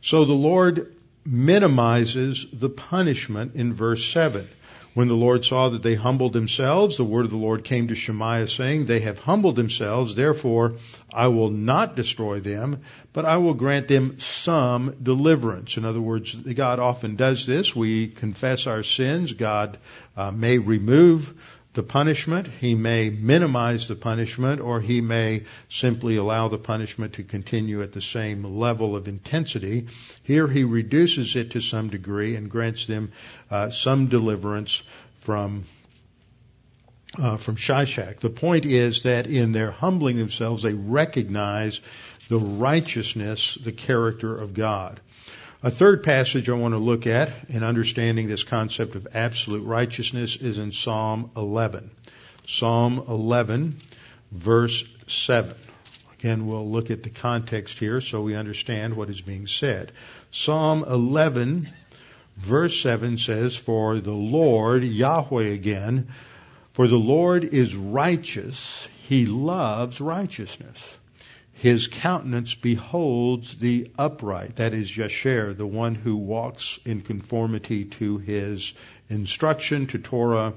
So 0.00 0.24
the 0.24 0.32
Lord 0.32 0.94
minimizes 1.24 2.46
the 2.52 2.68
punishment 2.68 3.54
in 3.54 3.72
verse 3.72 4.04
7. 4.04 4.46
When 4.94 5.08
the 5.08 5.14
Lord 5.14 5.44
saw 5.44 5.70
that 5.70 5.82
they 5.82 5.96
humbled 5.96 6.32
themselves, 6.32 6.96
the 6.96 7.04
word 7.04 7.24
of 7.24 7.32
the 7.32 7.36
Lord 7.36 7.64
came 7.64 7.88
to 7.88 7.96
Shemaiah 7.96 8.46
saying, 8.46 8.86
They 8.86 9.00
have 9.00 9.18
humbled 9.18 9.56
themselves, 9.56 10.14
therefore 10.14 10.74
I 11.12 11.28
will 11.28 11.50
not 11.50 11.96
destroy 11.96 12.38
them, 12.38 12.82
but 13.12 13.24
I 13.24 13.38
will 13.38 13.54
grant 13.54 13.88
them 13.88 14.20
some 14.20 14.94
deliverance. 15.02 15.76
In 15.76 15.84
other 15.84 16.00
words, 16.00 16.36
God 16.36 16.78
often 16.78 17.16
does 17.16 17.44
this. 17.44 17.74
We 17.74 18.06
confess 18.06 18.68
our 18.68 18.84
sins. 18.84 19.32
God 19.32 19.78
uh, 20.16 20.30
may 20.30 20.58
remove 20.58 21.34
the 21.74 21.82
punishment. 21.82 22.46
He 22.46 22.74
may 22.74 23.10
minimize 23.10 23.88
the 23.88 23.96
punishment 23.96 24.60
or 24.60 24.80
he 24.80 25.00
may 25.00 25.44
simply 25.68 26.16
allow 26.16 26.48
the 26.48 26.58
punishment 26.58 27.14
to 27.14 27.24
continue 27.24 27.82
at 27.82 27.92
the 27.92 28.00
same 28.00 28.44
level 28.44 28.96
of 28.96 29.08
intensity. 29.08 29.88
Here 30.22 30.46
he 30.48 30.64
reduces 30.64 31.36
it 31.36 31.50
to 31.50 31.60
some 31.60 31.90
degree 31.90 32.36
and 32.36 32.50
grants 32.50 32.86
them 32.86 33.12
uh, 33.50 33.70
some 33.70 34.06
deliverance 34.08 34.82
from 35.20 35.64
uh, 37.16 37.36
from 37.36 37.56
Shishak. 37.56 38.20
The 38.20 38.30
point 38.30 38.64
is 38.64 39.02
that 39.02 39.26
in 39.26 39.52
their 39.52 39.70
humbling 39.70 40.16
themselves, 40.16 40.64
they 40.64 40.74
recognize 40.74 41.80
the 42.28 42.38
righteousness, 42.38 43.56
the 43.62 43.72
character 43.72 44.36
of 44.36 44.54
God. 44.54 45.00
A 45.64 45.70
third 45.70 46.02
passage 46.02 46.50
I 46.50 46.52
want 46.52 46.74
to 46.74 46.78
look 46.78 47.06
at 47.06 47.30
in 47.48 47.64
understanding 47.64 48.28
this 48.28 48.44
concept 48.44 48.96
of 48.96 49.08
absolute 49.14 49.64
righteousness 49.64 50.36
is 50.36 50.58
in 50.58 50.72
Psalm 50.72 51.30
11. 51.34 51.90
Psalm 52.46 53.02
11, 53.08 53.78
verse 54.30 54.84
7. 55.06 55.54
Again, 56.18 56.46
we'll 56.46 56.70
look 56.70 56.90
at 56.90 57.02
the 57.02 57.08
context 57.08 57.78
here 57.78 58.02
so 58.02 58.20
we 58.20 58.34
understand 58.34 58.94
what 58.94 59.08
is 59.08 59.22
being 59.22 59.46
said. 59.46 59.92
Psalm 60.32 60.84
11, 60.84 61.70
verse 62.36 62.78
7 62.78 63.16
says, 63.16 63.56
For 63.56 64.00
the 64.00 64.12
Lord, 64.12 64.84
Yahweh 64.84 65.46
again, 65.46 66.08
for 66.74 66.88
the 66.88 66.96
Lord 66.96 67.42
is 67.42 67.74
righteous, 67.74 68.86
he 69.08 69.24
loves 69.24 69.98
righteousness. 69.98 70.98
His 71.54 71.86
countenance 71.86 72.54
beholds 72.54 73.56
the 73.56 73.90
upright, 73.96 74.56
that 74.56 74.74
is 74.74 74.90
Yasher, 74.90 75.56
the 75.56 75.66
one 75.66 75.94
who 75.94 76.16
walks 76.16 76.78
in 76.84 77.00
conformity 77.00 77.84
to 77.84 78.18
his 78.18 78.74
instruction, 79.08 79.86
to 79.86 79.98
Torah, 79.98 80.54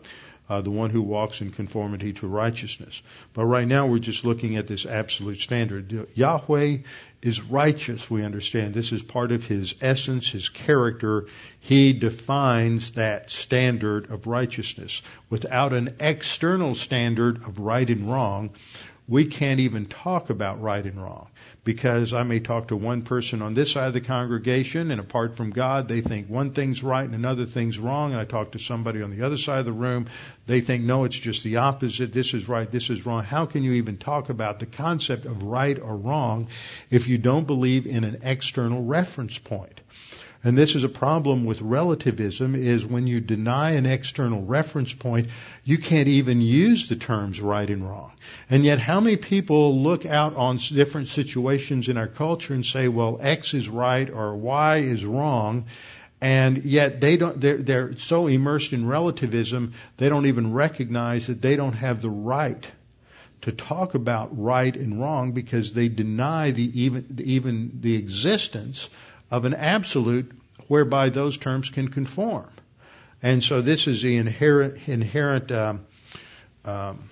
uh, 0.49 0.61
the 0.61 0.71
one 0.71 0.89
who 0.89 1.01
walks 1.01 1.41
in 1.41 1.51
conformity 1.51 2.13
to 2.13 2.27
righteousness. 2.27 3.01
But 3.33 3.45
right 3.45 3.67
now 3.67 3.87
we're 3.87 3.99
just 3.99 4.25
looking 4.25 4.55
at 4.55 4.67
this 4.67 4.85
absolute 4.85 5.39
standard. 5.39 6.07
Yahweh 6.15 6.77
is 7.21 7.41
righteous, 7.41 8.09
we 8.09 8.23
understand. 8.23 8.73
This 8.73 8.91
is 8.91 9.01
part 9.01 9.31
of 9.31 9.45
his 9.45 9.75
essence, 9.81 10.31
his 10.31 10.49
character. 10.49 11.27
He 11.59 11.93
defines 11.93 12.93
that 12.93 13.29
standard 13.29 14.09
of 14.09 14.25
righteousness. 14.25 15.01
Without 15.29 15.73
an 15.73 15.95
external 15.99 16.75
standard 16.75 17.43
of 17.43 17.59
right 17.59 17.89
and 17.89 18.09
wrong, 18.09 18.51
we 19.09 19.25
can't 19.25 19.61
even 19.61 19.85
talk 19.85 20.29
about 20.29 20.61
right 20.61 20.83
and 20.83 21.01
wrong 21.01 21.29
because 21.63 22.11
I 22.11 22.23
may 22.23 22.39
talk 22.41 22.69
to 22.69 22.75
one 22.75 23.03
person 23.03 23.41
on 23.41 23.53
this 23.53 23.71
side 23.71 23.87
of 23.87 23.93
the 23.93 24.01
congregation 24.01 24.91
and 24.91 24.99
apart 24.99 25.37
from 25.37 25.51
God, 25.51 25.87
they 25.87 26.01
think 26.01 26.29
one 26.29 26.51
thing's 26.51 26.83
right 26.83 27.05
and 27.05 27.15
another 27.15 27.45
thing's 27.45 27.79
wrong. 27.79 28.11
And 28.11 28.19
I 28.19 28.25
talk 28.25 28.51
to 28.51 28.59
somebody 28.59 29.01
on 29.01 29.11
the 29.11 29.25
other 29.25 29.37
side 29.37 29.59
of 29.59 29.65
the 29.65 29.71
room. 29.71 30.07
They 30.45 30.59
think, 30.59 30.83
no, 30.83 31.05
it's 31.05 31.17
just 31.17 31.43
the 31.43 31.57
opposite. 31.57 32.13
This 32.13 32.33
is 32.33 32.49
right. 32.49 32.69
This 32.69 32.89
is 32.89 33.05
wrong. 33.05 33.23
How 33.23 33.45
can 33.45 33.63
you 33.63 33.73
even 33.73 33.97
talk 33.97 34.29
about 34.29 34.59
the 34.59 34.65
concept 34.65 35.25
of 35.25 35.43
right 35.43 35.79
or 35.79 35.95
wrong 35.95 36.47
if 36.89 37.07
you 37.07 37.17
don't 37.17 37.47
believe 37.47 37.85
in 37.87 38.03
an 38.03 38.21
external 38.23 38.83
reference 38.83 39.37
point? 39.37 39.79
And 40.47 40.57
this 40.57 40.75
is 40.75 40.85
a 40.85 40.89
problem 40.89 41.43
with 41.43 41.59
relativism, 41.59 42.55
is 42.55 42.85
when 42.85 43.05
you 43.05 43.19
deny 43.19 43.71
an 43.71 43.85
external 43.85 44.41
reference 44.41 44.93
point, 44.93 45.27
you 45.65 45.77
can't 45.77 46.07
even 46.07 46.39
use 46.39 46.87
the 46.87 46.95
terms 46.95 47.41
right 47.41 47.69
and 47.69 47.85
wrong. 47.85 48.13
And 48.49 48.63
yet 48.63 48.79
how 48.79 49.01
many 49.01 49.17
people 49.17 49.83
look 49.83 50.05
out 50.05 50.37
on 50.37 50.55
different 50.55 51.09
situations 51.09 51.89
in 51.89 51.97
our 51.97 52.07
culture 52.07 52.53
and 52.53 52.65
say, 52.65 52.87
well, 52.87 53.19
X 53.21 53.53
is 53.53 53.67
right 53.67 54.09
or 54.09 54.37
Y 54.37 54.77
is 54.77 55.03
wrong, 55.03 55.65
and 56.21 56.63
yet 56.63 57.01
they 57.01 57.17
don't, 57.17 57.41
they're, 57.41 57.57
they're 57.57 57.97
so 57.97 58.27
immersed 58.27 58.71
in 58.71 58.87
relativism, 58.87 59.73
they 59.97 60.07
don't 60.07 60.27
even 60.27 60.53
recognize 60.53 61.27
that 61.27 61.41
they 61.41 61.57
don't 61.57 61.73
have 61.73 62.01
the 62.01 62.09
right 62.09 62.65
to 63.41 63.51
talk 63.51 63.95
about 63.95 64.41
right 64.41 64.77
and 64.77 65.01
wrong 65.01 65.33
because 65.33 65.73
they 65.73 65.89
deny 65.89 66.51
the 66.51 66.83
even, 66.83 67.19
even 67.21 67.79
the 67.81 67.97
existence 67.97 68.89
of 69.29 69.45
an 69.45 69.53
absolute 69.53 70.31
whereby 70.67 71.09
those 71.09 71.37
terms 71.37 71.69
can 71.69 71.87
conform. 71.89 72.49
And 73.21 73.43
so 73.43 73.61
this 73.61 73.87
is 73.87 74.01
the 74.01 74.15
inherent, 74.15 74.87
inherent 74.87 75.51
um, 75.51 75.85
um, 76.65 77.09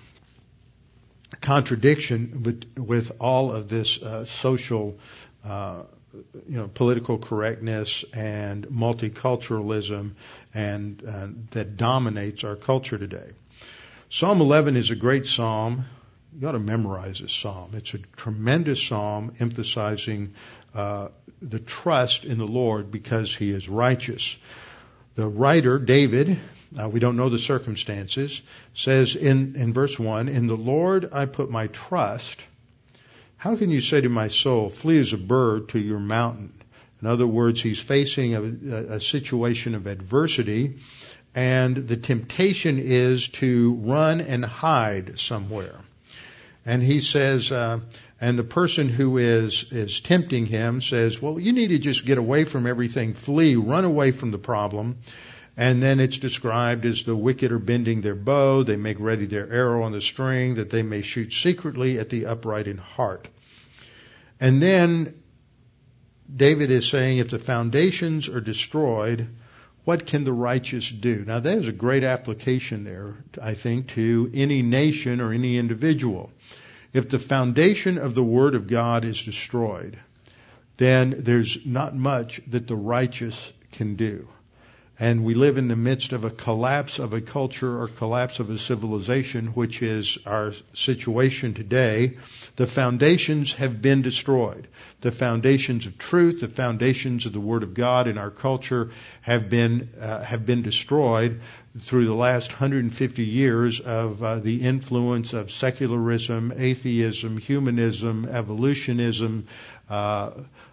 contradiction 1.40 2.42
with, 2.44 2.78
with, 2.78 3.12
all 3.18 3.52
of 3.52 3.68
this 3.68 4.00
uh, 4.00 4.24
social, 4.24 4.98
uh, 5.44 5.82
you 6.48 6.56
know, 6.56 6.68
political 6.68 7.18
correctness 7.18 8.04
and 8.12 8.66
multiculturalism 8.68 10.12
and 10.54 11.02
uh, 11.06 11.28
that 11.50 11.76
dominates 11.76 12.44
our 12.44 12.56
culture 12.56 12.98
today. 12.98 13.30
Psalm 14.08 14.40
11 14.40 14.76
is 14.76 14.90
a 14.90 14.94
great 14.94 15.26
psalm. 15.26 15.84
You 16.32 16.40
got 16.40 16.52
to 16.52 16.60
memorize 16.60 17.18
this 17.18 17.32
psalm. 17.32 17.72
It's 17.74 17.92
a 17.94 17.98
tremendous 18.16 18.82
psalm 18.82 19.34
emphasizing 19.40 20.34
uh, 20.76 21.08
the 21.40 21.58
trust 21.58 22.26
in 22.26 22.36
the 22.36 22.46
Lord 22.46 22.90
because 22.90 23.34
he 23.34 23.50
is 23.50 23.66
righteous. 23.66 24.36
The 25.14 25.26
writer, 25.26 25.78
David, 25.78 26.38
uh, 26.78 26.88
we 26.90 27.00
don't 27.00 27.16
know 27.16 27.30
the 27.30 27.38
circumstances, 27.38 28.42
says 28.74 29.16
in, 29.16 29.56
in 29.56 29.72
verse 29.72 29.98
1, 29.98 30.28
In 30.28 30.46
the 30.46 30.56
Lord 30.56 31.08
I 31.14 31.24
put 31.24 31.50
my 31.50 31.68
trust. 31.68 32.44
How 33.38 33.56
can 33.56 33.70
you 33.70 33.80
say 33.80 34.02
to 34.02 34.10
my 34.10 34.28
soul, 34.28 34.68
Flee 34.68 34.98
as 34.98 35.14
a 35.14 35.18
bird 35.18 35.70
to 35.70 35.78
your 35.78 35.98
mountain? 35.98 36.52
In 37.00 37.08
other 37.08 37.26
words, 37.26 37.62
he's 37.62 37.80
facing 37.80 38.34
a, 38.34 38.96
a 38.96 39.00
situation 39.00 39.74
of 39.74 39.86
adversity, 39.86 40.78
and 41.34 41.74
the 41.74 41.96
temptation 41.96 42.78
is 42.78 43.28
to 43.28 43.74
run 43.82 44.20
and 44.20 44.44
hide 44.44 45.18
somewhere. 45.18 45.76
And 46.66 46.82
he 46.82 47.00
says, 47.00 47.52
uh, 47.52 47.78
and 48.20 48.36
the 48.36 48.44
person 48.44 48.88
who 48.88 49.18
is, 49.18 49.70
is 49.70 50.00
tempting 50.00 50.46
him 50.46 50.80
says, 50.80 51.22
well, 51.22 51.38
you 51.38 51.52
need 51.52 51.68
to 51.68 51.78
just 51.78 52.04
get 52.04 52.18
away 52.18 52.44
from 52.44 52.66
everything, 52.66 53.14
flee, 53.14 53.54
run 53.54 53.84
away 53.84 54.10
from 54.10 54.32
the 54.32 54.38
problem. 54.38 54.98
And 55.56 55.82
then 55.82 56.00
it's 56.00 56.18
described 56.18 56.84
as 56.84 57.04
the 57.04 57.16
wicked 57.16 57.52
are 57.52 57.60
bending 57.60 58.00
their 58.00 58.16
bow, 58.16 58.64
they 58.64 58.76
make 58.76 58.98
ready 58.98 59.26
their 59.26 59.50
arrow 59.50 59.84
on 59.84 59.92
the 59.92 60.00
string, 60.00 60.56
that 60.56 60.70
they 60.70 60.82
may 60.82 61.02
shoot 61.02 61.32
secretly 61.32 61.98
at 61.98 62.10
the 62.10 62.26
upright 62.26 62.66
in 62.66 62.78
heart. 62.78 63.28
And 64.40 64.60
then 64.60 65.14
David 66.34 66.70
is 66.70 66.88
saying, 66.88 67.18
if 67.18 67.30
the 67.30 67.38
foundations 67.38 68.28
are 68.28 68.40
destroyed, 68.40 69.28
what 69.86 70.04
can 70.04 70.24
the 70.24 70.32
righteous 70.32 70.90
do? 70.90 71.24
Now 71.24 71.38
there's 71.38 71.68
a 71.68 71.72
great 71.72 72.02
application 72.02 72.82
there, 72.82 73.14
I 73.40 73.54
think, 73.54 73.86
to 73.90 74.28
any 74.34 74.60
nation 74.60 75.20
or 75.20 75.32
any 75.32 75.58
individual. 75.58 76.32
If 76.92 77.08
the 77.08 77.20
foundation 77.20 77.96
of 77.96 78.12
the 78.16 78.24
Word 78.24 78.56
of 78.56 78.66
God 78.66 79.04
is 79.04 79.22
destroyed, 79.22 79.96
then 80.76 81.14
there's 81.20 81.64
not 81.64 81.94
much 81.94 82.40
that 82.48 82.66
the 82.66 82.74
righteous 82.74 83.52
can 83.70 83.94
do. 83.94 84.26
And 84.98 85.24
we 85.24 85.34
live 85.34 85.58
in 85.58 85.68
the 85.68 85.76
midst 85.76 86.12
of 86.12 86.24
a 86.24 86.30
collapse 86.30 86.98
of 86.98 87.12
a 87.12 87.20
culture 87.20 87.82
or 87.82 87.88
collapse 87.88 88.40
of 88.40 88.48
a 88.48 88.56
civilization, 88.56 89.48
which 89.48 89.82
is 89.82 90.16
our 90.24 90.52
situation 90.72 91.52
today. 91.52 92.16
The 92.56 92.66
foundations 92.66 93.52
have 93.54 93.82
been 93.82 94.00
destroyed. 94.00 94.68
The 95.02 95.12
foundations 95.12 95.84
of 95.84 95.98
truth, 95.98 96.40
the 96.40 96.48
foundations 96.48 97.26
of 97.26 97.34
the 97.34 97.40
Word 97.40 97.62
of 97.62 97.74
God 97.74 98.08
in 98.08 98.16
our 98.16 98.30
culture 98.30 98.90
have 99.20 99.50
been 99.50 99.90
uh, 100.00 100.22
have 100.22 100.46
been 100.46 100.62
destroyed 100.62 101.42
through 101.78 102.06
the 102.06 102.14
last 102.14 102.50
150 102.50 103.22
years 103.22 103.80
of 103.80 104.22
uh, 104.22 104.38
the 104.38 104.62
influence 104.62 105.34
of 105.34 105.50
secularism, 105.50 106.54
atheism, 106.56 107.36
humanism, 107.36 108.24
evolutionism, 108.24 109.46
uh, 109.90 110.30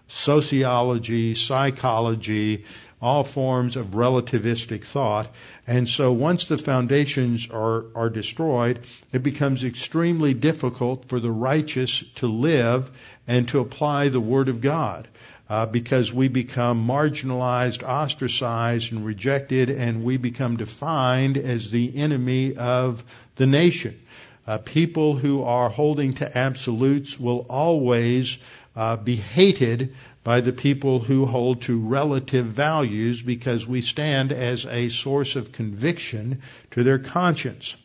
sociology, 0.07 1.33
psychology, 1.33 2.65
all 3.03 3.23
forms 3.23 3.75
of 3.75 3.87
relativistic 3.87 4.85
thought. 4.85 5.27
And 5.67 5.87
so 5.87 6.13
once 6.13 6.45
the 6.45 6.57
foundations 6.57 7.49
are, 7.51 7.85
are 7.95 8.09
destroyed, 8.09 8.79
it 9.11 9.21
becomes 9.21 9.63
extremely 9.63 10.33
difficult 10.33 11.09
for 11.09 11.19
the 11.19 11.31
righteous 11.31 12.03
to 12.15 12.27
live 12.27 12.89
and 13.27 13.47
to 13.49 13.59
apply 13.59 14.09
the 14.09 14.21
Word 14.21 14.47
of 14.47 14.61
God. 14.61 15.07
Uh, 15.49 15.65
because 15.65 16.11
we 16.11 16.29
become 16.29 16.87
marginalized, 16.87 17.83
ostracized, 17.83 18.93
and 18.93 19.05
rejected, 19.05 19.69
and 19.69 20.03
we 20.03 20.15
become 20.15 20.55
defined 20.55 21.37
as 21.37 21.69
the 21.69 21.97
enemy 21.97 22.55
of 22.55 23.03
the 23.35 23.45
nation. 23.45 23.99
Uh, 24.47 24.57
people 24.57 25.15
who 25.15 25.43
are 25.43 25.69
holding 25.69 26.13
to 26.13 26.37
absolutes 26.37 27.19
will 27.19 27.45
always 27.49 28.37
uh, 28.75 28.97
be 28.97 29.15
hated 29.15 29.95
by 30.23 30.41
the 30.41 30.53
people 30.53 30.99
who 30.99 31.25
hold 31.25 31.61
to 31.63 31.77
relative 31.79 32.45
values 32.45 33.21
because 33.21 33.67
we 33.67 33.81
stand 33.81 34.31
as 34.31 34.65
a 34.65 34.89
source 34.89 35.35
of 35.35 35.51
conviction 35.51 36.41
to 36.71 36.83
their 36.83 36.99
conscience. 36.99 37.75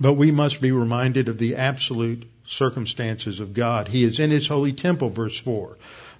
But 0.00 0.14
we 0.14 0.30
must 0.30 0.60
be 0.60 0.72
reminded 0.72 1.28
of 1.28 1.38
the 1.38 1.56
absolute 1.56 2.24
circumstances 2.46 3.40
of 3.40 3.52
God. 3.52 3.88
He 3.88 4.04
is 4.04 4.20
in 4.20 4.30
His 4.30 4.48
holy 4.48 4.72
temple, 4.72 5.10
verse 5.10 5.38
4. 5.38 5.76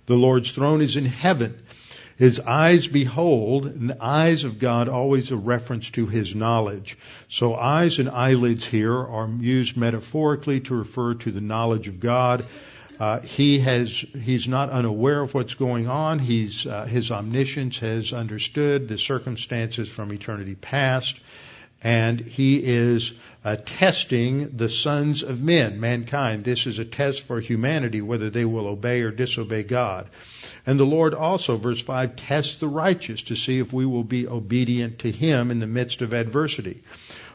The 0.07 0.15
Lord's 0.15 0.53
throne 0.53 0.83
is 0.83 0.97
in 0.97 1.07
heaven. 1.07 1.63
His 2.17 2.39
eyes 2.41 2.87
behold, 2.89 3.67
and 3.67 3.91
the 3.91 4.03
eyes 4.03 4.45
of 4.45 4.59
God 4.59 4.89
always 4.89 5.31
a 5.31 5.37
reference 5.37 5.91
to 5.93 6.07
His 6.07 6.35
knowledge. 6.35 6.99
So 7.29 7.55
eyes 7.55 7.99
and 7.99 8.11
eyelids 8.11 8.67
here 8.67 8.97
are 8.97 9.31
used 9.41 9.77
metaphorically 9.77 10.61
to 10.61 10.75
refer 10.75 11.15
to 11.15 11.31
the 11.31 11.41
knowledge 11.41 11.89
of 11.89 12.01
God 12.01 12.47
uh, 13.01 13.21
he 13.21 13.59
has 13.61 13.91
he's 13.91 14.49
not 14.49 14.71
unaware 14.71 15.23
of 15.23 15.35
what's 15.35 15.55
going 15.55 15.89
on. 15.89 16.19
He's 16.19 16.67
uh, 16.67 16.87
his 16.87 17.11
omniscience 17.11 17.79
has 17.79 18.13
understood 18.13 18.89
the 18.89 18.99
circumstances 18.99 19.89
from 19.89 20.13
eternity 20.13 20.55
past, 20.55 21.19
and 21.83 22.21
he 22.21 22.63
is 22.63 23.13
uh, 23.45 23.57
testing 23.65 24.57
the 24.57 24.69
sons 24.69 25.23
of 25.23 25.43
men, 25.43 25.81
mankind. 25.81 26.45
This 26.45 26.67
is 26.67 26.79
a 26.79 26.85
test 26.85 27.23
for 27.23 27.41
humanity 27.41 28.01
whether 28.01 28.31
they 28.31 28.45
will 28.45 28.67
obey 28.67 29.03
or 29.03 29.11
disobey 29.11 29.65
God. 29.65 30.09
And 30.65 30.79
the 30.79 30.85
Lord 30.85 31.13
also, 31.13 31.57
verse 31.57 31.83
5, 31.83 32.15
tests 32.15 32.59
the 32.59 32.69
righteous 32.69 33.25
to 33.25 33.37
see 33.37 33.59
if 33.59 33.73
we 33.73 33.85
will 33.85 34.05
be 34.05 34.29
obedient 34.29 35.01
to 35.01 35.11
Him 35.11 35.51
in 35.51 35.59
the 35.59 35.67
midst 35.67 36.03
of 36.03 36.13
adversity. 36.13 36.83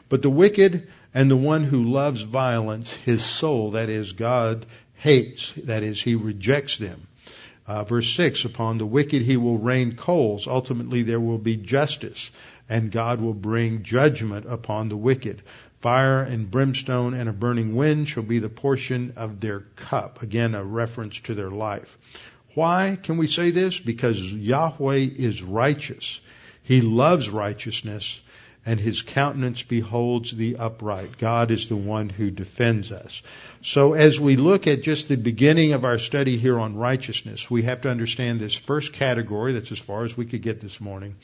But 0.08 0.22
the 0.22 0.30
wicked 0.30 0.88
and 1.12 1.30
the 1.30 1.36
one 1.36 1.64
who 1.64 1.84
loves 1.84 2.22
violence, 2.22 2.94
his 2.94 3.22
soul, 3.22 3.72
that 3.72 3.88
is 3.88 4.12
God, 4.12 4.66
hates, 4.98 5.52
that 5.64 5.82
is, 5.82 6.00
he 6.02 6.14
rejects 6.14 6.76
them. 6.76 7.06
Uh, 7.66 7.84
verse 7.84 8.10
6, 8.14 8.44
upon 8.44 8.78
the 8.78 8.86
wicked 8.86 9.22
he 9.22 9.36
will 9.36 9.58
rain 9.58 9.94
coals. 9.94 10.46
Ultimately 10.46 11.02
there 11.02 11.20
will 11.20 11.38
be 11.38 11.56
justice, 11.56 12.30
and 12.68 12.90
God 12.90 13.20
will 13.20 13.34
bring 13.34 13.82
judgment 13.82 14.46
upon 14.48 14.88
the 14.88 14.96
wicked. 14.96 15.42
Fire 15.80 16.22
and 16.22 16.50
brimstone 16.50 17.14
and 17.14 17.28
a 17.28 17.32
burning 17.32 17.76
wind 17.76 18.08
shall 18.08 18.24
be 18.24 18.40
the 18.40 18.48
portion 18.48 19.12
of 19.16 19.40
their 19.40 19.60
cup. 19.76 20.22
Again, 20.22 20.54
a 20.54 20.64
reference 20.64 21.20
to 21.20 21.34
their 21.34 21.50
life. 21.50 21.96
Why 22.54 22.98
can 23.00 23.18
we 23.18 23.28
say 23.28 23.50
this? 23.50 23.78
Because 23.78 24.20
Yahweh 24.20 25.08
is 25.16 25.42
righteous. 25.42 26.18
He 26.64 26.80
loves 26.80 27.30
righteousness 27.30 28.18
and 28.68 28.78
his 28.78 29.00
countenance 29.00 29.62
beholds 29.62 30.30
the 30.30 30.56
upright. 30.56 31.16
God 31.16 31.50
is 31.50 31.68
the 31.68 31.76
one 31.76 32.10
who 32.10 32.30
defends 32.30 32.92
us. 32.92 33.22
So 33.62 33.94
as 33.94 34.20
we 34.20 34.36
look 34.36 34.66
at 34.68 34.82
just 34.82 35.08
the 35.08 35.16
beginning 35.16 35.72
of 35.72 35.84
our 35.84 35.98
study 35.98 36.38
here 36.38 36.58
on 36.58 36.76
righteousness, 36.76 37.50
we 37.50 37.64
have 37.64 37.80
to 37.82 37.90
understand 37.90 38.38
this 38.38 38.54
first 38.54 38.92
category, 38.92 39.52
that's 39.52 39.72
as 39.72 39.80
far 39.80 40.04
as 40.04 40.16
we 40.16 40.26
could 40.26 40.42
get 40.42 40.60
this 40.60 40.80
morning, 40.80 41.16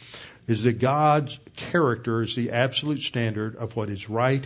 is 0.49 0.65
that 0.65 0.81
God's 0.81 1.39
character 1.57 2.23
is 2.23 2.35
the 2.35 2.51
absolute 2.51 3.03
standard 3.03 3.55
of 3.57 3.77
what 3.77 3.89
is 3.89 4.11
right 4.11 4.45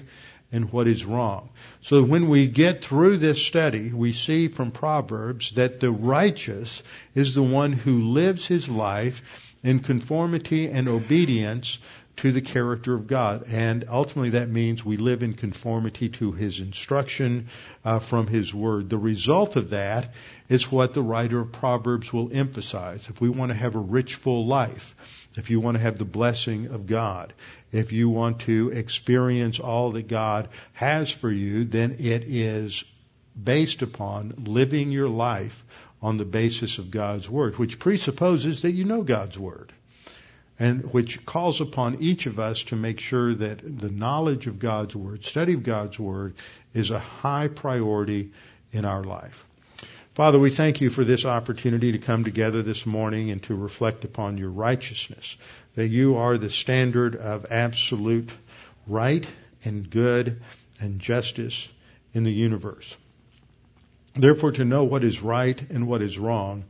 and 0.53 0.71
what 0.71 0.87
is 0.87 1.05
wrong. 1.05 1.49
So 1.81 2.03
when 2.03 2.29
we 2.29 2.47
get 2.47 2.85
through 2.85 3.19
this 3.19 3.45
study, 3.45 3.91
we 3.91 4.13
see 4.13 4.49
from 4.49 4.71
Proverbs 4.71 5.53
that 5.53 5.81
the 5.81 5.91
righteous 5.91 6.83
is 7.15 7.35
the 7.35 7.43
one 7.43 7.73
who 7.73 8.13
lives 8.13 8.47
his 8.47 8.69
life 8.69 9.23
in 9.63 9.81
conformity 9.81 10.69
and 10.69 10.89
obedience 10.89 11.79
to 12.19 12.33
the 12.33 12.41
character 12.41 12.95
of 12.95 13.07
God. 13.07 13.45
And 13.49 13.85
ultimately 13.89 14.31
that 14.31 14.49
means 14.49 14.85
we 14.85 14.97
live 14.97 15.23
in 15.23 15.35
conformity 15.35 16.09
to 16.11 16.33
His 16.33 16.59
instruction 16.59 17.49
uh, 17.85 18.01
from 18.01 18.27
His 18.27 18.53
Word. 18.53 18.91
The 18.91 18.99
result 18.99 19.55
of 19.55 19.71
that 19.71 20.13
is 20.49 20.71
what 20.71 20.95
the 20.95 21.03
writer 21.03 21.41
of 21.41 21.53
Proverbs 21.53 22.13
will 22.13 22.31
emphasize. 22.33 23.09
If 23.09 23.21
we 23.21 23.29
want 23.29 23.51
to 23.51 23.57
have 23.57 23.77
a 23.77 23.81
rich, 23.81 24.17
full 24.17 24.47
life, 24.47 24.97
if 25.37 25.51
you 25.51 25.61
want 25.61 25.77
to 25.77 25.83
have 25.83 25.99
the 25.99 26.05
blessing 26.05 26.67
of 26.67 26.87
God, 26.87 27.33
if 27.71 27.93
you 27.93 28.09
want 28.09 28.41
to 28.41 28.71
experience 28.71 29.61
all 29.61 29.93
that 29.93 30.09
God 30.09 30.49
has 30.73 31.11
for 31.11 31.31
you, 31.31 31.65
then 31.65 31.99
it 32.01 32.25
is 32.25 32.83
based 33.41 33.83
upon 33.83 34.45
living 34.45 34.91
your 34.91 35.09
life 35.09 35.65
on 36.03 36.17
the 36.17 36.25
basis 36.25 36.79
of 36.79 36.91
God's 36.91 37.31
Word, 37.31 37.59
which 37.59 37.79
presupposes 37.79 38.63
that 38.63 38.73
you 38.73 38.85
know 38.85 39.03
God's 39.03 39.39
Word 39.39 39.73
and 40.59 40.93
which 40.93 41.25
calls 41.25 41.61
upon 41.61 42.03
each 42.03 42.27
of 42.27 42.41
us 42.41 42.65
to 42.65 42.77
make 42.77 42.99
sure 42.99 43.35
that 43.35 43.61
the 43.81 43.91
knowledge 43.91 44.47
of 44.47 44.59
God's 44.59 44.97
Word, 44.97 45.25
study 45.25 45.55
of 45.55 45.63
God's 45.63 45.99
Word, 45.99 46.35
is 46.75 46.91
a 46.91 46.99
high 46.99 47.49
priority 47.49 48.33
in 48.73 48.85
our 48.85 49.05
life. 49.05 49.45
Father, 50.15 50.39
we 50.39 50.51
thank 50.51 50.81
you 50.81 50.91
for 50.91 51.05
this 51.05 51.25
opportunity 51.25 51.93
to 51.93 51.99
come 51.99 52.25
together 52.25 52.63
this 52.63 52.85
morning 52.85 53.31
and 53.31 53.41
to 53.45 53.55
reflect 53.55 54.05
upon 54.05 54.37
your 54.37 54.51
righteousness, 54.51 55.37
that 55.77 55.87
you 55.87 56.17
are 56.17 56.37
the 56.37 56.51
standard 56.51 57.15
of 57.15 57.47
absolute 57.51 58.31
right 58.89 59.25
and 59.65 59.89
good 59.89 60.43
and 60.81 60.99
justice 60.99 61.69
in 62.15 62.25
the 62.25 62.33
universe. 62.33 62.97
Therefore, 64.15 64.51
to 64.53 64.65
know 64.65 64.83
what 64.83 65.05
is 65.05 65.23
right 65.23 65.61
and 65.71 65.87
what 65.87 66.03
is 66.03 66.19
wrong, 66.19 66.65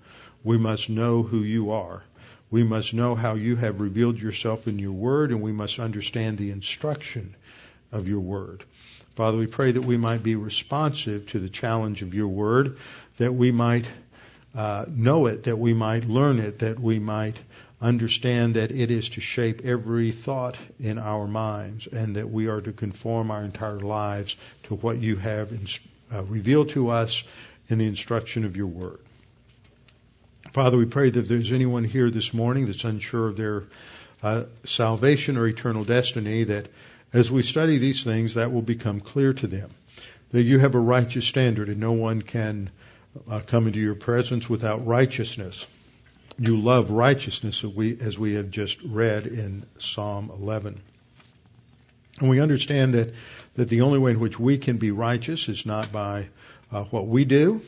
we 0.45 0.59
must 0.59 0.91
know 0.91 1.23
who 1.23 1.39
you 1.39 1.71
are 1.71 2.03
we 2.51 2.63
must 2.63 2.95
know 2.95 3.15
how 3.15 3.35
you 3.35 3.57
have 3.57 3.81
revealed 3.81 4.19
yourself 4.19 4.67
in 4.67 4.79
your 4.79 4.93
word, 4.93 5.31
and 5.31 5.43
we 5.43 5.53
must 5.53 5.79
understand 5.79 6.39
the 6.39 6.51
instruction 6.51 7.35
of 7.93 8.09
your 8.09 8.21
word. 8.21 8.65
Father, 9.17 9.37
we 9.37 9.47
pray 9.47 9.73
that 9.73 9.85
we 9.85 9.97
might 9.97 10.23
be 10.23 10.37
responsive 10.37 11.27
to 11.27 11.41
the 11.41 11.49
challenge 11.49 12.03
of 12.03 12.15
your 12.15 12.29
word, 12.29 12.79
that 13.19 13.35
we 13.35 13.51
might 13.51 13.87
uh, 14.55 14.85
know 14.89 15.27
it, 15.27 15.45
that 15.45 15.59
we 15.59 15.75
might 15.75 16.05
learn 16.05 16.39
it, 16.39 16.61
that 16.61 16.79
we 16.79 16.99
might 16.99 17.37
understand 17.81 18.55
that 18.55 18.71
it 18.71 18.91
is 18.91 19.11
to 19.11 19.21
shape 19.21 19.65
every 19.65 20.11
thought 20.11 20.57
in 20.81 20.99
our 20.99 21.27
minds, 21.27 21.87
and 21.87 22.17
that 22.17 22.31
we 22.31 22.47
are 22.47 22.61
to 22.61 22.73
conform 22.73 23.31
our 23.31 23.45
entire 23.45 23.81
lives 23.81 24.37
to 24.65 24.75
what 24.75 24.99
you 24.99 25.17
have 25.17 25.53
inst- 25.53 25.81
uh, 26.13 26.23
revealed 26.25 26.71
to 26.71 26.89
us 26.91 27.23
in 27.69 27.79
the 27.79 27.87
instruction 27.87 28.45
of 28.45 28.57
your 28.57 28.67
word. 28.67 29.01
Father, 30.53 30.79
we 30.79 30.87
pray 30.87 31.11
that 31.11 31.21
if 31.21 31.29
there's 31.29 31.53
anyone 31.53 31.85
here 31.85 32.11
this 32.11 32.33
morning 32.33 32.67
that's 32.67 32.85
unsure 32.85 33.29
of 33.29 33.37
their 33.37 33.65
uh, 34.23 34.45
salvation 34.65 35.37
or 35.37 35.47
eternal 35.47 35.85
destiny, 35.85 36.45
that 36.45 36.69
as 37.13 37.31
we 37.31 37.43
study 37.43 37.79
these 37.79 38.03
things, 38.03 38.35
that 38.35 38.51
will 38.51 38.63
become 38.63 39.01
clear 39.01 39.35
to 39.35 39.47
them. 39.47 39.71
That 40.31 40.43
you 40.43 40.59
have 40.59 40.75
a 40.75 40.81
righteous 40.81 41.27
standard 41.27 41.69
and 41.69 41.81
no 41.81 41.93
one 41.93 42.23
can 42.23 42.71
uh, 43.31 43.41
come 43.41 43.67
into 43.67 43.79
your 43.79 43.95
presence 43.95 44.49
without 44.49 44.87
righteousness. 44.87 45.67
You 46.39 46.59
love 46.59 46.91
righteousness 46.91 47.65
as 47.65 47.71
we, 47.71 47.99
as 48.01 48.19
we 48.19 48.35
have 48.35 48.51
just 48.51 48.81
read 48.83 49.27
in 49.27 49.67
Psalm 49.79 50.31
11. 50.31 50.81
And 52.21 52.31
we 52.31 52.41
understand 52.41 52.95
that, 52.95 53.13
that 53.55 53.69
the 53.69 53.83
only 53.83 53.99
way 53.99 54.13
in 54.13 54.21
which 54.21 54.41
we 54.41 54.57
can 54.57 54.79
be 54.79 54.93
righteous 54.93 55.49
is 55.49 55.67
not 55.67 55.93
by 55.93 56.29
uh, 56.73 56.85
what 56.85 57.07
we 57.07 57.25
do, 57.25 57.63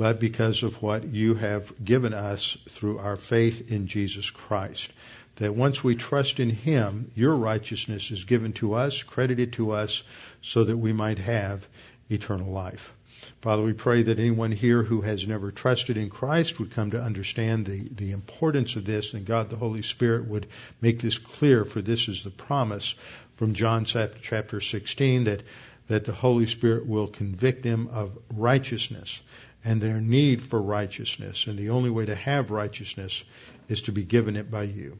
but 0.00 0.18
because 0.18 0.62
of 0.62 0.80
what 0.80 1.04
you 1.12 1.34
have 1.34 1.84
given 1.84 2.14
us 2.14 2.56
through 2.70 2.96
our 2.96 3.16
faith 3.16 3.70
in 3.70 3.86
Jesus 3.86 4.30
Christ. 4.30 4.90
That 5.36 5.54
once 5.54 5.84
we 5.84 5.94
trust 5.94 6.40
in 6.40 6.48
Him, 6.48 7.10
your 7.14 7.34
righteousness 7.36 8.10
is 8.10 8.24
given 8.24 8.54
to 8.54 8.72
us, 8.72 9.02
credited 9.02 9.52
to 9.54 9.72
us, 9.72 10.02
so 10.40 10.64
that 10.64 10.78
we 10.78 10.94
might 10.94 11.18
have 11.18 11.68
eternal 12.08 12.50
life. 12.50 12.94
Father, 13.42 13.62
we 13.62 13.74
pray 13.74 14.04
that 14.04 14.18
anyone 14.18 14.52
here 14.52 14.82
who 14.82 15.02
has 15.02 15.28
never 15.28 15.50
trusted 15.50 15.98
in 15.98 16.08
Christ 16.08 16.58
would 16.58 16.70
come 16.70 16.92
to 16.92 17.02
understand 17.02 17.66
the, 17.66 17.86
the 17.90 18.12
importance 18.12 18.76
of 18.76 18.86
this, 18.86 19.12
and 19.12 19.26
God 19.26 19.50
the 19.50 19.56
Holy 19.56 19.82
Spirit 19.82 20.26
would 20.28 20.46
make 20.80 21.02
this 21.02 21.18
clear, 21.18 21.66
for 21.66 21.82
this 21.82 22.08
is 22.08 22.24
the 22.24 22.30
promise 22.30 22.94
from 23.36 23.52
John 23.52 23.84
chapter 23.84 24.62
16 24.62 25.24
that, 25.24 25.42
that 25.88 26.06
the 26.06 26.14
Holy 26.14 26.46
Spirit 26.46 26.86
will 26.86 27.06
convict 27.06 27.62
them 27.62 27.90
of 27.92 28.16
righteousness 28.30 29.20
and 29.64 29.80
their 29.80 30.00
need 30.00 30.42
for 30.42 30.60
righteousness. 30.60 31.46
And 31.46 31.58
the 31.58 31.70
only 31.70 31.90
way 31.90 32.06
to 32.06 32.14
have 32.14 32.50
righteousness 32.50 33.22
is 33.68 33.82
to 33.82 33.92
be 33.92 34.04
given 34.04 34.36
it 34.36 34.50
by 34.50 34.64
you. 34.64 34.98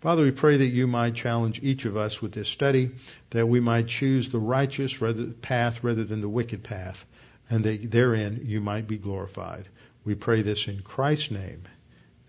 Father, 0.00 0.24
we 0.24 0.32
pray 0.32 0.56
that 0.56 0.66
you 0.66 0.88
might 0.88 1.14
challenge 1.14 1.60
each 1.62 1.84
of 1.84 1.96
us 1.96 2.20
with 2.20 2.32
this 2.32 2.48
study, 2.48 2.90
that 3.30 3.46
we 3.46 3.60
might 3.60 3.86
choose 3.86 4.30
the 4.30 4.40
righteous 4.40 5.00
rather, 5.00 5.26
path 5.26 5.84
rather 5.84 6.02
than 6.02 6.20
the 6.20 6.28
wicked 6.28 6.64
path, 6.64 7.04
and 7.48 7.64
that 7.64 7.88
therein 7.90 8.42
you 8.44 8.60
might 8.60 8.88
be 8.88 8.98
glorified. 8.98 9.68
We 10.04 10.16
pray 10.16 10.42
this 10.42 10.66
in 10.66 10.80
Christ's 10.80 11.30
name. 11.30 11.62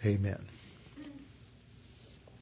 Amen. 0.05 0.45